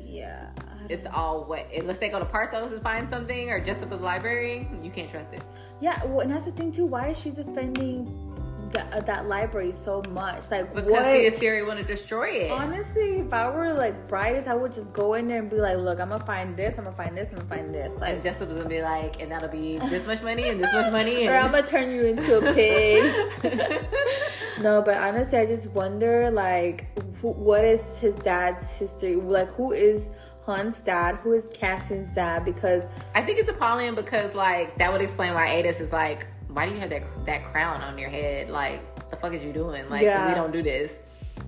Yeah, 0.00 0.48
it's 0.88 1.06
all 1.12 1.44
what 1.44 1.66
unless 1.76 1.98
they 1.98 2.08
go 2.08 2.18
to 2.18 2.24
Parthos 2.24 2.72
and 2.72 2.82
find 2.82 3.10
something 3.10 3.50
or 3.50 3.60
Jesiba's 3.60 4.00
library, 4.00 4.66
you 4.82 4.90
can't 4.90 5.10
trust 5.10 5.34
it. 5.34 5.42
Yeah, 5.80 6.02
well, 6.06 6.20
and 6.20 6.30
that's 6.32 6.46
the 6.46 6.52
thing 6.52 6.72
too. 6.72 6.86
Why 6.86 7.08
is 7.08 7.20
she 7.20 7.30
defending 7.30 8.27
that, 8.72 8.92
uh, 8.92 9.00
that 9.00 9.26
library 9.26 9.72
so 9.72 10.02
much? 10.10 10.50
Like, 10.50 10.74
Because 10.74 10.90
what? 10.90 11.02
the 11.04 11.30
Asteri 11.30 11.66
want 11.66 11.78
to 11.78 11.84
destroy 11.84 12.28
it. 12.28 12.50
Honestly, 12.50 13.18
if 13.20 13.32
I 13.32 13.48
were 13.50 13.72
like 13.74 14.08
Bryce, 14.08 14.46
I 14.46 14.54
would 14.54 14.72
just 14.72 14.92
go 14.92 15.14
in 15.14 15.28
there 15.28 15.38
and 15.38 15.50
be 15.50 15.56
like, 15.56 15.78
"Look, 15.78 16.00
I'm 16.00 16.10
gonna 16.10 16.24
find 16.24 16.56
this. 16.56 16.78
I'm 16.78 16.84
gonna 16.84 16.96
find 16.96 17.16
this. 17.16 17.28
I'm 17.30 17.36
gonna 17.36 17.48
find 17.48 17.74
this." 17.74 17.88
and 17.92 18.00
Like, 18.00 18.22
Jesiba's 18.22 18.56
gonna 18.56 18.68
be 18.68 18.82
like, 18.82 19.20
and 19.20 19.30
that'll 19.30 19.48
be 19.48 19.78
this 19.90 20.06
much 20.06 20.22
money 20.22 20.48
and 20.48 20.60
this 20.60 20.72
much 20.72 20.92
money. 20.92 21.28
or 21.28 21.34
I'm 21.36 21.50
gonna 21.50 21.66
turn 21.66 21.90
you 21.90 22.04
into 22.04 22.38
a 22.38 22.54
pig. 22.54 23.02
no, 24.60 24.82
but 24.82 24.96
honestly, 24.96 25.38
I 25.38 25.46
just 25.46 25.68
wonder, 25.68 26.30
like, 26.30 26.86
who, 27.20 27.30
what 27.32 27.64
is 27.64 27.80
his 27.98 28.14
dad's 28.16 28.70
history? 28.72 29.16
Like, 29.16 29.48
who 29.54 29.72
is 29.72 30.08
Hunt's 30.44 30.80
dad? 30.80 31.16
Who 31.16 31.32
is 31.32 31.44
Cassian's 31.52 32.14
dad? 32.14 32.44
Because 32.44 32.82
I 33.14 33.22
think 33.22 33.38
it's 33.38 33.50
Apollyon 33.50 33.94
because 33.94 34.34
like 34.34 34.78
that 34.78 34.90
would 34.92 35.02
explain 35.02 35.34
why 35.34 35.46
Aidas 35.48 35.80
is 35.80 35.92
like, 35.92 36.26
why 36.58 36.66
do 36.66 36.74
you 36.74 36.80
have 36.80 36.90
that 36.90 37.04
that 37.24 37.44
crown 37.52 37.80
on 37.82 37.96
your 37.96 38.10
head? 38.10 38.50
Like, 38.50 38.80
the 39.10 39.14
fuck 39.14 39.32
is 39.32 39.44
you 39.44 39.52
doing? 39.52 39.88
Like, 39.88 40.02
Yeah. 40.02 40.28
we 40.28 40.34
don't 40.34 40.50
do 40.50 40.60
this. 40.60 40.90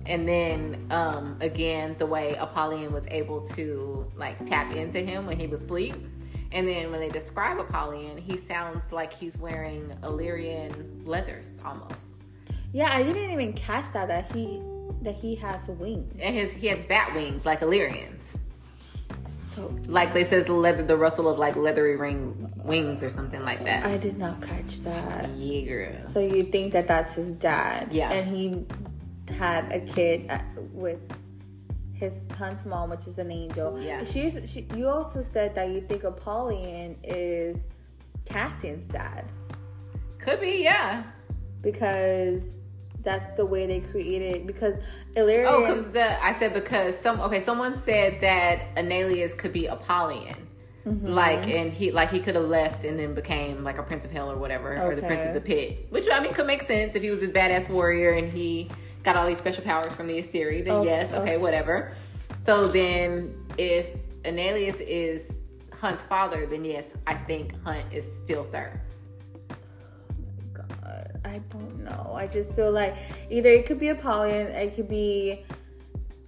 And 0.05 0.25
then 0.25 0.87
um 0.89 1.35
again, 1.41 1.97
the 1.99 2.05
way 2.05 2.35
Apollyon 2.35 2.93
was 2.93 3.03
able 3.09 3.41
to 3.57 4.09
like 4.15 4.37
tap 4.47 4.73
into 4.73 5.01
him 5.01 5.25
when 5.27 5.37
he 5.37 5.47
was 5.47 5.61
asleep. 5.63 5.95
And 6.53 6.65
then 6.65 6.91
when 6.91 7.01
they 7.01 7.09
describe 7.09 7.59
Apollyon, 7.59 8.17
he 8.19 8.39
sounds 8.47 8.89
like 8.93 9.11
he's 9.11 9.35
wearing 9.37 9.93
Illyrian 10.01 11.01
leathers 11.05 11.47
almost. 11.65 12.07
yeah, 12.71 12.89
I 12.97 13.03
didn't 13.03 13.31
even 13.31 13.51
catch 13.51 13.91
that 13.91 14.07
that 14.07 14.31
he 14.31 14.61
that 15.01 15.15
he 15.15 15.35
has 15.35 15.67
wings. 15.67 16.15
And 16.21 16.33
his 16.33 16.51
he 16.53 16.67
has 16.67 16.79
bat 16.87 17.13
wings 17.13 17.45
like 17.45 17.61
Illyrians. 17.61 18.20
So 19.55 19.73
Like 19.87 20.13
they 20.13 20.23
says 20.23 20.45
the 20.45 20.53
leather 20.53 20.83
the 20.83 20.95
rustle 20.95 21.27
of 21.27 21.37
like 21.37 21.55
leathery 21.57 21.97
ring 21.97 22.49
wings 22.63 23.03
or 23.03 23.09
something 23.09 23.43
like 23.43 23.63
that. 23.65 23.85
I 23.85 23.97
did 23.97 24.17
not 24.17 24.41
catch 24.41 24.79
that. 24.81 25.29
yeah, 25.35 25.61
girl. 25.61 26.09
So 26.13 26.19
you 26.19 26.43
think 26.43 26.71
that 26.73 26.87
that's 26.87 27.15
his 27.15 27.31
dad? 27.31 27.91
Yeah. 27.91 28.11
And 28.11 28.33
he 28.35 28.65
had 29.35 29.71
a 29.73 29.81
kid 29.81 30.27
uh, 30.29 30.39
with 30.71 30.99
his 31.93 32.13
Hunt's 32.37 32.65
mom, 32.65 32.89
which 32.91 33.07
is 33.07 33.17
an 33.19 33.29
angel. 33.31 33.79
Yeah. 33.81 34.05
She's. 34.05 34.37
She, 34.51 34.67
you 34.75 34.87
also 34.87 35.21
said 35.21 35.53
that 35.55 35.69
you 35.69 35.81
think 35.81 36.03
Apollyon 36.05 36.97
is 37.03 37.57
Cassian's 38.25 38.87
dad 38.87 39.25
Could 40.17 40.39
be, 40.41 40.63
yeah. 40.63 41.03
because 41.61 42.43
that's 43.03 43.35
the 43.37 43.45
way 43.45 43.65
they 43.67 43.79
created. 43.81 44.47
Because 44.47 44.75
Illyrian. 45.15 45.47
Oh, 45.51 45.61
because 45.61 45.95
I 45.95 46.35
said 46.39 46.53
because 46.53 46.97
some 46.97 47.19
okay, 47.21 47.43
someone 47.43 47.75
said 47.75 48.21
that 48.21 48.75
Enalius 48.75 49.37
could 49.37 49.53
be 49.53 49.67
Apollyon, 49.67 50.47
Mm-hmm. 50.85 51.09
like 51.09 51.47
and 51.47 51.71
he 51.71 51.91
like 51.91 52.09
he 52.09 52.19
could 52.19 52.33
have 52.33 52.49
left 52.49 52.85
and 52.85 52.97
then 52.97 53.13
became 53.13 53.63
like 53.63 53.77
a 53.77 53.83
prince 53.83 54.03
of 54.03 54.09
hell 54.09 54.31
or 54.31 54.37
whatever, 54.37 54.75
or 54.81 54.95
the 54.95 55.01
prince 55.03 55.27
of 55.27 55.35
the 55.35 55.41
pit. 55.41 55.85
Which 55.91 56.05
I 56.11 56.19
mean 56.19 56.33
could 56.33 56.47
make 56.47 56.63
sense 56.63 56.95
if 56.95 57.03
he 57.03 57.11
was 57.11 57.19
this 57.19 57.29
badass 57.29 57.69
warrior 57.69 58.13
and 58.13 58.31
he 58.33 58.67
got 59.03 59.15
all 59.15 59.27
these 59.27 59.37
special 59.37 59.63
powers 59.63 59.93
from 59.93 60.07
the 60.07 60.19
Asteri. 60.23 60.65
Then 60.65 60.73
Oh, 60.73 60.83
yes, 60.83 61.05
okay, 61.13 61.21
okay. 61.21 61.37
whatever. 61.37 61.93
So 62.47 62.67
then 62.67 63.35
if 63.59 63.85
Enalius 64.23 64.79
is 64.81 65.31
Hunt's 65.71 66.03
father, 66.03 66.47
then 66.47 66.65
yes, 66.65 66.85
I 67.05 67.13
think 67.13 67.53
Hunt 67.63 67.85
is 67.91 68.03
still 68.17 68.45
third. 68.45 68.79
I 71.31 71.39
don't 71.49 71.83
know. 71.83 72.11
I 72.13 72.27
just 72.27 72.53
feel 72.53 72.71
like 72.71 72.93
either 73.29 73.49
it 73.49 73.65
could 73.65 73.79
be 73.79 73.87
a 73.89 73.93
Apollyon, 73.93 74.47
it 74.47 74.75
could 74.75 74.89
be 74.89 75.45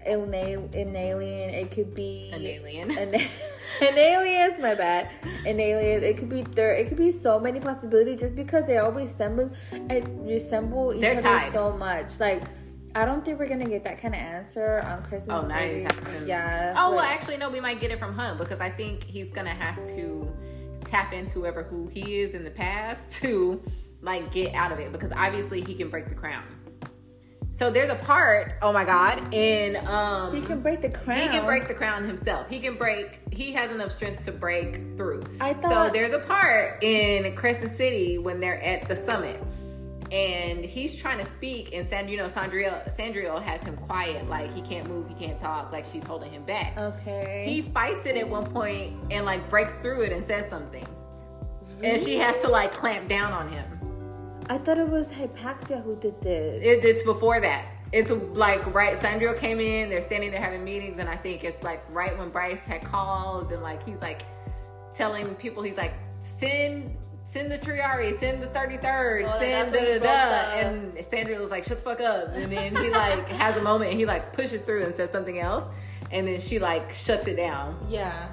an 0.06 0.34
alien, 0.34 0.70
it 1.54 1.72
could 1.72 1.94
be 1.94 2.32
An 2.34 2.42
alien. 2.42 2.92
an, 2.92 3.13
an 3.82 3.98
aliens. 3.98 4.60
My 4.60 4.76
bad, 4.76 5.10
an 5.46 5.60
alien. 5.60 6.04
It 6.04 6.18
could 6.18 6.30
be 6.30 6.42
there. 6.42 6.74
It 6.74 6.88
could 6.88 6.98
be 6.98 7.12
so 7.12 7.39
many 7.39 7.60
possibilities 7.60 8.20
just 8.22 8.36
because 8.36 8.66
they 8.66 8.78
always 8.78 9.08
resemble 9.12 9.52
resemble 10.26 10.94
each 10.94 11.02
They're 11.02 11.13
other 11.13 11.22
tied. 11.22 11.52
so 11.52 11.76
much. 11.78 12.20
Like. 12.20 12.44
I 12.96 13.06
don't 13.06 13.26
think 13.26 13.39
we're 13.39 13.48
gonna 13.50 13.66
get 13.68 13.84
that 13.86 14.00
kind 14.00 14.13
of 14.13 14.22
answer 14.22 14.80
on 14.86 15.02
Christmas. 15.02 15.36
Oh, 15.36 15.48
not 15.48 15.63
anytime 15.63 16.06
soon. 16.06 16.28
Yeah. 16.28 16.76
Oh 16.78 16.92
well, 16.92 17.00
actually, 17.00 17.38
no. 17.38 17.50
We 17.50 17.60
might 17.60 17.80
get 17.82 17.89
it 17.89 17.98
from 17.98 18.13
Hunt 18.13 18.38
because 18.38 18.62
I 18.62 18.70
think 18.70 19.04
he's 19.04 19.32
gonna 19.32 19.50
have 19.56 19.78
to 19.96 20.32
tap 20.86 21.12
into 21.12 21.48
ever 21.48 21.63
who 21.63 21.88
he 21.88 22.20
is 22.20 22.36
in 22.36 22.44
the 22.44 22.52
past 22.52 23.10
to 23.24 23.60
like 24.04 24.32
get 24.32 24.54
out 24.54 24.72
of 24.72 24.80
it 24.80 24.92
because 24.92 25.12
obviously 25.13 25.62
he 25.62 25.74
can 25.74 25.89
break 25.89 26.10
the 26.10 26.16
crown. 26.16 26.44
So 27.56 27.70
there's 27.70 27.92
a 27.92 27.96
part. 27.96 28.56
Oh 28.63 28.74
my 28.74 28.84
God! 28.84 29.32
In 29.34 29.76
um, 29.88 30.36
he 30.36 30.42
can 30.42 30.62
break 30.62 30.82
the 30.82 30.89
crown. 30.89 31.20
he 31.20 31.28
can 31.28 31.46
break 31.46 31.68
the 31.68 31.74
crown 31.74 32.04
himself. 32.04 32.50
He 32.50 32.60
can 32.60 32.76
break. 32.76 33.20
He 33.32 33.54
has 33.54 33.70
enough 33.72 33.92
strength 33.92 34.26
to 34.26 34.32
break 34.32 34.98
through. 34.98 35.24
I 35.39 35.54
thought 35.54 35.88
so 35.88 35.94
there's 35.94 36.13
a 36.13 36.20
part 36.20 36.84
in 36.84 37.36
Crescent 37.36 37.78
City 37.78 38.18
when 38.18 38.39
they're 38.39 38.62
at 38.63 38.88
the 38.88 38.96
summit, 38.96 39.39
and 40.12 40.66
he's 40.66 40.96
trying 40.96 41.24
to 41.24 41.32
speak, 41.32 41.74
and 41.74 41.88
Sand, 41.88 42.10
you 42.10 42.18
know, 42.18 42.26
Sandriel, 42.26 42.96
Sandriel 42.98 43.42
has 43.42 43.62
him 43.62 43.78
quiet, 43.78 44.28
like 44.28 44.52
he 44.52 44.62
can't 44.63 44.88
move, 44.89 45.08
he 45.08 45.13
can't 45.13 45.39
talk, 45.39 45.72
like 45.72 45.86
she's 45.92 46.04
holding 46.06 46.32
him 46.32 46.44
back. 46.44 46.76
Okay. 46.76 47.46
He 47.48 47.62
fights 47.62 48.08
it 48.08 48.18
at 48.18 48.28
one 48.28 48.48
point 48.48 48.96
and 49.12 49.26
like 49.26 49.48
breaks 49.52 49.76
through 49.76 50.02
it 50.02 50.12
and 50.12 50.26
says 50.26 50.50
something, 50.50 50.88
and 51.84 52.02
she 52.02 52.18
has 52.18 52.36
to 52.42 52.48
like 52.48 52.72
clamp 52.72 53.08
down 53.08 53.32
on 53.32 53.48
him. 53.52 53.73
I 54.50 54.58
thought 54.58 54.78
it 54.78 54.88
was 54.88 55.08
Hypaxia 55.08 55.84
who 55.84 55.96
did 55.96 56.20
this. 56.22 56.62
It, 56.64 56.84
it's 56.86 57.04
before 57.04 57.40
that. 57.42 57.66
It's 57.92 58.10
like 58.10 58.74
right. 58.74 59.00
Sandro 59.00 59.34
came 59.34 59.60
in. 59.60 59.90
They're 59.90 60.02
standing 60.02 60.32
there 60.32 60.42
having 60.42 60.64
meetings, 60.64 60.98
and 61.00 61.08
I 61.08 61.16
think 61.16 61.44
it's 61.44 61.62
like 61.64 61.82
right 61.92 62.18
when 62.18 62.30
Bryce 62.30 62.60
had 62.66 62.84
called, 62.84 63.52
and 63.52 63.62
like 63.62 63.86
he's 63.86 64.02
like 64.02 64.24
telling 64.96 65.34
people, 65.36 65.62
he's 65.64 65.78
like 65.78 65.94
send 66.40 66.98
send 67.26 67.52
the 67.52 67.58
Triarii, 67.58 68.20
send 68.20 68.42
the 68.42 68.48
thirty 68.48 68.78
third, 68.78 69.26
Oh, 69.28 69.40
send 69.40 69.72
that's 69.72 69.72
da 69.72 70.00
da 70.00 70.60
da. 70.62 70.68
And 70.68 71.06
Sandra 71.10 71.38
was 71.40 71.52
like, 71.52 71.64
shut 71.64 71.78
the 71.78 71.84
fuck 71.84 72.02
up, 72.02 72.30
and 72.34 72.52
then 72.52 72.76
he 72.76 72.90
like 72.90 73.28
has 73.30 73.56
a 73.58 73.62
moment, 73.62 73.92
and 73.92 74.00
he 74.00 74.06
like 74.06 74.34
pushes 74.34 74.62
through 74.62 74.84
and 74.86 74.96
says 74.96 75.12
something 75.12 75.40
else, 75.40 75.64
and 76.12 76.28
then 76.28 76.40
she 76.40 76.58
like 76.60 76.92
shuts 76.94 77.28
it 77.28 77.36
down. 77.36 77.78
yeah. 77.90 78.30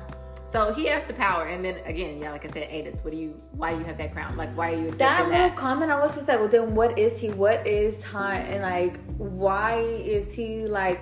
So 0.51 0.73
he 0.75 0.87
has 0.87 1.05
the 1.05 1.15
power, 1.15 1.45
and 1.47 1.65
then 1.65 1.77
again, 1.85 2.19
yeah, 2.21 2.33
like 2.33 2.45
I 2.45 2.49
said, 2.53 2.69
Aidas, 2.71 3.05
what 3.05 3.13
do 3.13 3.17
you? 3.17 3.41
Why 3.53 3.73
do 3.73 3.79
you 3.79 3.85
have 3.85 3.99
that 3.99 4.13
crown? 4.13 4.37
Like, 4.37 4.57
why 4.57 4.73
are 4.73 4.77
you 4.77 4.91
that 4.93 5.27
little 5.27 5.31
that? 5.31 5.57
comment, 5.57 5.93
I 5.93 6.01
was 6.01 6.17
just 6.17 6.27
like, 6.27 6.41
well, 6.41 6.49
then 6.49 6.75
what 6.75 6.99
is 6.99 7.19
he? 7.19 7.31
What 7.31 7.67
is 7.67 8.03
Hunt? 8.03 8.49
And 8.49 8.63
like, 8.63 8.99
why 9.17 9.77
is 9.79 10.35
he 10.35 10.67
like 10.67 11.01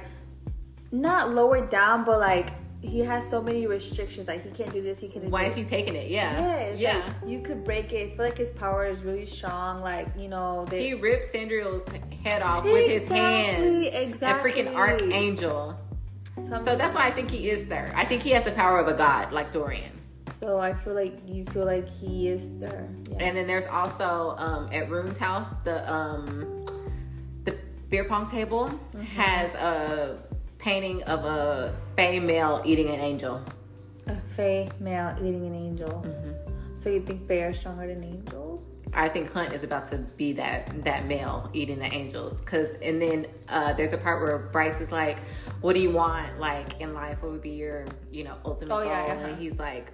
not 0.93 1.35
lowered 1.35 1.71
down, 1.71 2.05
but 2.05 2.19
like 2.21 2.51
he 2.81 3.01
has 3.01 3.29
so 3.29 3.43
many 3.43 3.67
restrictions. 3.67 4.29
Like 4.29 4.45
he 4.45 4.51
can't 4.51 4.73
do 4.73 4.83
this. 4.83 5.01
He 5.01 5.09
can't 5.09 5.25
do 5.25 5.31
Why 5.31 5.45
this. 5.49 5.57
is 5.59 5.65
he 5.65 5.71
taking 5.71 5.97
it? 5.97 6.11
Yeah, 6.11 6.39
Yes, 6.47 6.79
yeah. 6.79 6.97
like, 7.23 7.31
you 7.31 7.41
could 7.41 7.65
break 7.65 7.93
it. 7.93 8.13
I 8.13 8.17
feel 8.17 8.25
like 8.27 8.39
his 8.39 8.51
power 8.53 8.87
is 8.87 9.03
really 9.03 9.27
strong. 9.27 9.81
Like 9.81 10.09
you 10.17 10.29
know, 10.29 10.67
they 10.71 10.87
He 10.89 10.95
ripped 10.95 11.27
Sandriel's 11.27 11.83
head 12.23 12.43
off 12.43 12.65
with 12.65 12.89
his 12.89 13.09
hands. 13.09 13.65
Exactly, 13.87 13.89
exactly. 13.89 14.51
A 14.51 14.55
freaking 14.65 14.75
archangel. 14.75 15.79
So 16.47 16.77
that's 16.77 16.95
why 16.95 17.07
I 17.07 17.11
think 17.11 17.31
he 17.31 17.51
is 17.51 17.69
there. 17.69 17.93
I 17.95 18.05
think 18.05 18.23
he 18.23 18.31
has 18.31 18.45
the 18.45 18.53
power 18.53 18.79
of 18.79 18.89
a 18.89 18.95
god, 18.95 19.33
like 19.33 19.53
Dorian. 19.53 19.93
So 20.35 20.59
I 20.59 20.73
feel 20.75 20.95
like 20.95 21.19
you 21.27 21.45
feel 21.47 21.65
like 21.65 21.89
he 21.89 22.29
is 22.29 22.49
there. 22.61 22.89
Yeah. 23.11 23.17
And 23.19 23.37
then 23.37 23.47
there's 23.47 23.67
also 23.67 24.35
um, 24.39 24.69
at 24.73 24.89
Ruhn's 24.89 25.19
house 25.19 25.49
the 25.65 25.91
um, 25.93 26.65
the 27.45 27.57
beer 27.91 28.05
pong 28.05 28.31
table 28.31 28.69
Mm-hmm. 28.93 29.03
has 29.03 29.53
a 29.55 30.19
painting 30.59 31.03
of 31.05 31.25
a 31.25 31.75
Fae 31.97 32.19
male 32.21 32.63
eating 32.65 32.89
an 32.89 33.01
angel. 33.01 33.43
a 34.07 34.17
Fae 34.37 34.69
male 34.81 35.15
eating 35.21 35.47
an 35.47 35.55
angel. 35.55 36.03
Mm-hmm. 36.07 36.48
So 36.79 36.91
you 36.91 37.01
think 37.01 37.27
Fae 37.27 37.41
are 37.43 37.53
stronger 37.53 37.89
than 37.89 38.05
angels? 38.05 38.83
I 38.95 39.09
think 39.09 39.33
Hunt 39.33 39.53
is 39.53 39.65
about 39.65 39.91
to 39.91 39.99
be 39.99 40.33
that 40.35 40.85
that 40.85 41.07
male 41.07 41.51
eating 41.53 41.81
the 41.81 41.93
angels. 41.93 42.41
Cause 42.43 42.77
and 42.81 43.03
then 43.03 43.27
uh, 43.49 43.73
there's 43.73 43.93
a 43.93 43.99
part 43.99 44.23
where 44.23 44.39
Bryce 44.39 44.81
is 44.81 44.93
like, 44.93 45.19
"What 45.61 45.75
do 45.75 45.81
you 45.81 45.91
want? 45.91 46.39
Like 46.39 46.81
in 46.81 46.95
life, 46.95 47.21
what 47.21 47.33
would 47.33 47.43
be 47.43 47.51
your 47.51 47.85
you 48.13 48.23
know 48.23 48.37
ultimate 48.45 48.73
Oh, 48.73 48.79
goal?" 48.79 48.87
yeah, 48.93 49.07
yeah. 49.09 49.27
And 49.27 49.39
he's 49.41 49.59
like, 49.59 49.93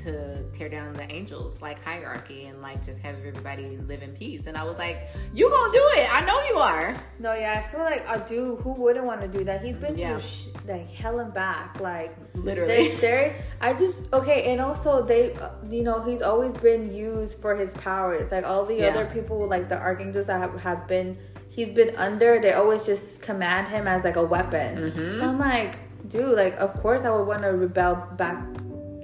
"To 0.00 0.42
tear 0.52 0.68
down 0.68 0.92
the 0.92 1.10
angels 1.12 1.60
like 1.62 1.82
hierarchy 1.82 2.46
and 2.46 2.60
like 2.62 2.84
just 2.84 3.00
have 3.00 3.16
everybody 3.16 3.78
live 3.78 4.02
in 4.02 4.12
peace." 4.12 4.46
And 4.46 4.56
I 4.56 4.64
was 4.64 4.78
like, 4.78 5.08
"You 5.34 5.50
gonna 5.50 5.72
do 5.72 5.82
it? 5.96 6.08
I 6.14 6.24
know 6.24 6.42
you 6.44 6.58
are." 6.58 6.94
No, 7.18 7.32
yeah, 7.34 7.62
I 7.64 7.68
feel 7.70 7.80
like 7.80 8.04
a 8.08 8.18
dude 8.28 8.60
who 8.60 8.72
wouldn't 8.72 9.04
want 9.06 9.20
to 9.22 9.28
do 9.28 9.42
that. 9.44 9.62
He's 9.62 9.76
been 9.76 9.96
Yeah. 9.98 10.10
through 10.18 10.20
sh- 10.20 10.46
like 10.66 10.88
hell 10.90 11.18
and 11.20 11.32
back, 11.34 11.80
like 11.80 12.14
Literally. 12.34 12.88
They 12.88 12.90
stare. 12.96 13.34
I 13.60 13.72
just 13.74 14.12
okay, 14.12 14.52
and 14.52 14.60
also 14.60 15.02
they, 15.04 15.32
uh, 15.34 15.50
you 15.68 15.82
know, 15.82 16.02
he's 16.02 16.22
always 16.22 16.56
been 16.56 16.94
used 16.94 17.40
for 17.40 17.56
his 17.56 17.72
powers. 17.74 18.30
Like 18.30 18.44
all 18.44 18.66
the 18.66 18.76
Yeah. 18.76 18.88
other 18.88 19.06
people, 19.06 19.46
like 19.48 19.68
the 19.68 19.78
archangels 19.78 20.26
that 20.26 20.38
have, 20.40 20.60
have 20.60 20.86
been, 20.86 21.16
he's 21.48 21.70
been 21.70 21.96
under. 21.96 22.38
They 22.38 22.52
always 22.52 22.84
just 22.86 23.22
command 23.22 23.68
him 23.68 23.88
as 23.88 24.04
like 24.04 24.16
a 24.16 24.24
weapon. 24.24 24.92
Mm-hmm. 24.92 25.18
So 25.20 25.28
I'm 25.28 25.38
like, 25.38 25.78
dude, 26.08 26.36
like 26.36 26.54
of 26.58 26.74
course 26.74 27.02
I 27.02 27.10
would 27.10 27.26
want 27.26 27.42
to 27.42 27.48
rebel 27.48 27.96
back 28.16 28.38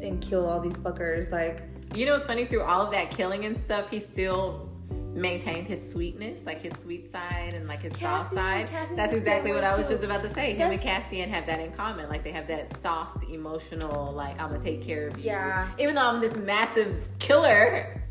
and 0.03 0.21
kill 0.21 0.47
all 0.49 0.61
these 0.61 0.75
fuckers. 0.75 1.31
Like 1.31 1.63
You 1.95 2.07
know 2.07 2.15
it's 2.15 2.25
funny? 2.25 2.45
Through 2.47 2.63
all 2.63 2.83
of 2.83 2.91
that 2.93 3.11
killing 3.11 3.45
and 3.45 3.59
stuff, 3.59 3.91
he 3.91 4.01
still 4.01 4.69
maintained 5.15 5.67
his 5.67 5.93
sweetness, 5.93 6.41
like 6.47 6.63
his 6.63 6.73
sweet 6.81 7.13
side 7.13 7.53
and 7.53 7.69
like 7.69 7.83
his 7.83 7.93
soft 8.01 8.33
side. 8.33 8.67
Cassian's 8.69 8.97
That's 8.97 9.13
exactly 9.13 9.53
what 9.53 9.63
I 9.63 9.77
was 9.77 9.87
too. 9.87 9.95
just 9.95 10.05
about 10.05 10.23
to 10.23 10.33
say. 10.33 10.53
Him 10.53 10.59
That's- 10.71 10.73
and 10.73 10.81
Cassian 10.81 11.29
have 11.31 11.45
that 11.47 11.61
in 11.61 11.71
common. 11.73 12.09
Like 12.09 12.25
they 12.25 12.33
have 12.33 12.47
that 12.49 12.81
soft, 12.81 13.23
emotional, 13.25 14.13
like 14.13 14.41
I'm 14.41 14.51
gonna 14.53 14.65
take 14.65 14.83
care 14.83 15.09
of 15.09 15.19
you. 15.19 15.25
Yeah. 15.25 15.69
Even 15.79 15.95
though 15.95 16.07
I'm 16.09 16.21
this 16.21 16.35
massive 16.37 16.97
killer. 17.19 18.02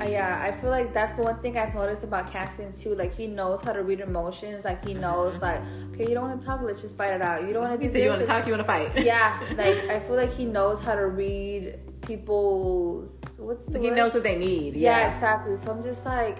Uh, 0.00 0.06
yeah, 0.06 0.42
I 0.42 0.50
feel 0.60 0.70
like 0.70 0.92
that's 0.92 1.16
the 1.16 1.22
one 1.22 1.38
thing 1.40 1.56
I've 1.56 1.72
noticed 1.74 2.02
about 2.02 2.30
Cassian 2.30 2.72
too. 2.72 2.94
Like 2.96 3.14
he 3.14 3.26
knows 3.28 3.62
how 3.62 3.72
to 3.72 3.82
read 3.82 4.00
emotions. 4.00 4.64
Like 4.64 4.84
he 4.84 4.92
knows, 4.94 5.40
like, 5.40 5.60
okay, 5.92 6.08
you 6.08 6.14
don't 6.14 6.28
want 6.28 6.40
to 6.40 6.44
talk, 6.46 6.60
let's 6.62 6.82
just 6.82 6.96
fight 6.96 7.12
it 7.12 7.22
out. 7.22 7.46
You 7.46 7.52
don't 7.52 7.62
want 7.68 7.80
to 7.80 7.86
You 7.86 7.92
you 8.02 8.08
want 8.08 8.20
to 8.20 8.26
talk, 8.26 8.44
you 8.46 8.52
want 8.52 8.62
to 8.62 8.66
fight. 8.66 8.90
yeah, 9.04 9.38
like 9.56 9.78
I 9.88 10.00
feel 10.00 10.16
like 10.16 10.32
he 10.32 10.46
knows 10.46 10.80
how 10.80 10.94
to 10.96 11.06
read 11.06 11.78
people's 12.02 13.20
what's 13.38 13.66
the 13.66 13.78
he 13.78 13.88
word? 13.88 13.96
knows 13.96 14.14
what 14.14 14.22
they 14.22 14.36
need. 14.36 14.74
Yeah, 14.74 14.98
Yeah. 15.00 15.14
exactly. 15.14 15.58
So 15.58 15.70
I'm 15.70 15.82
just 15.82 16.04
like, 16.04 16.38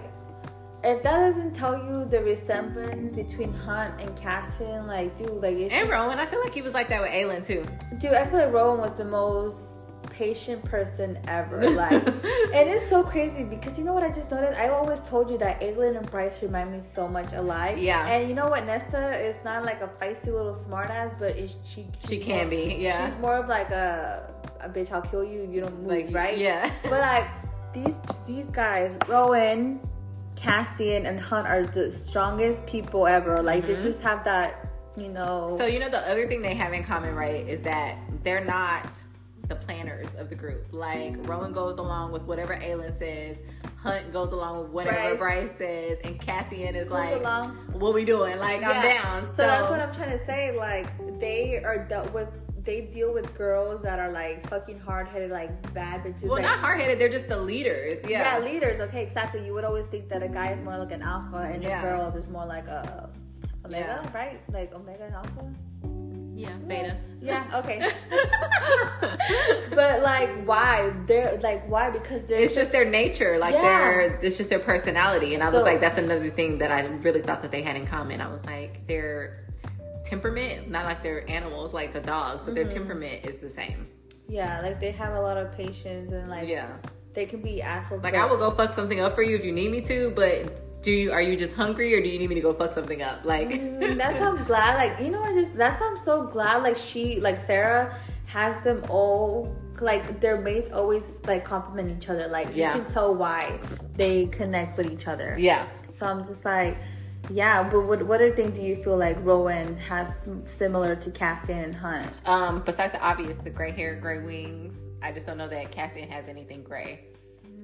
if 0.83 1.01
that 1.03 1.17
doesn't 1.19 1.53
tell 1.55 1.77
you 1.77 2.05
the 2.05 2.21
resemblance 2.21 3.11
between 3.13 3.53
Hunt 3.53 3.99
and 4.01 4.15
Cassian, 4.17 4.85
like, 4.85 5.15
dude, 5.15 5.29
like, 5.41 5.55
it's 5.55 5.71
And 5.73 5.87
just- 5.87 5.91
Rowan, 5.91 6.19
I 6.19 6.25
feel 6.25 6.41
like 6.41 6.53
he 6.53 6.61
was 6.61 6.73
like 6.73 6.89
that 6.89 7.01
with 7.01 7.11
Aelin 7.11 7.45
too. 7.45 7.65
dude, 7.97 8.13
I 8.13 8.25
feel 8.25 8.39
like 8.39 8.51
Rowan 8.53 8.79
was 8.79 8.95
the 8.97 9.05
most 9.05 9.74
patient 10.15 10.63
person 10.63 11.19
ever. 11.27 11.69
Like, 11.75 11.91
and 11.91 12.69
it's 12.69 12.89
so 12.89 13.03
crazy 13.03 13.43
because 13.43 13.77
you 13.77 13.83
know 13.83 13.93
what 13.93 14.03
I 14.03 14.11
just 14.11 14.31
noticed? 14.31 14.57
I 14.57 14.69
always 14.69 15.01
told 15.01 15.29
you 15.29 15.37
that 15.39 15.59
Aelin 15.59 15.97
and 15.97 16.09
Bryce 16.09 16.41
remind 16.41 16.71
me 16.71 16.79
so 16.79 17.07
much 17.07 17.33
alike. 17.33 17.77
Yeah. 17.79 18.07
And 18.07 18.29
you 18.29 18.35
know 18.35 18.47
what? 18.47 18.65
Nesta 18.65 19.11
is 19.19 19.35
not 19.43 19.65
like 19.65 19.81
a 19.81 19.89
feisty 19.99 20.27
little 20.27 20.55
smartass, 20.55 21.17
but 21.19 21.35
is 21.35 21.55
she? 21.65 21.87
She 22.07 22.17
can 22.17 22.47
more- 22.47 22.49
be, 22.51 22.75
yeah. 22.79 23.05
She's 23.05 23.17
more 23.19 23.35
of 23.35 23.47
like 23.49 23.69
a, 23.71 24.33
a 24.61 24.69
bitch. 24.69 24.91
I'll 24.91 25.01
kill 25.01 25.23
you. 25.25 25.47
You 25.51 25.61
don't 25.61 25.79
move, 25.81 25.87
Like, 25.87 26.07
right? 26.15 26.37
yeah. 26.37 26.71
But 26.83 27.01
like 27.01 27.27
these 27.73 27.97
these 28.25 28.49
guys, 28.51 28.95
Rowan, 29.07 29.81
Cassian, 30.37 31.05
and 31.05 31.19
Hunt 31.19 31.45
are 31.47 31.65
the 31.65 31.91
strongest 31.91 32.65
people 32.65 33.05
ever. 33.05 33.41
Like 33.41 33.65
they 33.65 33.73
just 33.73 34.01
have 34.01 34.23
that, 34.23 34.67
you 34.95 35.09
know. 35.09 35.47
Mm-hmm. 35.49 35.57
So 35.57 35.65
you 35.65 35.79
know 35.79 35.89
the 35.89 36.07
other 36.09 36.25
thing 36.27 36.41
they 36.41 36.55
have 36.55 36.71
in 36.71 36.83
common, 36.85 37.13
right, 37.15 37.45
is 37.47 37.61
that 37.63 37.97
they're 38.23 38.45
not 38.45 38.87
the 39.47 39.55
planners 39.55 40.07
of 40.17 40.29
the 40.29 40.35
group. 40.35 40.65
Like 40.71 41.15
Rowan 41.27 41.53
goes 41.53 41.77
along 41.77 42.11
with 42.11 42.23
whatever 42.23 42.55
Aelin 42.55 42.97
says, 42.97 43.37
Hunt 43.77 44.11
goes 44.11 44.31
along 44.31 44.63
with 44.63 44.71
whatever 44.71 45.15
Bryce, 45.17 45.51
says, 45.57 45.99
and 46.03 46.19
Cassian 46.19 46.75
is 46.75 46.89
like, 46.89 47.17
along. 47.17 47.55
"What 47.73 47.93
we 47.93 48.03
doing? 48.05 48.39
Like 48.39 48.63
I'm 48.63 48.69
Yeah. 48.83 49.01
down." 49.03 49.29
So, 49.29 49.43
that's 49.43 49.69
what 49.69 49.79
I'm 49.79 49.93
trying 49.93 50.17
to 50.17 50.25
say. 50.25 50.57
Like 50.57 50.87
they 51.19 51.63
are 51.63 51.77
dealt 51.87 52.11
with. 52.13 52.29
They 52.63 52.81
deal 52.81 53.13
with 53.13 53.37
girls 53.37 53.83
that 53.83 53.99
are 53.99 54.11
like 54.11 54.49
fucking 54.49 54.79
hard 54.79 55.07
headed, 55.07 55.29
like 55.29 55.51
bad 55.75 56.03
bitches. 56.03 56.23
well, 56.23 56.33
like, 56.33 56.41
not 56.45 56.57
hard 56.57 56.81
headed. 56.81 56.97
They're 56.97 57.09
just 57.09 57.27
the 57.29 57.37
leaders. 57.37 57.93
yeah. 58.09 58.39
Yeah. 58.39 58.43
leaders. 58.43 58.79
Okay, 58.81 59.03
exactly. 59.03 59.45
You 59.45 59.53
would 59.53 59.65
always 59.65 59.85
think 59.85 60.09
that 60.09 60.23
a 60.23 60.27
guy 60.27 60.53
is 60.53 60.59
more 60.61 60.75
like 60.79 60.91
an 60.91 61.03
alpha, 61.03 61.51
and 61.53 61.61
Yeah. 61.61 61.79
the 61.83 61.87
girls 61.87 62.15
is 62.15 62.27
more 62.27 62.45
like 62.47 62.65
a 62.67 63.11
omega, 63.63 64.01
Yeah. 64.11 64.17
right? 64.17 64.41
Like 64.51 64.73
omega 64.73 65.03
and 65.03 65.13
alpha. 65.13 65.53
Yeah. 66.35 66.51
Beta. 66.67 66.97
Yeah. 67.21 67.43
Okay. 67.55 67.79
but 69.73 70.01
like, 70.03 70.43
why? 70.45 70.91
They're 71.07 71.39
like, 71.41 71.67
why? 71.69 71.89
Because 71.89 72.25
they're 72.25 72.41
it's 72.41 72.55
just 72.55 72.71
their 72.71 72.85
nature. 72.85 73.37
Like 73.39 73.53
Yeah. 73.53 73.61
they're. 73.61 74.19
It's 74.21 74.37
just 74.37 74.49
their 74.49 74.59
personality. 74.59 75.33
And 75.33 75.41
I 75.43 75.49
was 75.51 75.63
like, 75.63 75.79
that's 75.81 75.97
another 75.97 76.29
thing 76.29 76.59
that 76.59 76.71
I 76.71 76.85
really 76.85 77.21
thought 77.21 77.41
that 77.41 77.51
they 77.51 77.61
had 77.61 77.75
in 77.75 77.87
common. 77.87 78.21
I 78.21 78.27
was 78.31 78.45
like, 78.45 78.85
their 78.87 79.45
temperament, 80.05 80.69
not 80.69 80.85
like 80.85 81.01
they're 81.01 81.27
animals, 81.29 81.73
like 81.73 81.93
the 81.93 82.01
dogs, 82.01 82.43
but 82.43 82.53
Mm-hmm. 82.53 82.55
their 82.55 82.65
temperament 82.69 83.25
is 83.25 83.41
the 83.41 83.49
same. 83.49 83.87
yeah, 84.27 84.61
like 84.61 84.79
they 84.79 84.91
have 84.91 85.13
a 85.13 85.21
lot 85.21 85.37
of 85.37 85.51
patience 85.55 86.11
and 86.11 86.29
like 86.29 86.47
Yeah. 86.47 86.73
they 87.13 87.25
can 87.25 87.41
be 87.41 87.61
assholes. 87.61 88.03
Like 88.03 88.13
but- 88.13 88.19
I 88.21 88.25
will 88.25 88.37
go 88.37 88.51
fuck 88.51 88.75
something 88.75 88.99
up 88.99 89.15
for 89.15 89.23
you 89.23 89.35
if 89.35 89.43
you 89.45 89.51
need 89.51 89.71
me 89.71 89.81
to, 89.81 90.11
but 90.11 90.61
do 90.85 90.91
you 90.91 91.11
are 91.11 91.21
you 91.21 91.35
just 91.35 91.53
hungry 91.53 91.93
or 91.95 92.01
do 92.01 92.07
you 92.07 92.19
need 92.19 92.29
me 92.29 92.35
to 92.35 92.41
go 92.41 92.53
fuck 92.53 92.73
something 92.73 93.01
up? 93.01 93.25
Like 93.25 93.49
Mm, 93.49 93.97
that's 94.01 94.19
why 94.19 94.27
I'm 94.27 94.43
glad. 94.45 94.71
Like 94.83 94.93
you 95.03 95.11
know, 95.11 95.21
I 95.23 95.33
just 95.33 95.55
that's 95.57 95.81
why 95.81 95.87
I'm 95.91 95.97
so 95.97 96.15
glad. 96.35 96.63
Like 96.63 96.77
she, 96.77 97.19
like 97.19 97.37
Sarah, 97.45 97.97
has 98.27 98.55
them 98.63 98.83
all. 98.89 99.53
Like 99.81 100.21
their 100.21 100.39
mates 100.39 100.71
always 100.71 101.03
like 101.25 101.43
compliment 101.43 101.87
each 101.97 102.07
other. 102.09 102.27
Like 102.27 102.47
Yeah. 102.53 102.75
you 102.77 102.83
can 102.83 102.91
tell 102.93 103.13
why 103.13 103.59
they 103.95 104.27
connect 104.27 104.77
with 104.77 104.89
each 104.91 105.07
other. 105.07 105.35
yeah. 105.37 105.67
So 105.99 106.05
I'm 106.05 106.25
just 106.25 106.43
like, 106.45 106.77
yeah. 107.29 107.67
But 107.69 107.81
what 107.81 107.99
what 108.03 108.21
other 108.21 108.33
thing 108.35 108.51
do 108.51 108.61
you 108.61 108.75
feel 108.83 108.97
like 108.97 109.17
Rowan 109.21 109.75
has 109.77 110.09
similar 110.45 110.95
to 110.97 111.09
Cassian 111.11 111.59
and 111.59 111.75
Hunt? 111.75 112.07
Um, 112.25 112.61
besides 112.65 112.93
the 112.93 113.01
obvious, 113.01 113.37
the 113.39 113.49
gray 113.49 113.71
hair, 113.71 113.95
gray 113.95 114.19
wings. 114.23 114.73
I 115.01 115.11
just 115.11 115.25
don't 115.25 115.37
know 115.37 115.47
that 115.49 115.71
Cassian 115.71 116.09
has 116.09 116.27
anything 116.27 116.63
gray. 116.63 117.01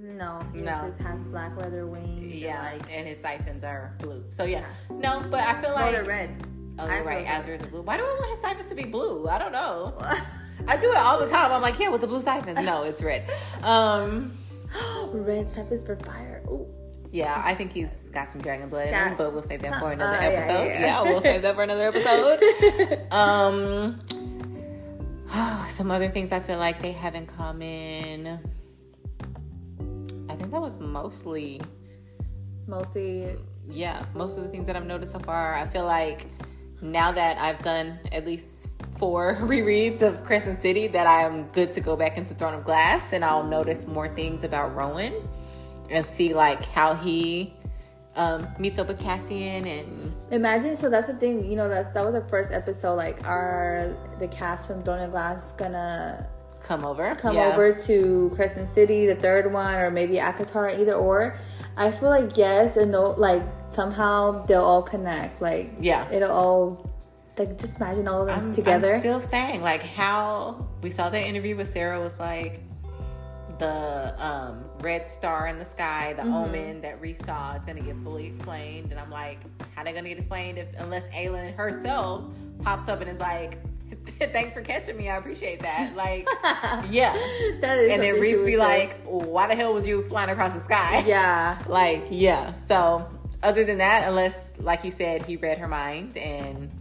No, 0.04 0.41
he 0.54 0.62
No. 0.62 0.72
just 0.89 0.99
has 1.02 1.20
black 1.26 1.56
leather 1.58 1.86
wings. 1.86 2.34
Yeah, 2.34 2.66
and, 2.72 2.80
like 2.82 2.91
and 2.91 3.08
his 3.08 3.20
siphons 3.22 3.64
are 3.64 3.93
blue. 3.99 4.24
So 4.36 4.43
yeah, 4.43 4.66
no, 4.89 5.24
but 5.30 5.41
I 5.43 5.62
feel 5.62 5.72
like 5.74 6.08
red. 6.08 6.43
Oh, 6.80 6.86
you're 6.88 7.04
right. 7.04 7.28
are 7.28 7.58
blue. 7.70 7.82
Why 7.84 7.97
do 7.97 8.04
I 8.04 8.08
want 8.08 8.32
his 8.32 8.41
siphons 8.41 8.70
to 8.70 8.76
be 8.76 8.86
blue? 8.86 9.28
I 9.28 9.38
don't 9.38 9.52
know. 9.52 9.93
I 10.68 10.78
do 10.78 10.91
it 10.91 10.97
all 10.97 11.20
the 11.20 11.28
time. 11.28 11.52
I'm 11.52 11.62
like, 11.62 11.78
yeah, 11.80 11.89
with 11.89 12.02
the 12.02 12.08
blue 12.08 12.22
siphons. 12.22 12.60
No, 12.66 12.84
it's 12.84 13.02
red. 13.04 13.30
Um, 13.62 14.38
red 15.12 15.52
siphons 15.52 15.84
for 15.84 15.95
fire. 15.97 16.41
Ooh. 16.47 16.66
yeah, 17.12 17.41
I 17.43 17.54
think 17.54 17.72
he's 17.74 17.89
got 18.12 18.32
some 18.32 18.41
dragon 18.41 18.70
blood 18.70 18.88
in 18.88 18.93
him, 18.93 19.16
but 19.18 19.34
we'll 19.34 19.43
save 19.43 19.62
that 19.64 19.80
for 19.80 19.88
Uh, 19.88 19.91
another 19.91 20.18
yeah, 20.18 20.28
episode. 20.30 20.66
yeah, 20.66 20.80
Yeah, 20.80 20.86
yeah. 20.86 21.02
we'll 21.04 21.22
save 21.22 21.41
that 21.43 21.56
for 21.56 21.64
another 21.64 21.88
episode. 21.93 23.08
um, 23.12 23.99
some 25.70 25.91
other 25.91 26.10
things 26.10 26.32
I 26.32 26.39
feel 26.39 26.58
like 26.58 26.82
they 26.82 26.91
have 26.93 27.14
in 27.16 27.26
common. 27.28 28.39
I 30.32 30.36
think 30.36 30.52
that 30.52 30.62
was 30.62 30.80
mostly 30.80 31.62
Mostly 32.68 33.38
yeah, 33.70 34.06
most 34.14 34.38
of 34.38 34.44
the 34.44 34.50
things 34.50 34.66
that 34.68 34.76
I've 34.76 34.86
noticed 34.86 35.12
so 35.12 35.20
far, 35.20 35.54
I 35.54 35.68
feel 35.68 35.86
like 35.86 36.28
now 36.82 37.12
that 37.12 37.38
I've 37.38 37.60
done 37.60 38.00
at 38.12 38.26
least 38.26 38.68
four 38.98 39.36
rereads 39.42 40.02
of 40.02 40.24
Crescent 40.24 40.62
City, 40.62 40.88
that 40.88 41.08
I'm 41.08 41.48
good 41.50 41.74
to 41.74 41.82
go 41.82 41.96
back 41.96 42.18
into 42.18 42.34
Throne 42.34 42.54
of 42.54 42.64
Glass 42.64 43.14
and 43.14 43.24
I'll 43.24 43.44
notice 43.44 43.86
more 43.86 44.14
things 44.14 44.44
about 44.44 44.76
Rowan 44.76 45.14
and 45.90 46.06
see 46.06 46.34
like 46.34 46.66
how 46.66 46.96
he 46.96 47.54
um, 48.16 48.48
meets 48.58 48.80
up 48.80 48.88
with 48.88 49.00
Cassian 49.00 49.66
and 49.68 50.14
Imagine, 50.32 50.76
so 50.78 50.90
that's 50.90 51.08
the 51.08 51.14
thing, 51.14 51.44
you 51.50 51.58
know, 51.58 51.68
that's 51.68 51.94
that 51.94 52.04
was 52.06 52.14
the 52.14 52.28
first 52.30 52.52
episode. 52.52 52.96
Like, 52.96 53.26
are 53.28 53.96
the 54.20 54.30
cast 54.30 54.68
from 54.68 54.82
Throne 54.84 55.02
of 55.02 55.12
Glass 55.12 55.52
gonna 55.54 56.30
come 56.64 56.86
over. 56.86 57.16
come 57.16 57.36
Yeah. 57.36 57.47
over 57.53 57.74
to 57.74 58.32
Crescent 58.36 58.70
City, 58.74 59.05
the 59.07 59.16
third 59.16 59.51
one, 59.51 59.80
or 59.80 59.89
maybe 59.91 60.16
ACOTAR, 60.16 60.80
either 60.80 60.93
or? 60.93 61.36
I 61.78 61.91
feel 61.91 62.09
like 62.09 62.38
yes, 62.38 62.78
and 62.78 62.91
no, 62.91 63.12
like 63.12 63.41
somehow 63.72 64.45
they'll 64.45 64.62
all 64.64 64.84
connect. 64.84 65.41
Like, 65.41 65.74
Yeah. 65.80 66.09
it'll 66.12 66.32
all 66.32 66.89
like 67.38 67.57
just 67.57 67.78
imagine 67.78 68.07
all 68.07 68.22
of 68.22 68.28
them 68.28 68.39
I'm, 68.47 68.51
together. 68.53 68.93
I'm 68.95 68.99
still 68.99 69.22
saying 69.22 69.62
like 69.62 69.82
how 69.82 70.68
we 70.84 70.91
saw 70.91 71.09
that 71.09 71.22
interview 71.26 71.55
with 71.55 71.72
Sarah 71.72 71.99
was 71.99 72.18
like 72.20 72.59
the 73.57 74.14
um, 74.24 74.66
red 74.82 75.09
star 75.09 75.47
in 75.47 75.59
the 75.59 75.66
sky, 75.66 76.14
Mm-hmm. 76.18 76.30
the 76.30 76.36
omen 76.38 76.82
that 76.82 76.99
Rhys 76.99 77.18
saw 77.26 77.55
is 77.55 77.64
gonna 77.66 77.82
get 77.82 77.95
fully 78.03 78.26
explained, 78.28 78.91
and 78.91 78.99
I'm 78.99 79.12
like, 79.12 79.39
how 79.76 79.84
they 79.84 79.93
gonna 79.93 80.09
get 80.09 80.18
explained 80.18 80.57
if 80.57 80.68
unless 80.78 81.03
Aelin 81.14 81.55
herself 81.55 82.24
pops 82.64 82.89
up 82.89 83.01
and 83.01 83.09
is 83.09 83.20
like, 83.20 83.57
thanks 84.20 84.54
for 84.54 84.62
catching 84.62 84.97
me, 84.97 85.10
I 85.10 85.18
appreciate 85.18 85.62
that. 85.62 85.95
Like, 85.95 86.28
yeah. 86.89 87.14
that 87.62 87.78
is 87.78 87.91
And 87.91 88.02
then 88.02 88.20
Rhys 88.20 88.41
be 88.43 88.58
like, 88.58 89.02
why 89.04 89.47
the 89.47 89.56
hell 89.56 89.74
was 89.74 89.86
you 89.88 90.08
flying 90.08 90.30
across 90.30 90.54
the 90.54 90.62
sky? 90.62 91.04
yeah, 91.08 91.62
Like, 91.68 92.04
yeah. 92.10 92.54
So, 92.68 93.10
other 93.43 93.64
than 93.64 93.80
that, 93.80 94.08
unless, 94.08 94.36
like 94.60 94.84
you 94.84 94.91
said, 94.91 95.26
he 95.26 95.38
read 95.38 95.58
her 95.58 95.68
mind 95.68 96.18
and 96.18 96.72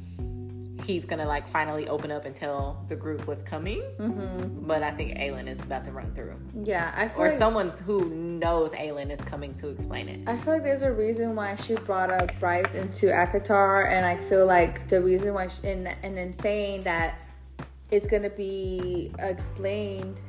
he's 0.84 1.04
gonna 1.04 1.26
like 1.26 1.48
finally 1.48 1.88
open 1.88 2.10
up 2.10 2.24
and 2.24 2.34
tell 2.34 2.84
the 2.88 2.96
group 2.96 3.26
what's 3.26 3.42
coming. 3.42 3.82
Mm-hmm. 3.98 4.66
But 4.66 4.82
I 4.82 4.90
think 4.92 5.18
Aelin 5.18 5.48
is 5.48 5.60
about 5.60 5.84
to 5.84 5.92
run 5.92 6.14
through, 6.14 6.36
yeah. 6.64 6.92
I 6.94 7.08
feel 7.08 7.22
or 7.22 7.28
like, 7.28 7.38
someone 7.38 7.68
who 7.70 8.08
knows 8.10 8.72
Aelin 8.72 9.10
is 9.10 9.24
coming 9.24 9.54
to 9.54 9.68
explain 9.68 10.08
it. 10.08 10.28
I 10.28 10.36
feel 10.38 10.54
like 10.54 10.62
there's 10.62 10.82
a 10.82 10.92
reason 10.92 11.34
why 11.34 11.56
she 11.56 11.74
brought 11.74 12.10
up 12.10 12.30
Bryce 12.38 12.72
into 12.74 13.06
ACOTAR, 13.06 13.90
and 13.90 14.04
I 14.04 14.16
feel 14.28 14.46
like 14.46 14.88
the 14.88 15.00
reason 15.00 15.34
why, 15.34 15.48
she, 15.48 15.68
and 15.68 15.88
and 16.02 16.16
then 16.16 16.34
saying 16.40 16.84
that 16.84 17.18
it's 17.90 18.06
gonna 18.06 18.30
be 18.30 19.12
explained. 19.18 20.20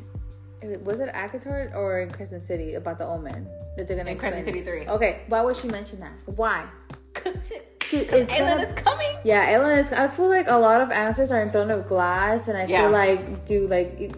Was 0.84 1.00
it 1.00 1.10
ACOTAR 1.14 1.76
or 1.76 2.02
in 2.02 2.12
Crescent 2.12 2.46
City 2.46 2.76
about 2.76 3.00
the 3.00 3.08
Omen 3.08 3.48
that 3.78 3.88
they're 3.88 3.98
gonna 3.98 4.12
In 4.12 4.18
Crescent? 4.18 4.46
City 4.46 4.62
3. 4.62 4.88
Okay, 4.88 5.22
why 5.28 5.42
would 5.42 5.58
she 5.58 5.68
mention 5.68 6.00
that? 6.02 6.14
Why? 6.26 6.68
Cause, 7.14 7.52
She, 7.92 7.98
it's 7.98 8.32
Aelin 8.32 8.38
gonna- 8.56 8.64
is 8.64 8.74
coming. 8.74 9.10
yeah, 9.26 9.52
Aelin 9.54 9.86
is. 9.86 9.92
I 9.92 10.08
feel 10.08 10.30
like 10.30 10.48
a 10.50 10.56
lot 10.58 10.80
of 10.80 10.92
answers 10.92 11.30
are 11.30 11.42
in 11.42 11.50
Throne 11.50 11.70
of 11.72 11.88
Glass, 11.90 12.48
and 12.48 12.58
I 12.58 12.66
Yeah. 12.66 12.84
feel 12.84 12.92
like, 12.92 13.46
do 13.46 13.68
like, 13.68 14.00
it, 14.00 14.16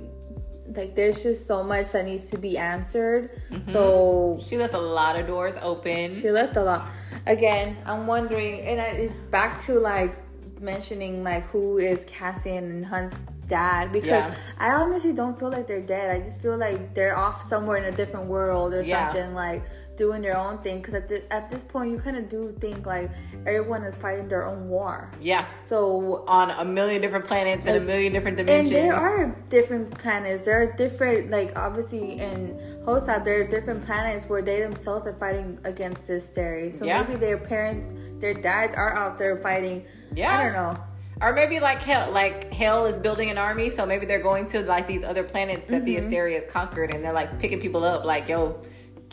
like 0.78 0.96
there's 0.96 1.24
just 1.24 1.48
so 1.48 1.64
much 1.64 1.92
that 1.94 2.06
needs 2.06 2.30
to 2.30 2.38
be 2.38 2.56
answered. 2.58 3.32
Mm-hmm. 3.52 3.72
So 3.74 4.40
She 4.44 4.58
left 4.58 4.76
a 4.76 4.80
lot 4.80 5.18
of 5.20 5.26
doors 5.26 5.56
open. 5.62 6.14
she 6.22 6.30
left 6.30 6.56
a 6.56 6.62
lot. 6.64 6.88
Again, 7.26 7.78
I'm 7.86 8.06
wondering, 8.06 8.62
and 8.62 8.80
I, 8.80 8.86
it's 9.10 9.14
back 9.32 9.62
to 9.66 9.80
like 9.80 10.16
mentioning 10.62 11.24
like 11.24 11.44
who 11.48 11.78
is 11.78 12.00
Cassian 12.06 12.64
and 12.72 12.86
Hunt's 12.86 13.22
dad 13.48 13.92
because 13.92 14.08
Yeah. 14.08 14.36
I 14.58 14.70
honestly 14.72 15.14
don't 15.14 15.38
feel 15.38 15.50
like 15.50 15.68
they're 15.68 15.82
dead. 15.82 16.10
I 16.16 16.24
just 16.26 16.42
feel 16.42 16.58
like 16.58 16.94
they're 16.94 17.18
off 17.18 17.42
somewhere 17.44 17.78
in 17.78 17.92
a 17.92 17.96
different 17.96 18.28
world 18.28 18.74
or 18.74 18.82
Yeah. 18.82 19.12
something. 19.12 19.34
Like 19.34 19.64
doing 19.96 20.22
their 20.22 20.38
own 20.38 20.58
thing 20.60 20.80
because 20.82 20.96
at, 20.96 21.12
at 21.30 21.50
this 21.52 21.64
point 21.64 21.92
you 21.92 21.98
kind 22.00 22.18
of 22.18 22.28
do 22.30 22.56
think 22.60 22.86
like 22.86 23.10
everyone 23.46 23.84
is 23.84 23.98
fighting 23.98 24.28
their 24.28 24.46
own 24.46 24.68
war 24.70 25.12
Yeah. 25.22 25.46
so 25.68 26.24
On 26.28 26.50
a 26.50 26.66
million 26.66 27.02
different 27.02 27.26
planets 27.26 27.66
and 27.68 27.78
a 27.78 27.80
million 27.80 28.12
different 28.14 28.38
dimensions 28.38 28.74
and 28.74 28.86
there 28.90 28.96
are 28.96 29.36
different 29.50 29.96
planets 29.98 30.46
there 30.46 30.62
are 30.62 30.72
different 30.74 31.30
like 31.30 31.58
obviously 31.58 32.14
in 32.20 32.58
HOSAB 32.86 33.24
there 33.24 33.42
are 33.42 33.48
different 33.48 33.86
planets 33.86 34.26
where 34.28 34.42
they 34.42 34.62
themselves 34.62 35.06
are 35.08 35.14
fighting 35.14 35.60
against 35.64 36.08
this 36.08 36.28
theory 36.30 36.72
so 36.72 36.86
Yeah. 36.86 37.02
maybe 37.04 37.16
their 37.20 37.38
parents 37.38 37.88
their 38.20 38.34
dads 38.34 38.74
are 38.76 38.96
out 38.96 39.18
there 39.20 39.38
fighting 39.38 39.86
Yeah. 40.16 40.38
I 40.38 40.44
don't 40.44 40.54
know 40.54 40.74
Or 41.22 41.32
maybe 41.34 41.60
like 41.60 41.82
hell, 41.84 42.12
like 42.12 42.52
hell 42.52 42.86
is 42.88 42.98
building 42.98 43.30
an 43.30 43.38
army, 43.38 43.70
so 43.70 43.86
maybe 43.86 44.06
they're 44.08 44.24
going 44.32 44.48
to 44.48 44.62
like 44.64 44.88
these 44.88 45.04
other 45.04 45.24
planets 45.24 45.70
that 45.70 45.86
Mm-hmm. 45.86 46.10
the 46.10 46.16
Asteri 46.18 46.34
has 46.42 46.52
conquered, 46.52 46.90
and 46.94 47.04
they're 47.04 47.14
like 47.22 47.38
picking 47.40 47.62
people 47.62 47.84
up, 47.86 48.04
like 48.04 48.28
yo, 48.28 48.60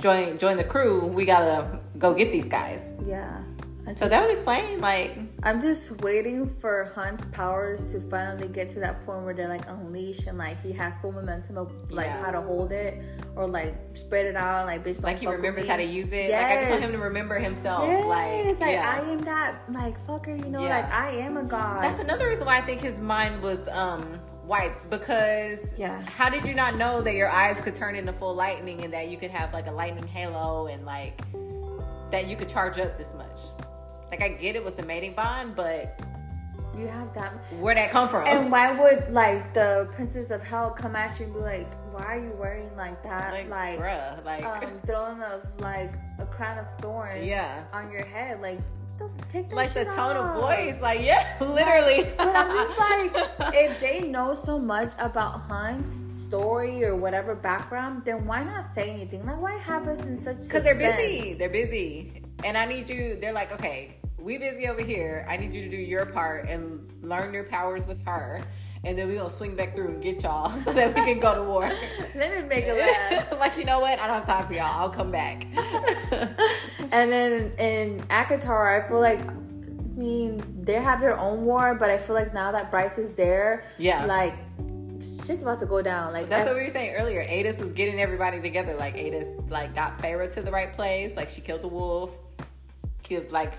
join 0.01 0.39
join 0.39 0.57
the 0.57 0.65
crew. 0.65 1.07
We 1.07 1.25
gotta 1.25 1.79
go 1.99 2.15
get 2.15 2.33
these 2.33 2.47
guys. 2.47 2.81
yeah 3.07 3.43
I 3.87 3.95
So 3.95 4.09
that 4.09 4.23
would 4.23 4.31
explain 4.33 4.81
like 4.81 5.19
I'm 5.43 5.61
just 5.61 6.01
waiting 6.03 6.55
for 6.61 6.93
Hunt's 6.95 7.25
powers 7.33 7.85
to 7.93 8.01
finally 8.01 8.47
get 8.49 8.71
to 8.71 8.81
that 8.81 9.05
point 9.07 9.25
where 9.25 9.35
they're 9.35 9.49
like 9.49 9.67
unleashed 9.69 10.27
and 10.27 10.37
like 10.39 10.61
he 10.63 10.73
has 10.73 10.95
full 11.01 11.13
momentum 11.13 11.57
of 11.59 11.73
like 11.91 12.07
Yeah. 12.07 12.25
how 12.25 12.31
to 12.31 12.41
hold 12.41 12.73
it 12.73 13.03
or 13.37 13.47
like 13.47 13.75
spread 13.95 14.27
it 14.27 14.37
out 14.37 14.67
like 14.67 14.85
bitch 14.85 15.03
like 15.03 15.19
he 15.19 15.27
remembers 15.27 15.67
how 15.67 15.77
to 15.77 15.85
use 15.85 16.13
it. 16.13 16.31
Like 16.31 16.45
I 16.45 16.57
just 16.61 16.71
want 16.71 16.83
Yes. 16.83 16.91
him 16.91 16.97
to 17.01 17.05
remember 17.05 17.39
himself. 17.39 17.85
Yes, 17.89 18.05
like, 18.07 18.61
like 18.61 18.73
yeah. 18.75 19.01
I 19.03 19.11
am 19.11 19.19
that 19.23 19.63
like 19.71 20.07
fucker, 20.07 20.37
you 20.39 20.51
know, 20.51 20.61
Yeah. 20.63 20.81
like 20.81 20.93
I 20.93 21.11
am 21.13 21.37
a 21.39 21.43
god. 21.43 21.83
That's 21.83 22.01
another 22.01 22.29
reason 22.29 22.47
why 22.47 22.59
I 22.59 22.63
think 22.63 22.81
his 22.83 22.99
mind 22.99 23.41
was 23.43 23.67
um 23.69 24.21
wiped 24.51 24.91
because 24.91 25.61
Yeah. 25.77 26.03
how 26.03 26.29
did 26.29 26.45
you 26.45 26.55
not 26.55 26.77
know 26.77 27.01
that 27.03 27.15
your 27.15 27.29
eyes 27.31 27.59
could 27.61 27.77
turn 27.77 27.95
into 27.95 28.13
full 28.13 28.35
lightning 28.35 28.83
and 28.85 28.93
that 28.93 29.07
you 29.09 29.17
could 29.17 29.31
have 29.31 29.53
like 29.55 29.69
a 29.69 29.71
lightning 29.71 30.09
halo 30.09 30.67
and 30.67 30.85
like 30.85 31.21
that 32.11 32.27
you 32.27 32.35
could 32.37 32.49
charge 32.49 32.77
up 32.81 32.99
this 32.99 33.15
much? 33.15 33.41
Like 34.11 34.23
I 34.23 34.29
get 34.29 34.57
it 34.57 34.65
with 34.65 34.77
the 34.77 34.83
mating 34.83 35.15
bond, 35.15 35.55
but 35.55 36.01
you 36.77 36.89
have 36.89 37.15
that. 37.15 37.33
where'd 37.61 37.77
that 37.79 37.93
come 37.93 38.09
from? 38.09 38.27
And 38.27 38.51
why 38.51 38.73
would 38.73 39.13
like 39.13 39.55
the 39.55 39.89
Princess 39.95 40.31
of 40.33 40.43
Hell 40.43 40.71
come 40.71 40.97
at 40.97 41.19
you 41.21 41.27
and 41.27 41.35
be 41.35 41.41
like, 41.41 41.73
why 41.93 42.05
are 42.17 42.19
you 42.19 42.33
wearing 42.37 42.75
like 42.77 43.01
that? 43.05 43.33
like, 43.33 43.49
Like, 43.49 43.79
bruh, 43.79 44.25
like 44.25 44.45
um, 44.45 44.81
throne 44.87 45.23
of 45.23 45.47
like 45.61 45.95
a 46.19 46.27
crown 46.27 46.59
of 46.59 46.67
thorns 46.81 47.25
Yeah. 47.25 47.63
on 47.73 47.91
your 47.93 48.05
head. 48.05 48.41
Like, 48.43 48.59
don't 49.01 49.31
take 49.31 49.49
that 49.49 49.57
like 49.57 49.73
the 49.73 49.85
tone 49.87 50.17
off. 50.17 50.37
of 50.37 50.43
voice, 50.43 50.77
like 50.81 51.01
yeah, 51.01 51.35
literally. 51.41 52.07
But 52.17 52.37
I'm 52.37 52.51
just 52.51 52.79
like, 53.39 53.55
if 53.55 53.81
they 53.81 54.01
know 54.07 54.35
so 54.35 54.59
much 54.59 54.93
about 54.99 55.41
Hunt's 55.41 55.93
story 56.23 56.85
or 56.85 56.95
whatever 56.95 57.35
background, 57.35 58.03
then 58.05 58.27
why 58.27 58.45
not 58.45 58.67
say 58.75 58.91
anything? 58.91 59.27
Like, 59.27 59.41
why 59.41 59.57
have 59.57 59.89
us 59.89 60.01
in 60.01 60.23
such 60.23 60.39
Because 60.39 60.63
they're 60.63 60.75
busy. 60.75 61.35
They're 61.35 61.49
busy. 61.49 62.23
And 62.45 62.57
I 62.57 62.67
need 62.67 62.89
you, 62.89 63.19
they're 63.21 63.33
like, 63.33 63.53
okay, 63.53 63.97
we 64.19 64.39
busy 64.39 64.69
over 64.69 64.83
here. 64.83 65.27
I 65.29 65.37
need 65.37 65.53
you 65.53 65.63
to 65.63 65.69
do 65.69 65.77
your 65.77 66.07
part 66.07 66.49
and 66.49 66.89
learn 67.03 67.35
your 67.35 67.45
powers 67.45 67.87
with 67.87 68.05
her. 68.05 68.43
And 68.83 68.97
then 68.97 69.09
we 69.09 69.15
gonna 69.15 69.29
swing 69.29 69.57
back 69.57 69.75
through 69.75 69.89
and 69.89 70.03
get 70.03 70.23
y'all 70.23 70.51
so 70.65 70.73
that 70.73 70.89
we 70.95 71.03
can 71.05 71.21
go 71.21 71.35
to 71.35 71.43
war. 71.43 71.71
Let 72.15 72.43
me 72.43 72.49
make 72.49 72.67
a 72.67 72.73
laugh. 73.21 73.39
like, 73.39 73.57
you 73.59 73.65
know 73.65 73.81
what? 73.81 73.99
I 73.99 74.07
don't 74.07 74.17
have 74.17 74.27
time 74.27 74.47
for 74.47 74.55
y'all. 74.55 74.81
I'll 74.81 74.91
come 74.91 75.11
back. 75.11 75.47
And 76.93 77.13
then 77.13 77.53
in 77.59 78.01
ACOTAR, 78.09 78.83
I 78.85 78.89
feel 78.89 79.01
like, 79.01 79.21
I 79.21 79.33
mean, 79.97 80.43
they 80.63 80.75
have 80.75 81.01
their 81.01 81.19
own 81.19 81.45
war, 81.45 81.75
but 81.75 81.91
I 81.91 81.99
feel 81.99 82.15
like 82.15 82.33
now 82.33 82.53
that 82.53 82.71
Bryce 82.71 82.97
is 82.99 83.13
there, 83.15 83.65
Yeah. 83.79 84.07
like, 84.07 84.35
shit's 85.27 85.43
about 85.43 85.59
to 85.61 85.67
go 85.67 85.83
down. 85.83 86.13
Like, 86.13 86.29
That's 86.29 86.47
I- 86.47 86.51
what 86.51 86.57
we 86.59 86.65
were 86.67 86.73
saying 86.73 86.95
earlier. 86.95 87.23
Aidas 87.23 87.61
was 87.61 87.73
getting 87.73 88.01
everybody 88.01 88.41
together. 88.41 88.75
Like 88.77 88.97
Aidas, 88.97 89.51
like 89.51 89.75
got 89.75 89.99
Feyre 89.99 90.33
to 90.33 90.43
the 90.43 90.51
right 90.51 90.73
place. 90.75 91.15
Like 91.17 91.29
she 91.29 91.41
killed 91.43 91.63
the 91.63 91.69
wolf. 91.69 92.13
Killed 93.03 93.31
like 93.31 93.53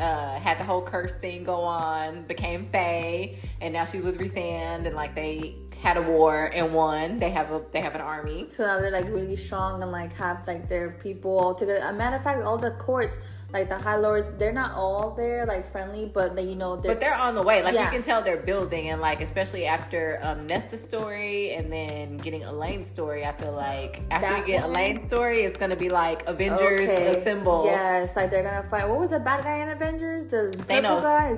uh 0.00 0.38
had 0.38 0.58
the 0.58 0.64
whole 0.64 0.82
curse 0.82 1.14
thing 1.14 1.44
go 1.44 1.60
on. 1.60 2.22
Became 2.22 2.68
Fae, 2.70 3.36
and 3.60 3.72
now 3.72 3.84
she's 3.84 4.02
with 4.02 4.18
Rhysand. 4.18 4.86
And 4.86 4.94
like 4.94 5.14
they 5.14 5.56
had 5.80 5.96
a 5.96 6.02
war 6.02 6.50
and 6.54 6.74
won. 6.74 7.18
They 7.18 7.30
have 7.30 7.50
a 7.50 7.62
they 7.72 7.80
have 7.80 7.94
an 7.94 8.00
army. 8.00 8.46
so 8.50 8.64
now 8.64 8.80
they're 8.80 8.90
like 8.90 9.06
really 9.06 9.36
strong 9.36 9.82
and 9.82 9.90
like 9.90 10.12
have 10.14 10.46
like 10.46 10.68
their 10.68 10.92
people 11.02 11.38
all 11.38 11.54
together. 11.54 11.80
A 11.84 11.92
matter 11.92 12.16
of 12.16 12.22
fact, 12.22 12.42
all 12.42 12.58
the 12.58 12.72
courts, 12.72 13.16
like 13.52 13.68
the 13.68 13.76
high 13.78 13.96
lords, 13.96 14.26
they're 14.38 14.52
not 14.52 14.72
all 14.76 15.10
there 15.16 15.44
like 15.46 15.70
friendly, 15.72 16.04
but 16.06 16.36
they, 16.36 16.42
you 16.44 16.54
know, 16.54 16.76
they're, 16.76 16.92
But 16.92 17.00
they're 17.00 17.14
on 17.14 17.34
the 17.34 17.42
way. 17.42 17.62
Like 17.62 17.74
Yeah. 17.74 17.86
you 17.86 17.90
can 17.90 18.02
tell 18.02 18.22
they're 18.22 18.36
building, 18.36 18.90
and 18.90 19.00
like 19.00 19.20
especially 19.20 19.66
after 19.66 20.18
um, 20.22 20.46
Nesta's 20.46 20.80
story, 20.82 21.54
and 21.54 21.72
then 21.72 22.16
getting 22.18 22.42
Elain's 22.42 22.88
story. 22.88 23.24
I 23.24 23.32
feel 23.32 23.52
like 23.52 24.02
after 24.10 24.26
That 24.28 24.40
we 24.40 24.52
get 24.52 24.62
one? 24.62 24.70
Elain's 24.70 25.06
story, 25.06 25.42
it's 25.44 25.58
gonna 25.58 25.74
be 25.76 25.88
like 25.88 26.26
Avengers 26.28 26.88
Okay. 26.88 27.18
assemble. 27.20 27.64
Yes, 27.64 28.10
like 28.14 28.30
they're 28.30 28.42
gonna 28.44 28.68
fight. 28.70 28.88
What 28.88 29.00
was 29.00 29.10
the 29.10 29.20
bad 29.20 29.42
guy 29.44 29.56
in 29.58 29.68
Avengers? 29.70 30.26
The 30.28 30.52
Thanos. 30.68 31.02
guy. 31.02 31.32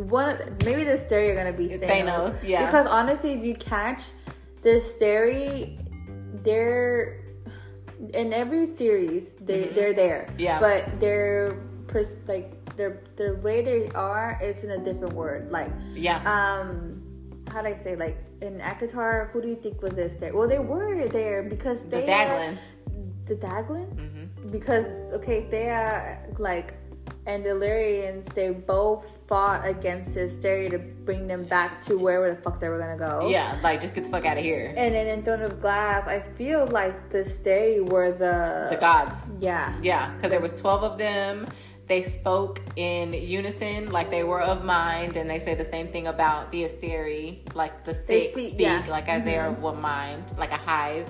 One, 0.00 0.38
maybe 0.64 0.84
the 0.84 0.92
Asteri 0.92 1.30
are 1.30 1.34
gonna 1.34 1.52
be 1.52 1.68
Thanos. 1.68 1.88
Thanos, 1.88 2.42
yeah. 2.42 2.66
Because 2.66 2.86
honestly, 2.86 3.32
if 3.32 3.44
you 3.44 3.54
catch 3.56 4.04
the 4.62 4.70
Asteri, 4.80 5.78
they're 6.44 7.24
in 8.14 8.32
every 8.32 8.66
series. 8.66 9.34
They 9.40 9.68
they're 9.74 9.94
there. 9.94 10.26
Mm-hmm. 10.30 10.40
Yeah. 10.40 10.58
But 10.60 11.00
they're 11.00 11.58
pers- 11.86 12.20
like 12.26 12.54
their 12.76 13.02
the 13.16 13.34
way 13.42 13.62
they 13.62 13.88
are 13.94 14.38
is 14.42 14.64
in 14.64 14.70
a 14.70 14.78
different 14.78 15.14
word. 15.14 15.50
Like 15.50 15.72
Yeah. 15.94 16.22
um, 16.26 17.02
how 17.50 17.62
do 17.62 17.68
I 17.68 17.76
say 17.82 17.96
like 17.96 18.18
in 18.40 18.60
ACOTAR? 18.60 19.30
Who 19.32 19.42
do 19.42 19.48
you 19.48 19.56
think 19.56 19.82
was 19.82 19.92
this 19.94 20.14
there? 20.14 20.34
Well, 20.34 20.48
they 20.48 20.58
were 20.60 21.08
there 21.08 21.42
because 21.42 21.82
the 21.84 21.98
they 22.00 22.06
Daglan. 22.06 22.58
the 23.26 23.34
Daglan 23.34 23.86
hmm 23.98 24.50
because 24.50 24.86
okay 25.12 25.46
they 25.50 25.68
are 25.68 26.24
like 26.38 26.72
and 27.28 27.44
the 27.44 27.50
Illyrians 27.50 28.26
they 28.34 28.50
both 28.50 29.04
fought 29.28 29.60
against 29.68 30.14
Hysteria 30.16 30.70
to 30.70 30.78
bring 30.78 31.28
them 31.28 31.44
back 31.44 31.82
to 31.82 31.96
wherever 31.98 32.34
the 32.34 32.40
fuck 32.40 32.58
they 32.60 32.68
were 32.70 32.78
gonna 32.78 32.96
go 32.96 33.28
Yeah, 33.28 33.58
like 33.62 33.80
just 33.82 33.94
get 33.94 34.04
the 34.04 34.10
fuck 34.10 34.24
out 34.24 34.38
of 34.38 34.42
here. 34.42 34.74
and 34.76 34.94
then 34.94 35.06
in 35.06 35.22
Throne 35.22 35.42
of 35.42 35.60
Glass 35.60 36.08
I 36.08 36.20
feel 36.38 36.66
like 36.68 37.10
the 37.10 37.22
Stay 37.24 37.80
were 37.80 38.10
the 38.10 38.68
The 38.74 38.78
gods. 38.80 39.18
yeah 39.40 39.78
Yeah, 39.82 40.14
because 40.14 40.30
there 40.30 40.40
was 40.40 40.52
twelve 40.52 40.82
of 40.82 40.98
them. 40.98 41.46
They 41.86 42.02
spoke 42.02 42.60
in 42.76 43.14
unison, 43.14 43.90
like 43.90 44.10
they 44.10 44.22
were 44.22 44.42
of 44.42 44.62
mind, 44.62 45.16
and 45.16 45.28
they 45.30 45.38
say 45.40 45.54
the 45.54 45.64
same 45.70 45.88
thing 45.88 46.06
about 46.08 46.52
the 46.52 46.64
Asteri, 46.68 47.38
like 47.54 47.82
the 47.84 47.94
They 47.94 47.98
six 48.06 48.32
speak- 48.32 48.48
speak, 48.48 48.60
yeah. 48.60 48.80
Mm-hmm. 48.82 48.90
like 48.90 49.08
as 49.08 49.24
they 49.24 49.36
are 49.38 49.48
of 49.48 49.62
one 49.62 49.80
mind, 49.80 50.24
like 50.36 50.50
a 50.52 50.56
hive. 50.70 51.08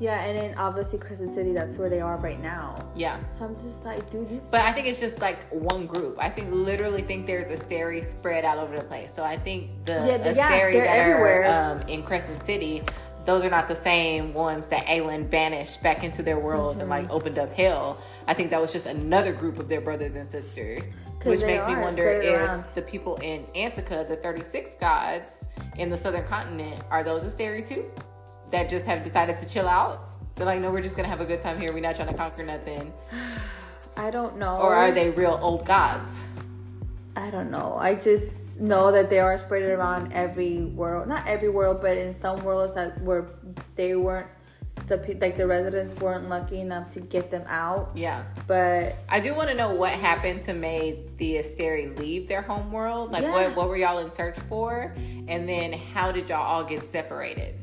Yeah 0.00 0.24
and 0.24 0.36
then 0.38 0.56
obviously 0.58 0.98
Crescent 0.98 1.34
City 1.34 1.52
that's 1.52 1.76
where 1.78 1.88
they 1.90 2.00
are 2.00 2.16
right 2.18 2.40
now 2.40 2.86
Yeah, 2.94 3.18
so 3.36 3.44
I'm 3.46 3.54
just 3.54 3.84
like 3.84 4.08
dude 4.10 4.28
these 4.28 4.42
but 4.50 4.60
I 4.60 4.72
think 4.72 4.86
it's 4.86 5.00
just 5.00 5.18
like 5.20 5.38
one 5.52 5.86
group. 5.86 6.16
I 6.18 6.28
think 6.30 6.52
literally 6.52 7.02
think 7.02 7.26
there's 7.26 7.50
a 7.50 7.62
Asteri 7.64 8.04
spread 8.04 8.44
all 8.44 8.58
over 8.60 8.76
the 8.76 8.84
place. 8.84 9.10
So 9.14 9.22
I 9.24 9.36
think 9.38 9.70
the 9.84 9.92
Yeah, 10.06 10.18
the- 10.18 10.34
yeah, 10.34 10.50
they're 10.70 10.84
that 10.84 10.98
everywhere. 10.98 11.44
are 11.44 11.72
um, 11.80 11.88
in 11.88 12.02
Crescent 12.02 12.44
City, 12.46 12.82
those 13.24 13.44
are 13.44 13.50
not 13.50 13.68
the 13.68 13.76
same 13.76 14.32
ones 14.32 14.66
that 14.68 14.86
Aelin 14.86 15.28
banished 15.28 15.82
back 15.82 16.02
into 16.04 16.22
their 16.22 16.38
world 16.38 16.72
and 16.80 16.82
Mm-hmm. 16.82 16.90
like 16.90 17.10
opened 17.10 17.38
up 17.38 17.52
hell. 17.52 17.98
I 18.26 18.34
think 18.34 18.50
that 18.50 18.60
was 18.60 18.72
just 18.72 18.86
another 18.86 19.32
group 19.32 19.58
of 19.58 19.68
their 19.68 19.80
brothers 19.80 20.14
and 20.14 20.30
sisters, 20.30 20.84
Which 21.24 21.40
makes 21.40 21.66
me 21.66 21.76
wonder 21.76 22.08
if 22.20 22.34
around. 22.34 22.64
the 22.74 22.82
people 22.82 23.16
in 23.16 23.44
Antica, 23.54 24.06
the 24.08 24.16
36 24.16 24.70
gods 24.80 25.30
in 25.76 25.90
the 25.90 25.96
southern 25.96 26.24
continent, 26.24 26.82
are 26.90 27.02
those 27.02 27.22
Asteri 27.22 27.66
too? 27.68 27.90
That 28.50 28.68
just 28.70 28.86
have 28.86 29.04
decided 29.04 29.38
to 29.38 29.46
chill 29.46 29.68
out? 29.68 30.04
They're 30.34 30.46
like, 30.46 30.60
no, 30.60 30.70
we're 30.70 30.82
just 30.82 30.96
gonna 30.96 31.08
have 31.08 31.20
a 31.20 31.26
good 31.26 31.40
time 31.40 31.60
here. 31.60 31.72
We're 31.72 31.80
not 31.80 31.96
trying 31.96 32.08
to 32.08 32.14
conquer 32.14 32.44
nothing. 32.44 32.92
I 33.96 34.10
don't 34.10 34.36
know 34.38 34.58
Or 34.58 34.74
are 34.74 34.92
they 34.92 35.10
real 35.10 35.38
old 35.42 35.66
gods? 35.66 36.20
I 37.16 37.30
don't 37.30 37.50
know. 37.50 37.76
I 37.80 37.96
just 37.96 38.60
know 38.60 38.92
that 38.92 39.10
they 39.10 39.18
are 39.18 39.36
spread 39.38 39.62
around 39.62 40.12
every 40.12 40.66
world. 40.66 41.08
Not 41.08 41.26
every 41.26 41.48
world, 41.48 41.80
but 41.80 41.98
in 41.98 42.14
some 42.14 42.44
worlds 42.44 42.74
that 42.74 43.00
where 43.02 43.26
they 43.74 43.96
weren't 43.96 44.28
the 44.86 45.18
like 45.20 45.36
the 45.36 45.46
residents 45.46 46.00
weren't 46.00 46.28
lucky 46.28 46.60
enough 46.60 46.92
to 46.94 47.00
get 47.00 47.30
them 47.30 47.42
out. 47.48 47.90
Yeah. 47.96 48.22
But 48.46 48.96
I 49.08 49.18
do 49.18 49.34
want 49.34 49.48
to 49.48 49.54
know 49.54 49.74
what 49.74 49.90
happened 49.92 50.44
to 50.44 50.54
make 50.54 51.16
the 51.16 51.36
Asteri 51.36 51.98
leave 51.98 52.28
their 52.28 52.42
home 52.42 52.70
world. 52.70 53.10
Like, 53.10 53.22
Yeah. 53.22 53.32
what, 53.32 53.56
what 53.56 53.68
were 53.68 53.76
y'all 53.76 53.98
in 53.98 54.12
search 54.12 54.38
for? 54.48 54.94
And 55.26 55.48
then 55.48 55.72
how 55.72 56.12
did 56.12 56.28
y'all 56.28 56.42
all 56.42 56.64
get 56.64 56.88
separated? 56.90 57.54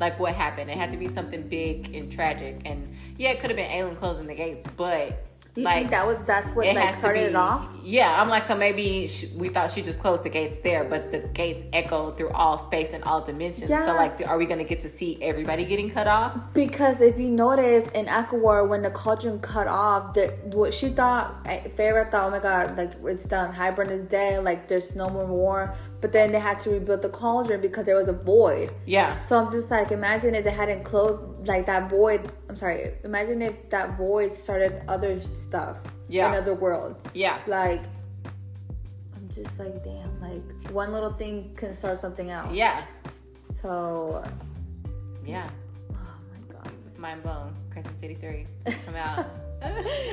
Like, 0.00 0.18
what 0.18 0.34
happened? 0.34 0.70
It 0.70 0.76
had 0.76 0.90
to 0.90 0.96
be 0.96 1.08
something 1.08 1.48
big 1.48 1.94
and 1.94 2.10
tragic. 2.10 2.62
And 2.64 2.94
yeah, 3.18 3.30
it 3.30 3.40
could 3.40 3.50
have 3.50 3.56
been 3.56 3.70
Aelin 3.70 3.96
closing 3.96 4.26
the 4.26 4.34
gates, 4.34 4.66
but. 4.76 5.24
do 5.54 5.62
you 5.62 5.64
like, 5.64 5.76
think 5.76 5.90
that 5.90 6.06
was 6.06 6.18
that's 6.26 6.50
what 6.54 6.66
it 6.66 6.74
like 6.74 6.98
started 6.98 7.20
be- 7.20 7.26
it 7.26 7.36
off? 7.36 7.66
Yeah, 7.86 8.20
I'm 8.20 8.28
like, 8.28 8.46
so 8.48 8.56
maybe 8.56 9.06
sh 9.06 9.26
we 9.36 9.48
thought 9.48 9.70
she 9.70 9.80
just 9.80 10.00
closed 10.00 10.24
the 10.24 10.28
gates 10.28 10.58
there, 10.64 10.82
but 10.82 11.12
the 11.12 11.20
gates 11.20 11.64
echo 11.72 12.10
through 12.10 12.30
all 12.30 12.58
space 12.58 12.92
and 12.92 13.04
all 13.04 13.20
dimensions. 13.20 13.70
Yeah. 13.70 13.86
So, 13.86 13.94
like, 13.94 14.16
do, 14.16 14.24
are 14.24 14.36
we 14.36 14.46
to 14.46 14.64
get 14.64 14.82
to 14.82 14.98
see 14.98 15.22
everybody 15.22 15.64
getting 15.64 15.88
cut 15.88 16.08
off? 16.08 16.36
Because 16.52 17.00
if 17.00 17.16
you 17.16 17.30
notice 17.30 17.88
in 17.92 18.06
ACOWAR 18.06 18.68
when 18.68 18.82
the 18.82 18.90
cauldron 18.90 19.38
cut 19.38 19.68
off, 19.68 20.14
the 20.14 20.28
what 20.46 20.74
she 20.74 20.88
thought 20.88 21.36
eh, 21.46 21.68
Feyre 21.76 22.10
thought, 22.10 22.26
oh 22.26 22.30
my 22.30 22.40
god, 22.40 22.76
like 22.76 22.92
it's 23.04 23.24
done. 23.24 23.54
Hybern 23.54 23.90
is 23.90 24.02
dead, 24.02 24.42
like 24.42 24.66
there's 24.66 24.96
no 24.96 25.08
more 25.08 25.26
war. 25.26 25.76
But 26.06 26.12
then 26.12 26.30
they 26.30 26.38
had 26.38 26.60
to 26.60 26.70
rebuild 26.70 27.02
the 27.02 27.08
cauldron 27.08 27.60
because 27.60 27.84
there 27.84 27.96
was 27.96 28.06
a 28.06 28.12
void. 28.12 28.72
Yeah. 28.84 29.20
So 29.22 29.36
I'm 29.44 29.50
just 29.50 29.72
like, 29.72 29.90
imagine 29.90 30.36
if 30.36 30.44
they 30.44 30.52
hadn't 30.52 30.84
closed 30.84 31.48
like 31.48 31.66
that 31.66 31.90
void. 31.90 32.30
I'm 32.48 32.54
sorry. 32.54 32.94
Imagine 33.02 33.42
if 33.42 33.68
that 33.70 33.98
void 33.98 34.38
started 34.38 34.82
other 34.86 35.20
stuff 35.34 35.78
Yeah. 36.06 36.28
in 36.28 36.34
other 36.40 36.54
worlds. 36.54 37.02
Yeah. 37.12 37.40
Like, 37.48 37.82
I'm 39.16 39.28
just 39.28 39.58
like, 39.58 39.82
damn. 39.82 40.20
Like 40.20 40.70
one 40.70 40.92
little 40.92 41.12
thing 41.12 41.52
can 41.56 41.74
start 41.74 41.98
something 42.00 42.30
else. 42.30 42.54
Yeah. 42.54 42.84
So, 43.60 44.22
Yeah. 45.24 45.50
oh 45.92 45.96
my 46.30 46.54
god. 46.54 46.70
Mind 47.00 47.24
blown. 47.24 47.52
Crescent 47.72 48.00
City 48.00 48.14
3. 48.14 48.46
Come 48.86 48.94
out. 48.94 49.26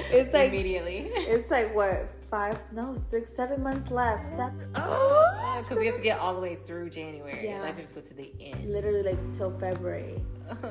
It's 0.09 0.33
like 0.33 0.47
immediately. 0.49 1.11
it's 1.13 1.51
like 1.51 1.75
what 1.75 2.09
five? 2.34 2.57
No, 2.71 2.97
six, 3.11 3.29
seven 3.36 3.61
months 3.61 3.91
left. 3.91 4.27
Seven. 4.29 4.67
Oh, 4.73 5.59
Because 5.61 5.77
we 5.77 5.86
have 5.86 5.97
to 5.97 6.01
get 6.01 6.17
all 6.17 6.34
the 6.34 6.41
way 6.41 6.57
through 6.65 6.89
January. 6.89 7.45
Yeah. 7.45 7.61
Like, 7.61 7.77
we 7.77 7.84
just 7.84 7.93
go 7.93 8.01
to 8.01 8.13
the 8.15 8.31
end. 8.41 8.71
Literally 8.71 9.03
like 9.03 9.38
till 9.38 9.51
February. 9.59 10.19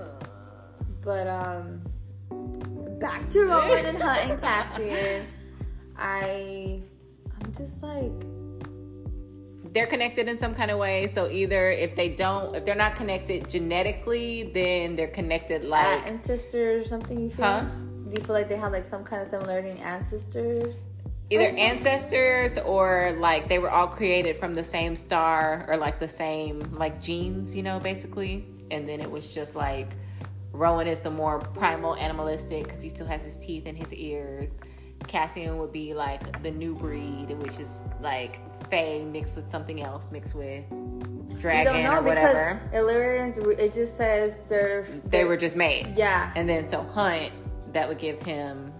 But 1.05 1.27
um, 1.27 1.83
back 3.01 3.29
to 3.31 3.45
Rowan 3.45 3.87
and 3.87 4.01
Hunt 4.01 4.31
and 4.31 4.41
Cassian. 4.41 5.27
I, 5.97 6.81
I'm 7.41 7.53
just 7.57 7.83
like, 7.83 8.13
They're 9.73 9.89
connected 9.89 10.29
in 10.29 10.39
some 10.39 10.55
kind 10.55 10.71
of 10.71 10.79
way. 10.79 11.11
So 11.13 11.29
either 11.29 11.73
if 11.73 11.97
they 11.97 12.09
don't, 12.09 12.55
if 12.55 12.65
they're 12.65 12.77
not 12.77 12.95
connected 12.95 13.49
genetically, 13.49 14.53
then 14.55 14.95
they're 14.95 15.09
connected 15.09 15.65
like 15.65 16.07
ancestors 16.07 16.87
or 16.87 16.89
something. 16.89 17.19
You 17.21 17.31
feel? 17.31 17.47
Huh? 17.47 17.65
Do 18.09 18.15
you 18.17 18.25
feel 18.25 18.35
like 18.35 18.49
they 18.49 18.57
have 18.57 18.71
like 18.71 18.87
some 18.89 19.03
kind 19.03 19.23
of 19.23 19.29
similarity 19.29 19.71
in 19.71 19.79
ancestors? 19.79 20.77
Either 21.33 21.55
Or 21.55 21.59
ancestors 21.59 22.59
or 22.59 23.17
like 23.19 23.49
they 23.49 23.59
were 23.59 23.71
all 23.71 23.87
created 23.89 24.39
from 24.39 24.55
the 24.55 24.65
same 24.65 24.95
star 24.97 25.65
or 25.69 25.77
like 25.77 25.99
the 25.99 26.09
same 26.09 26.61
like 26.73 27.01
genes, 27.03 27.55
you 27.57 27.63
know, 27.63 27.79
basically. 27.81 28.47
And 28.71 28.89
then 28.89 29.01
it 29.01 29.11
was 29.11 29.33
just 29.33 29.55
like 29.55 29.89
Rowan 30.53 30.87
is 30.87 31.01
the 31.01 31.11
more 31.11 31.39
primal 31.41 31.97
animalistic 31.97 32.65
because 32.65 32.81
he 32.83 32.89
still 32.91 33.07
has 33.07 33.23
his 33.23 33.37
teeth 33.37 33.65
and 33.67 33.77
his 33.77 33.93
ears. 33.93 34.51
Cassian 35.09 35.59
would 35.59 35.73
be 35.73 35.95
like 35.95 36.43
the 36.43 36.51
new 36.51 36.75
breed, 36.75 37.31
which 37.43 37.59
is 37.59 37.83
like 38.01 38.39
Fae 38.71 39.03
mixed 39.05 39.35
with 39.37 39.51
something 39.51 39.83
else, 39.83 40.11
mixed 40.13 40.35
with 40.35 40.65
We 40.71 41.35
dragon 41.41 41.73
don't 41.73 41.83
know 41.83 41.99
or 41.99 42.03
whatever. 42.03 42.61
because 42.71 42.79
Illyrians. 42.81 43.39
It 43.39 43.73
just 43.75 43.97
says 43.97 44.35
they're 44.49 44.87
They 45.07 45.25
were 45.25 45.37
just 45.37 45.57
made. 45.57 45.95
yeah. 45.97 46.33
And 46.37 46.49
then 46.49 46.69
so 46.69 46.83
Hunt, 46.83 47.33
that 47.73 47.89
would 47.89 47.99
give 47.99 48.23
him 48.23 48.73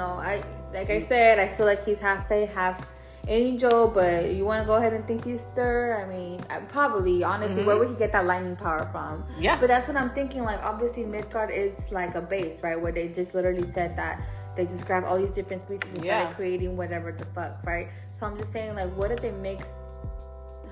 know. 0.00 0.16
I 0.18 0.42
like 0.72 0.90
I 0.90 1.02
said, 1.06 1.38
I 1.38 1.48
feel 1.56 1.66
like 1.66 1.84
he's 1.84 1.98
half 1.98 2.28
fae, 2.28 2.46
half 2.54 2.86
angel. 3.28 3.88
But 3.88 4.30
you 4.32 4.44
want 4.44 4.62
to 4.62 4.66
go 4.66 4.74
ahead 4.74 4.92
and 4.92 5.06
think 5.06 5.24
he's 5.24 5.42
third? 5.54 6.02
I 6.02 6.06
mean, 6.08 6.40
probably. 6.68 7.22
Honestly, 7.24 7.62
where 7.64 7.76
would 7.78 7.88
he 7.88 7.94
get 7.94 8.12
that 8.12 8.26
lightning 8.26 8.56
power 8.56 8.88
from? 8.92 9.22
Mm-hmm. 9.22 9.42
Yeah. 9.42 9.60
But 9.60 9.68
that's 9.68 9.86
what 9.88 9.96
I'm 9.96 10.10
thinking. 10.10 10.42
Like, 10.42 10.60
obviously, 10.62 11.04
Midgard 11.04 11.50
is 11.50 11.90
like 11.92 12.14
a 12.14 12.20
base, 12.22 12.62
right? 12.62 12.80
Where 12.80 12.92
they 12.92 13.08
just 13.08 13.34
literally 13.34 13.70
said 13.74 13.96
that 13.96 14.20
they 14.56 14.66
just 14.66 14.86
grabbed 14.86 15.06
all 15.06 15.18
these 15.18 15.30
different 15.30 15.62
species 15.62 15.88
and 15.94 16.04
Yeah. 16.04 16.20
started 16.22 16.36
creating 16.36 16.76
whatever 16.76 17.12
the 17.12 17.24
fuck, 17.34 17.64
right? 17.64 17.88
So 18.18 18.26
I'm 18.26 18.36
just 18.36 18.52
saying, 18.52 18.74
like, 18.74 18.92
what 18.96 19.08
did 19.08 19.18
they 19.20 19.32
mix? 19.32 19.66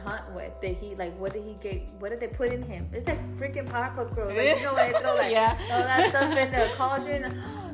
Hunt 0.04 0.22
with 0.32 0.52
did 0.62 0.76
he 0.76 0.94
like 0.94 1.12
what 1.18 1.32
did 1.32 1.42
he 1.42 1.54
get 1.54 1.82
what 1.98 2.10
did 2.10 2.20
they 2.20 2.28
put 2.28 2.52
in 2.52 2.62
him 2.62 2.88
it's 2.92 3.06
like 3.08 3.18
freaking 3.36 3.66
Powerpuff 3.68 4.14
Girls 4.14 4.32
like 4.32 4.56
you 4.56 4.62
know 4.62 4.72
when 4.72 4.92
they 4.92 4.98
throw 5.02 5.16
like 5.16 5.32
Yeah. 5.32 5.58
all 5.72 5.80
that 5.82 6.08
stuff 6.10 6.36
in 6.36 6.52
the 6.52 6.70
cauldron 6.76 7.67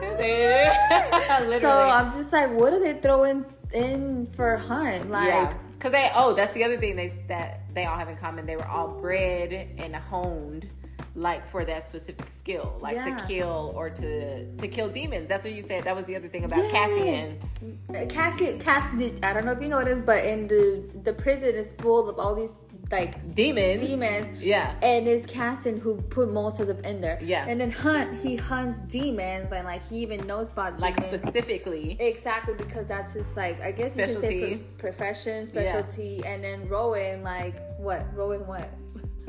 Literally. 1.40 1.60
so 1.60 1.70
I'm 1.70 2.10
just 2.12 2.32
like, 2.32 2.50
what 2.50 2.72
are 2.72 2.80
they 2.80 2.94
throwing 3.00 3.44
in 3.72 4.26
for 4.32 4.56
Hunt? 4.56 5.10
Like, 5.10 5.28
yeah, 5.28 5.54
because 5.78 5.92
they 5.92 6.10
oh 6.14 6.32
that's 6.34 6.54
the 6.54 6.64
other 6.64 6.78
thing 6.78 6.96
they 6.96 7.12
that 7.28 7.60
they 7.74 7.84
all 7.86 7.96
have 7.96 8.08
in 8.08 8.16
common. 8.16 8.46
They 8.46 8.56
were 8.56 8.66
all 8.66 8.88
bred 8.88 9.52
and 9.78 9.94
honed 9.96 10.68
like 11.16 11.44
for 11.46 11.64
that 11.64 11.86
specific 11.86 12.26
skill, 12.38 12.78
like 12.80 12.94
Yeah. 12.96 13.16
to 13.18 13.26
kill 13.26 13.72
or 13.76 13.90
to 13.90 14.46
to 14.56 14.68
kill 14.68 14.88
demons. 14.88 15.28
That's 15.28 15.44
what 15.44 15.52
you 15.52 15.64
said. 15.66 15.84
That 15.84 15.96
was 15.96 16.06
the 16.06 16.16
other 16.16 16.28
thing 16.28 16.44
about 16.44 16.64
Yeah. 16.64 16.70
Cassian. 16.70 18.08
Cassie, 18.08 18.58
Cassie, 18.58 19.14
I 19.22 19.32
don't 19.32 19.44
know 19.44 19.52
if 19.52 19.60
you 19.60 19.68
noticed, 19.68 20.06
but 20.06 20.24
in 20.24 20.46
the 20.48 20.88
the 21.04 21.12
prison 21.12 21.48
is 21.54 21.72
full 21.74 22.08
of 22.08 22.18
all 22.18 22.34
these 22.34 22.50
like 22.90 23.34
Demons. 23.34 23.80
demons. 23.86 24.42
Yeah. 24.42 24.74
And 24.82 25.06
it's 25.06 25.24
Cassian 25.26 25.78
who 25.78 25.96
put 26.02 26.32
most 26.32 26.58
of 26.60 26.66
them 26.66 26.84
in 26.84 27.00
there. 27.00 27.18
Yeah. 27.22 27.46
And 27.46 27.60
then 27.60 27.70
Hunt, 27.70 28.18
he 28.20 28.34
hunts 28.36 28.80
demons, 28.88 29.52
and 29.52 29.64
like 29.64 29.86
he 29.88 29.98
even 29.98 30.26
knows 30.26 30.48
about 30.50 30.80
Like 30.80 30.96
demons. 30.96 31.22
specifically. 31.22 31.96
Exactly 32.00 32.54
because 32.54 32.86
that's 32.88 33.12
his 33.12 33.26
like 33.36 33.60
I 33.60 33.70
guess 33.72 33.96
you 33.96 34.06
could 34.06 34.20
say 34.20 34.38
Specialty. 34.40 34.64
profession, 34.78 35.50
Yeah. 35.54 35.82
specialty, 35.82 36.20
and 36.26 36.42
then 36.42 36.68
Rowan 36.68 37.22
like 37.22 37.54
what? 37.78 38.04
Rowan 38.14 38.46
what? 38.46 38.68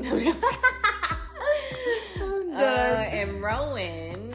uh, 2.20 2.54
and 2.54 3.40
Rowan 3.42 4.34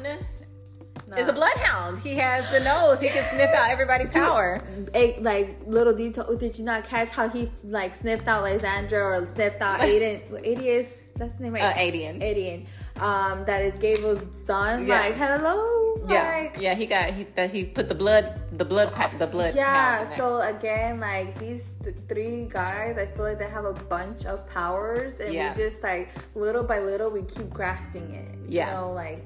Nah. 1.08 1.16
is 1.18 1.28
a 1.30 1.34
bloodhound. 1.34 2.00
He 2.00 2.16
has 2.16 2.50
the 2.52 2.60
nose. 2.60 3.00
He 3.00 3.08
can 3.10 3.26
sniff 3.34 3.50
out 3.56 3.70
everybody's 3.70 4.10
power. 4.10 4.62
a, 4.94 5.18
like 5.22 5.58
little 5.66 5.94
detail. 5.94 6.36
Did 6.36 6.58
you 6.60 6.66
not 6.66 6.84
catch 6.86 7.10
how 7.10 7.30
he 7.30 7.50
like 7.64 7.96
sniffed 7.96 8.28
out 8.28 8.44
Lysandra 8.44 9.22
or 9.22 9.26
sniffed 9.28 9.62
out 9.62 9.80
Aiden? 9.90 10.22
Is 10.44 10.88
that's 11.16 11.34
the 11.34 11.44
name 11.44 11.54
right? 11.54 11.64
Uh, 11.64 11.74
Aedion. 11.74 12.22
Aiden. 12.22 12.68
Um, 13.02 13.44
that 13.46 13.62
is 13.64 13.74
Gavriel's 13.76 14.38
son. 14.46 14.86
Yeah. 14.86 15.00
Like 15.00 15.16
hello. 15.16 15.84
Yeah, 16.08 16.38
Like, 16.44 16.58
yeah. 16.62 16.74
He 16.76 16.86
got 16.86 17.10
he 17.14 17.24
that 17.36 17.50
he 17.52 17.64
put 17.66 17.90
the 17.90 17.96
blood, 17.96 18.40
the 18.58 18.64
blood, 18.66 18.94
pa- 18.94 19.12
the 19.18 19.28
blood. 19.28 19.56
yeah. 19.56 20.06
So 20.16 20.40
again, 20.42 21.00
like 21.00 21.38
these 21.40 21.70
th- 21.84 21.96
three 22.08 22.46
guys, 22.50 22.98
I 22.98 23.08
feel 23.08 23.24
like 23.26 23.40
they 23.40 23.50
have 23.50 23.66
a 23.66 23.74
bunch 23.74 24.26
of 24.26 24.48
powers, 24.50 25.20
and 25.20 25.34
Yeah. 25.34 25.54
we 25.54 25.64
just 25.64 25.82
like 25.84 26.10
little 26.36 26.64
by 26.64 26.80
little 26.80 27.10
we 27.10 27.24
keep 27.24 27.50
grasping 27.50 28.14
it. 28.14 28.38
Yeah. 28.50 28.70
You 28.70 28.76
know, 28.82 28.92
like 28.92 29.24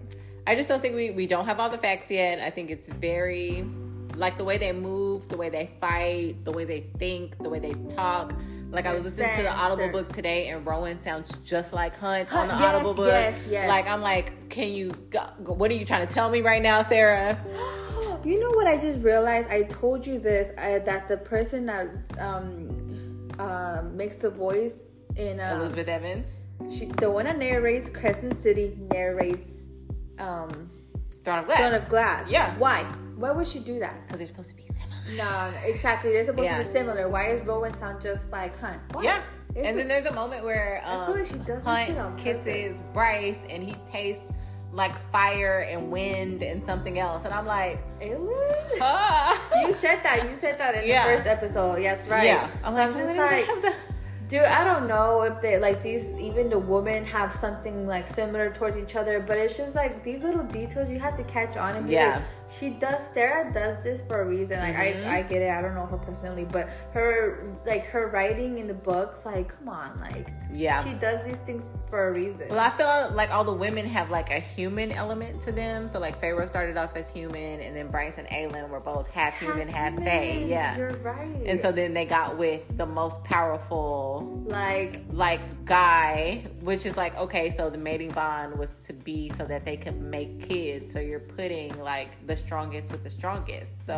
I 0.48 0.56
just 0.56 0.68
don't 0.68 0.82
think 0.82 0.96
we 0.96 1.12
we 1.12 1.28
don't 1.28 1.46
have 1.46 1.60
all 1.60 1.70
the 1.70 1.78
facts 1.78 2.10
yet. 2.10 2.40
I 2.40 2.50
think 2.50 2.70
it's 2.72 2.88
very 2.88 3.66
like 4.16 4.38
the 4.38 4.44
way 4.44 4.58
they 4.58 4.72
move, 4.72 5.28
the 5.30 5.38
way 5.38 5.50
they 5.50 5.72
fight, 5.80 6.44
the 6.44 6.52
way 6.52 6.66
they 6.66 6.88
think, 6.98 7.38
the 7.42 7.50
way 7.50 7.60
they 7.60 7.74
talk. 7.90 8.34
Like 8.72 8.86
I 8.86 8.96
was 8.96 9.04
listening 9.04 9.36
to 9.36 9.44
the 9.44 9.52
Audible 9.52 9.78
their- 9.84 9.92
book 9.92 10.14
today, 10.14 10.48
and 10.48 10.66
Rowan 10.66 11.02
sounds 11.02 11.30
just 11.44 11.74
like 11.74 11.96
Hunt 11.98 12.34
on 12.34 12.48
the 12.48 12.54
yes, 12.54 12.64
Audible 12.64 12.94
book. 12.94 13.08
yes, 13.08 13.38
yes. 13.50 13.68
Like 13.68 13.86
I'm 13.86 14.02
like, 14.02 14.50
can 14.50 14.72
you? 14.72 14.92
What 15.40 15.70
are 15.70 15.74
you 15.74 15.86
trying 15.86 16.08
to 16.08 16.14
tell 16.14 16.30
me 16.30 16.42
right 16.42 16.62
now, 16.62 16.84
Sarah? 16.84 17.38
You 18.24 18.40
know 18.40 18.52
what 18.52 18.68
I 18.68 18.78
just 18.78 19.00
realized? 19.00 19.50
I 19.50 19.64
told 19.64 20.06
you 20.06 20.20
this 20.20 20.54
uh, 20.56 20.78
that 20.86 21.08
the 21.08 21.18
person 21.18 21.66
that 21.66 21.88
um 22.20 23.30
uh, 23.40 23.82
makes 23.94 24.18
the 24.18 24.30
voice 24.30 24.74
in 25.16 25.40
uh, 25.40 25.56
Elizabeth 25.60 25.88
Evans, 25.88 26.28
she, 26.70 26.86
the 26.86 27.10
one 27.10 27.26
that 27.26 27.40
narrates 27.40 27.90
Crescent 27.90 28.42
City 28.44 28.78
narrates 28.92 29.50
um 30.22 30.70
Throne 31.24 31.40
of 31.40 31.46
Glass, 31.46 31.58
Throne 31.60 31.74
of 31.74 31.90
Glass. 31.90 32.30
Yeah. 32.30 32.58
Why? 32.58 32.84
Why 33.18 33.32
would 33.32 33.48
she 33.48 33.60
do 33.60 33.80
that? 33.80 33.96
because 34.08 34.18
they're 34.20 34.28
supposed 34.28 34.50
to 34.50 34.56
be 34.56 34.64
similar. 34.68 35.18
No, 35.18 35.54
exactly. 35.66 36.12
They're 36.12 36.26
supposed 36.26 36.46
Yeah. 36.46 36.60
to 36.60 36.64
be 36.66 36.72
similar. 36.72 37.10
Why 37.10 37.28
is 37.32 37.46
Rowan 37.46 37.78
sound 37.80 38.02
just 38.02 38.24
like 38.32 38.58
Hunt? 38.60 38.80
Why? 38.94 39.04
Yeah. 39.04 39.22
It's 39.54 39.68
and 39.68 39.76
a- 39.76 39.80
then 39.80 39.88
there's 39.90 40.06
a 40.08 40.14
moment 40.14 40.44
where 40.46 40.82
um, 40.86 41.12
like 41.12 41.26
she 41.26 41.34
does 41.34 41.64
this 41.64 41.64
Hunt 41.66 42.18
kisses 42.18 42.76
Bryce 42.94 43.36
and 43.50 43.62
he 43.62 43.76
tastes 43.92 44.24
like 44.74 44.94
fire 45.12 45.68
and 45.70 45.92
wind 45.92 46.42
and 46.42 46.64
something 46.66 46.98
else. 46.98 47.26
And 47.26 47.34
I'm 47.34 47.46
like, 47.46 47.80
ah. 48.80 49.40
You 49.68 49.76
said 49.82 50.00
that. 50.04 50.24
You 50.30 50.38
said 50.40 50.58
that 50.60 50.76
in 50.76 50.88
Yeah. 50.88 51.06
the 51.08 51.18
first 51.18 51.28
episode. 51.28 51.76
Yeah, 51.82 51.96
that's 51.96 52.08
right. 52.08 52.24
Yeah. 52.26 52.50
I'm 52.64 52.74
like, 52.74 52.88
I'm 52.88 52.94
just 52.94 53.18
why 53.18 53.30
do 53.30 53.46
they 53.46 53.62
like, 53.68 53.76
Dude, 54.32 54.44
I 54.44 54.64
don't 54.64 54.88
know 54.88 55.24
if 55.24 55.42
they 55.42 55.58
like 55.60 55.84
these. 55.84 56.06
Even 56.18 56.50
the 56.50 56.58
women 56.58 57.04
have 57.04 57.36
something 57.36 57.86
like 57.86 58.08
similar 58.16 58.50
towards 58.54 58.78
each 58.78 58.96
other, 58.96 59.20
but 59.20 59.38
it's 59.38 59.58
just 59.58 59.76
like 59.76 60.06
these 60.06 60.24
little 60.24 60.44
details 60.44 60.90
you 60.90 61.00
have 61.00 61.18
to 61.18 61.24
catch 61.26 61.58
on 61.58 61.76
and 61.76 61.86
be 61.86 61.92
Yeah. 61.96 62.14
like, 62.16 62.22
she 62.60 62.72
does. 62.72 63.02
Sarah 63.14 63.52
does 63.54 63.84
this 63.84 64.02
for 64.08 64.22
a 64.22 64.26
reason. 64.26 64.60
Like 64.60 64.76
Mhm. 64.76 65.08
I, 65.08 65.18
I 65.20 65.22
get 65.24 65.42
it. 65.42 65.50
I 65.50 65.62
don't 65.62 65.76
know 65.76 65.86
her 65.86 65.98
personally, 65.98 66.46
but 66.46 66.70
her 66.94 67.44
like 67.66 67.86
her 67.88 68.08
writing 68.08 68.58
in 68.58 68.68
the 68.68 68.74
books, 68.74 69.26
like 69.26 69.50
come 69.58 69.70
on, 69.70 70.00
like 70.00 70.28
yeah. 70.54 70.84
she 70.84 70.94
does 70.96 71.24
these 71.26 71.38
things 71.46 71.64
for 71.90 72.08
a 72.10 72.12
reason. 72.12 72.48
Well, 72.50 72.60
I 72.60 72.70
feel 72.72 73.12
like 73.16 73.30
all 73.32 73.44
the 73.44 73.54
women 73.54 73.86
have 73.86 74.10
like 74.10 74.32
a 74.32 74.40
human 74.40 74.92
element 74.92 75.42
to 75.44 75.52
them. 75.52 75.90
So 75.92 76.00
like 76.00 76.22
Feyre 76.22 76.46
started 76.48 76.78
off 76.78 76.96
as 76.96 77.10
human, 77.10 77.62
and 77.62 77.76
then 77.76 77.88
Bryce 77.90 78.18
and 78.18 78.28
Aelin 78.28 78.70
were 78.70 78.80
both 78.80 79.08
half 79.10 79.38
human, 79.40 79.68
half 79.68 79.94
human. 79.94 80.06
fae. 80.06 80.46
Yeah. 80.48 80.78
you're 80.78 80.94
right. 80.98 81.42
And 81.46 81.62
so 81.62 81.72
then 81.72 81.94
they 81.94 82.06
got 82.06 82.38
with 82.38 82.62
the 82.78 82.86
most 82.86 83.24
powerful 83.24 84.42
like 84.46 85.02
like 85.12 85.42
guy, 85.66 86.44
which 86.62 86.86
is 86.86 86.98
like 86.98 87.16
okay, 87.18 87.56
so 87.56 87.70
the 87.70 87.78
mating 87.78 88.12
bond 88.12 88.58
was 88.58 88.70
to 88.88 88.94
be 88.94 89.32
so 89.38 89.46
that 89.46 89.66
they 89.66 89.78
could 89.78 90.00
make 90.02 90.48
kids. 90.48 90.92
So 90.94 91.00
you're 91.00 91.20
putting 91.20 91.78
like 91.80 92.10
the 92.28 92.36
strongest 92.46 92.92
with 92.92 93.04
the 93.04 93.10
strongest. 93.10 93.72
So 93.86 93.98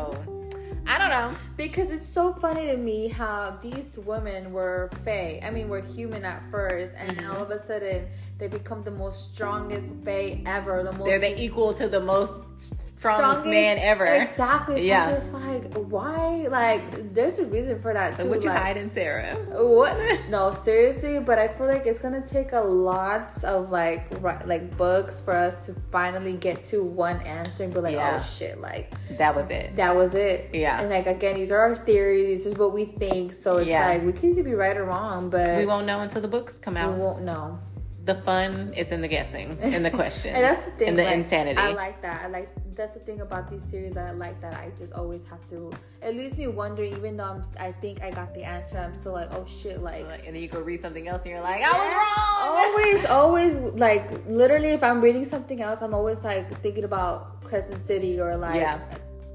I 0.86 0.98
don't 0.98 1.10
know. 1.10 1.34
Because 1.56 1.90
it's 1.92 2.10
so 2.10 2.34
funny 2.34 2.66
to 2.68 2.78
me 2.78 3.08
how 3.08 3.58
these 3.62 3.86
women 3.98 4.52
were 4.52 4.90
fae. 5.06 5.40
I 5.42 5.50
mean, 5.50 5.70
were 5.70 5.82
human 5.82 6.26
at 6.26 6.42
first, 6.52 6.94
and 6.98 7.18
Mm-hmm. 7.18 7.32
all 7.32 7.44
of 7.44 7.52
a 7.52 7.66
sudden 7.68 8.08
they 8.40 8.48
become 8.48 8.84
the 8.84 8.92
most 8.92 9.34
strongest 9.34 9.88
fae 10.04 10.42
ever. 10.46 10.84
The 10.84 10.92
most 10.92 11.06
They're 11.06 11.20
the 11.20 11.42
equal 11.42 11.74
to 11.76 11.88
the 11.88 12.00
most 12.02 12.76
strongest, 13.12 13.46
man 13.46 13.78
ever. 13.80 14.06
Exactly. 14.06 14.78
So 14.78 14.82
Yeah. 14.84 15.10
yeah. 15.10 15.16
It's 15.16 15.30
like 15.32 15.74
why? 15.90 16.48
Like 16.50 17.14
there's 17.14 17.38
a 17.40 17.46
reason 17.46 17.82
for 17.82 17.94
that 17.94 18.18
So 18.18 18.24
too. 18.24 18.30
what 18.30 18.42
you 18.44 18.50
like, 18.50 18.60
hiding, 18.62 18.92
Sarah? 18.92 19.36
What? 19.52 19.98
No, 20.30 20.56
seriously. 20.64 21.20
But 21.20 21.38
I 21.40 21.48
feel 21.48 21.68
like 21.68 21.86
it's 21.86 22.00
gonna 22.02 22.26
take 22.28 22.54
a 22.54 22.60
lot 22.62 23.32
of 23.44 23.70
like 23.70 24.06
ri- 24.22 24.46
like 24.46 24.76
books 24.78 25.20
for 25.22 25.34
us 25.36 25.66
to 25.68 25.76
finally 25.92 26.34
get 26.38 26.66
to 26.68 26.84
one 26.84 27.20
answer 27.22 27.64
and 27.66 27.74
be 27.74 27.80
like, 27.80 27.96
oh, 27.96 27.98
Yeah. 28.00 28.20
oh 28.22 28.26
shit, 28.38 28.60
like 28.62 28.92
That 29.18 29.36
was 29.36 29.50
it. 29.50 29.76
that 29.76 29.96
was 29.96 30.14
it. 30.14 30.50
Yeah. 30.54 30.80
And 30.82 30.90
like 30.90 31.06
again, 31.08 31.36
these 31.36 31.52
are 31.52 31.60
our 31.60 31.76
theories. 31.76 32.44
This 32.44 32.54
is 32.54 32.58
what 32.58 32.74
we 32.74 32.86
think. 32.86 33.34
So 33.34 33.58
it's 33.58 33.68
Yeah. 33.70 33.88
like 33.88 34.04
we 34.04 34.14
could 34.14 34.26
either 34.26 34.44
be 34.44 34.54
right 34.56 34.76
or 34.78 34.86
wrong, 34.86 35.30
but 35.30 35.58
We 35.58 35.66
won't 35.66 35.86
know 35.86 36.00
until 36.02 36.22
the 36.22 36.28
books 36.28 36.58
come 36.58 36.78
out. 36.78 36.94
we 36.94 37.00
won't 37.00 37.22
know. 37.24 37.60
The 38.06 38.16
fun 38.16 38.74
is 38.76 38.92
in 38.92 39.02
the 39.02 39.08
guessing, 39.08 39.58
in 39.62 39.82
the 39.84 39.92
question, 40.02 40.36
And 40.36 40.44
that's 40.44 40.66
the 40.66 40.72
thing. 40.72 40.88
in 40.90 40.96
the 40.98 41.04
like, 41.04 41.16
insanity. 41.18 41.58
I 41.58 41.72
like 41.72 42.02
that. 42.02 42.24
I 42.24 42.28
like 42.28 42.50
that's 42.76 42.94
the 42.96 43.00
thing 43.02 43.22
about 43.22 43.50
these 43.52 43.62
series 43.70 43.94
that 43.94 44.08
I 44.08 44.12
like 44.12 44.42
that 44.42 44.56
I 44.56 44.72
just 44.78 44.94
always 44.94 45.22
have 45.30 45.48
to. 45.52 45.72
It 46.02 46.16
leaves 46.16 46.36
me 46.38 46.48
wondering, 46.48 46.94
even 46.98 47.16
though 47.18 47.26
I'm, 47.26 47.44
I 47.60 47.72
think 47.72 48.02
I 48.02 48.10
got 48.12 48.34
the 48.34 48.44
answer, 48.44 48.78
I'm 48.78 48.96
still 48.96 49.14
like, 49.14 49.32
oh 49.32 49.46
shit, 49.46 49.80
like. 49.82 50.06
Like, 50.08 50.26
and 50.26 50.36
then 50.36 50.42
you 50.42 50.48
go 50.50 50.60
read 50.60 50.82
something 50.82 51.08
else, 51.08 51.22
and 51.24 51.32
you're 51.32 51.42
like, 51.42 51.62
I 51.64 51.72
was 51.72 51.94
wrong 51.94 52.58
Always, 52.58 53.06
always, 53.62 53.80
like 53.80 54.10
literally, 54.28 54.70
if 54.70 54.84
I'm 54.84 55.02
reading 55.02 55.24
something 55.24 55.62
else, 55.62 55.82
I'm 55.82 55.94
always 55.94 56.18
like 56.24 56.60
thinking 56.62 56.84
about 56.84 57.42
Crescent 57.44 57.86
City 57.88 58.20
or 58.20 58.36
like 58.36 58.56
Yeah. 58.56 58.82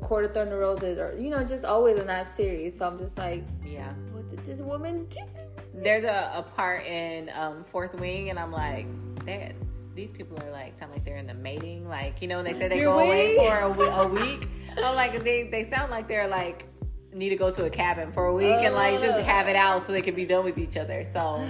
Court 0.03 0.25
of 0.25 0.33
Thorns 0.35 0.51
and 0.51 0.61
Roses 0.61 0.99
or 0.99 1.15
you 1.19 1.31
know, 1.31 1.45
just 1.45 1.65
always 1.65 1.99
in 1.99 2.07
that 2.09 2.35
series. 2.37 2.77
So 2.77 2.87
I'm 2.87 2.99
just 2.99 3.17
like. 3.17 3.45
Yeah. 3.65 3.93
what 4.13 4.29
did 4.31 4.45
this 4.45 4.61
woman 4.61 5.07
do? 5.07 5.21
There's 5.83 6.05
a, 6.05 6.33
a 6.35 6.43
part 6.43 6.85
in 6.85 7.31
um, 7.35 7.65
Fourth 7.65 7.95
Wing, 7.95 8.31
and 8.31 8.39
I'm 8.39 8.53
like, 8.53 8.87
that 9.27 9.53
these 9.95 10.11
people 10.11 10.39
are 10.43 10.51
like 10.51 10.79
sound 10.79 10.93
like 10.93 11.05
they're 11.05 11.17
in 11.17 11.27
the 11.27 11.35
mating, 11.35 11.89
like 11.89 12.21
you 12.23 12.29
know, 12.29 12.43
they 12.43 12.53
say 12.53 12.69
they 12.69 12.79
You're 12.79 12.93
go 12.93 12.99
away 13.01 13.37
for 13.37 13.59
a, 13.59 14.03
a 14.03 14.09
week. 14.09 14.49
I'm 14.77 14.95
like, 14.95 15.23
they 15.25 15.49
they 15.49 15.69
sound 15.71 15.91
like 15.91 16.09
they're 16.09 16.29
like 16.29 16.67
need 17.13 17.31
to 17.31 17.37
go 17.37 17.51
to 17.51 17.65
a 17.65 17.71
cabin 17.71 18.13
for 18.13 18.27
a 18.27 18.35
week 18.35 18.53
and 18.53 18.75
like 18.75 19.01
just 19.01 19.25
have 19.25 19.49
it 19.49 19.57
out 19.57 19.87
so 19.87 19.93
they 19.93 20.03
can 20.03 20.15
be 20.15 20.27
done 20.27 20.45
with 20.45 20.59
each 20.59 20.77
other. 20.77 21.05
So. 21.13 21.45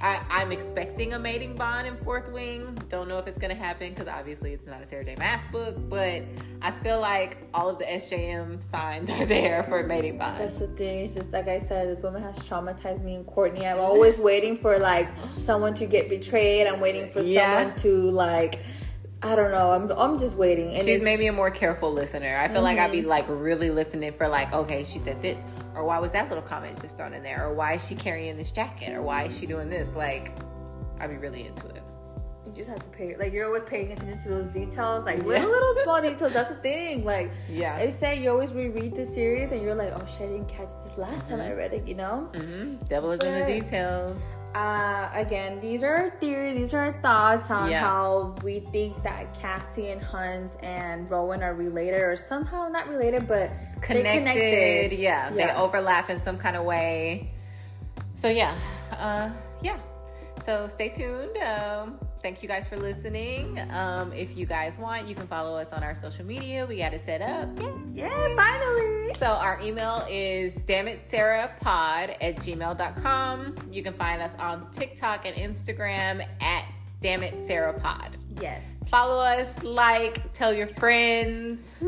I, 0.00 0.24
I'm 0.30 0.52
expecting 0.52 1.14
a 1.14 1.18
mating 1.18 1.56
bond 1.56 1.86
in 1.88 1.96
Fourth 2.04 2.30
Wing. 2.30 2.78
Don't 2.88 3.08
know 3.08 3.18
if 3.18 3.26
it's 3.26 3.38
gonna 3.38 3.54
happen 3.54 3.92
because 3.92 4.06
obviously 4.06 4.52
it's 4.52 4.66
not 4.66 4.80
a 4.80 4.88
Sarah 4.88 5.04
J. 5.04 5.16
Maas 5.16 5.40
book, 5.50 5.76
but 5.88 6.22
I 6.62 6.70
feel 6.82 7.00
like 7.00 7.38
all 7.52 7.68
of 7.68 7.78
the 7.78 7.84
SJM 7.84 8.62
signs 8.62 9.10
are 9.10 9.26
there 9.26 9.64
for 9.64 9.80
a 9.80 9.86
mating 9.86 10.18
bond. 10.18 10.38
That's 10.38 10.58
the 10.58 10.68
thing. 10.68 11.06
It's 11.06 11.14
just 11.14 11.32
like 11.32 11.48
I 11.48 11.58
said, 11.58 11.96
this 11.96 12.04
woman 12.04 12.22
has 12.22 12.38
traumatized 12.38 13.02
me 13.02 13.16
and 13.16 13.26
Courtney. 13.26 13.66
I'm 13.66 13.80
always 13.80 14.18
waiting 14.18 14.58
for 14.58 14.78
like 14.78 15.08
someone 15.44 15.74
to 15.74 15.86
get 15.86 16.08
betrayed. 16.08 16.68
I'm 16.68 16.80
waiting 16.80 17.10
for 17.10 17.20
Yeah. 17.20 17.58
someone 17.58 17.76
to 17.78 18.10
like, 18.12 18.60
I 19.20 19.34
don't 19.34 19.50
know. 19.50 19.72
I'm 19.72 19.90
I'm 19.90 20.16
just 20.16 20.36
waiting. 20.36 20.76
And 20.76 20.86
She's 20.86 21.02
made 21.02 21.18
me 21.18 21.26
a 21.26 21.32
more 21.32 21.50
careful 21.50 21.92
listener. 21.92 22.36
I 22.36 22.46
feel 22.46 22.62
like 22.62 22.78
I'd 22.78 22.92
be 22.92 23.00
mm-hmm. 23.00 23.08
like 23.08 23.24
really 23.28 23.70
listening 23.70 24.12
for 24.12 24.28
like, 24.28 24.52
okay, 24.52 24.84
she 24.84 25.00
said 25.00 25.20
this, 25.22 25.40
or 25.78 25.84
why 25.86 25.98
was 25.98 26.12
that 26.12 26.28
little 26.28 26.42
comment 26.42 26.80
just 26.82 26.96
thrown 26.96 27.14
in 27.14 27.22
there, 27.22 27.46
or 27.46 27.54
why 27.54 27.74
is 27.74 27.86
she 27.86 27.94
carrying 27.94 28.36
this 28.36 28.50
jacket, 28.50 28.92
or 28.92 29.02
why 29.02 29.24
is 29.24 29.38
she 29.38 29.46
doing 29.46 29.70
this? 29.70 29.88
Like, 29.94 30.32
I'd 31.00 31.08
be 31.10 31.16
really 31.16 31.46
into 31.46 31.66
it. 31.68 31.82
you 32.44 32.52
just 32.52 32.68
have 32.70 32.78
to 32.80 32.88
pay. 32.96 33.14
Like 33.16 33.32
you're 33.32 33.46
always 33.46 33.62
paying 33.64 33.92
attention 33.92 34.18
to 34.22 34.28
those 34.30 34.46
details, 34.52 35.04
like 35.04 35.18
Yeah. 35.18 35.24
little 35.24 35.50
little 35.50 35.74
small 35.84 36.00
details. 36.08 36.32
That's 36.32 36.48
the 36.48 36.56
thing. 36.56 37.04
Like 37.04 37.30
Yeah. 37.48 37.76
I 37.76 37.90
say, 37.90 38.20
you 38.20 38.30
always 38.30 38.52
reread 38.52 38.96
the 38.96 39.06
series 39.14 39.52
and 39.52 39.60
you're 39.62 39.74
like, 39.74 39.92
oh 39.94 40.04
shit, 40.06 40.28
I 40.28 40.32
didn't 40.32 40.48
catch 40.48 40.70
this 40.84 40.96
last 40.98 41.28
time 41.28 41.40
I 41.40 41.52
read 41.52 41.72
it. 41.74 41.86
You 41.86 41.94
know. 41.96 42.28
mm-hmm. 42.32 42.76
Devil 42.86 43.10
is 43.12 43.20
in 43.20 43.34
the 43.38 43.60
details. 43.60 44.18
Uh, 44.58 45.08
again, 45.14 45.60
these 45.60 45.84
are 45.84 45.94
our 45.94 46.10
theories. 46.18 46.56
These 46.58 46.74
are 46.74 46.86
our 46.86 47.00
thoughts 47.00 47.48
on 47.48 47.70
Yeah. 47.70 47.80
how 47.80 48.34
we 48.42 48.58
think 48.58 49.00
that 49.04 49.32
Cassie 49.40 49.90
and 49.90 50.02
Hunt 50.02 50.50
and 50.64 51.08
Rowan 51.08 51.44
are 51.44 51.54
related, 51.54 52.00
or 52.00 52.16
somehow 52.16 52.66
not 52.66 52.88
related, 52.88 53.28
but 53.28 53.50
they 53.88 54.02
Connected, 54.02 54.92
Yeah, 54.98 55.30
they 55.30 55.48
overlap 55.52 56.10
in 56.10 56.20
some 56.24 56.38
kind 56.38 56.56
of 56.56 56.64
way. 56.64 57.30
So 58.16 58.28
yeah, 58.28 58.54
uh, 58.90 59.30
yeah. 59.62 59.76
So 60.44 60.66
stay 60.66 60.88
tuned. 60.88 61.36
Um, 61.38 62.00
thank 62.22 62.42
you 62.42 62.48
guys 62.48 62.66
for 62.66 62.76
listening. 62.76 63.58
Um, 63.70 64.12
if 64.12 64.36
you 64.36 64.46
guys 64.46 64.78
want, 64.78 65.06
you 65.06 65.14
can 65.14 65.26
follow 65.26 65.56
us 65.56 65.72
on 65.72 65.82
our 65.82 65.94
social 66.00 66.24
media. 66.24 66.66
We 66.66 66.78
got 66.78 66.92
it 66.94 67.02
set 67.04 67.20
up. 67.22 67.48
Yeah. 67.60 67.72
Yeah, 67.94 68.36
finally. 68.36 69.14
So 69.18 69.26
our 69.26 69.60
email 69.60 70.06
is 70.08 70.54
dammitsarahpod 70.56 72.16
at 72.20 72.36
gmail.com. 72.36 73.56
You 73.70 73.82
can 73.82 73.92
find 73.94 74.22
us 74.22 74.32
on 74.38 74.70
TikTok 74.72 75.26
and 75.26 75.36
Instagram 75.36 76.26
at 76.40 76.64
dammitsarahpod. 77.02 78.14
Yes. 78.40 78.62
Follow 78.90 79.18
us, 79.20 79.62
like, 79.62 80.32
tell 80.32 80.52
your 80.52 80.68
friends, 80.68 81.78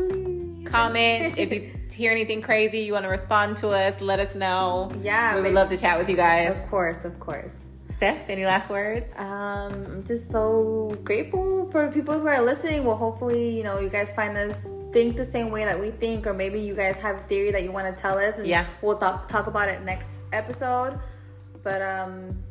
comment. 0.65 1.37
if 1.37 1.51
you 1.51 1.73
hear 1.91 2.11
anything 2.11 2.41
crazy, 2.41 2.79
you 2.79 2.93
want 2.93 3.05
to 3.05 3.09
respond 3.09 3.57
to 3.57 3.69
us, 3.69 3.99
let 4.01 4.19
us 4.19 4.35
know. 4.35 4.91
Yeah, 5.01 5.35
We 5.35 5.41
would 5.41 5.53
love 5.53 5.69
to 5.69 5.77
chat 5.77 5.97
with 5.97 6.09
you 6.09 6.15
guys. 6.15 6.55
Of 6.55 6.69
course, 6.69 7.03
of 7.03 7.19
course. 7.19 7.55
Steph, 8.01 8.29
any 8.29 8.45
last 8.45 8.67
words? 8.67 9.05
Um, 9.15 9.85
I'm 9.85 10.03
just 10.03 10.31
so 10.31 10.97
grateful 11.03 11.69
for 11.69 11.91
people 11.91 12.19
who 12.19 12.25
are 12.25 12.41
listening. 12.41 12.83
Well, 12.83 12.97
hopefully, 12.97 13.55
you 13.55 13.61
know, 13.63 13.77
you 13.79 13.89
guys 13.89 14.11
find 14.13 14.35
us 14.35 14.57
think 14.91 15.17
the 15.17 15.25
same 15.27 15.51
way 15.51 15.65
that 15.65 15.79
we 15.79 15.91
think, 15.91 16.25
or 16.25 16.33
maybe 16.33 16.59
you 16.59 16.73
guys 16.73 16.95
have 16.95 17.17
a 17.17 17.23
theory 17.27 17.51
that 17.51 17.61
you 17.61 17.71
want 17.71 17.95
to 17.95 18.01
tell 18.01 18.17
us, 18.17 18.33
and 18.39 18.47
Yeah. 18.47 18.65
we'll 18.81 18.97
talk 18.97 19.27
talk 19.27 19.45
about 19.45 19.69
it 19.69 19.83
next 19.83 20.09
episode. 20.33 20.99
But 21.61 21.83
um, 21.83 22.41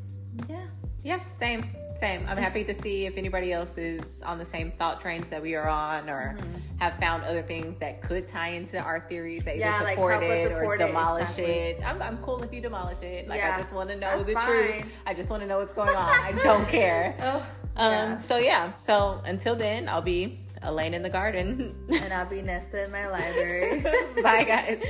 yeah, 0.48 0.66
Yeah, 1.02 1.18
same. 1.40 1.66
Same. 2.00 2.24
I'm 2.26 2.38
happy 2.38 2.64
to 2.64 2.74
see 2.82 3.04
if 3.06 3.16
anybody 3.18 3.52
else 3.52 3.68
is 3.76 4.00
on 4.24 4.38
the 4.38 4.46
same 4.46 4.72
thought 4.72 5.00
trains 5.02 5.26
that 5.28 5.42
we 5.42 5.54
are 5.54 5.68
on 5.68 6.08
or 6.08 6.34
Mm-hmm. 6.38 6.58
have 6.78 6.94
found 6.98 7.24
other 7.24 7.42
things 7.42 7.78
that 7.80 8.00
could 8.00 8.26
tie 8.26 8.48
into 8.50 8.78
our 8.78 9.00
theories 9.08 9.44
that 9.44 9.58
Yeah, 9.58 9.74
either 9.74 9.84
like 9.84 9.94
support 9.96 10.14
us 10.14 10.22
it 10.22 10.52
or 10.52 10.60
support 10.60 10.80
it, 10.80 10.86
demolish 10.86 11.22
exactly. 11.22 11.44
it. 11.44 11.82
I'm, 11.84 12.00
I'm 12.00 12.16
cool 12.18 12.42
if 12.42 12.52
you 12.54 12.60
demolish 12.62 13.02
it. 13.02 13.28
Like, 13.28 13.38
Yeah, 13.38 13.54
I 13.56 13.60
just 13.60 13.74
want 13.74 13.90
to 13.90 13.96
know 13.96 14.22
the 14.22 14.32
fine. 14.32 14.46
truth. 14.46 14.84
I 15.06 15.12
just 15.12 15.28
want 15.28 15.42
to 15.42 15.46
know 15.46 15.58
what's 15.58 15.74
going 15.74 15.94
on. 15.94 16.08
I 16.20 16.32
don't 16.42 16.66
care. 16.68 17.14
Oh, 17.20 17.36
Um, 17.76 17.92
yeah. 17.92 18.16
So, 18.16 18.38
yeah. 18.38 18.74
So, 18.78 19.20
until 19.26 19.54
then, 19.54 19.88
I'll 19.88 20.00
be 20.02 20.40
Elain 20.62 20.94
in 20.94 21.02
the 21.02 21.10
garden. 21.10 21.74
and 21.90 22.12
I'll 22.14 22.26
be 22.28 22.40
Nesta 22.42 22.84
in 22.84 22.90
my 22.92 23.08
library. 23.08 23.80
Bye, 24.22 24.44
guys. 24.44 24.82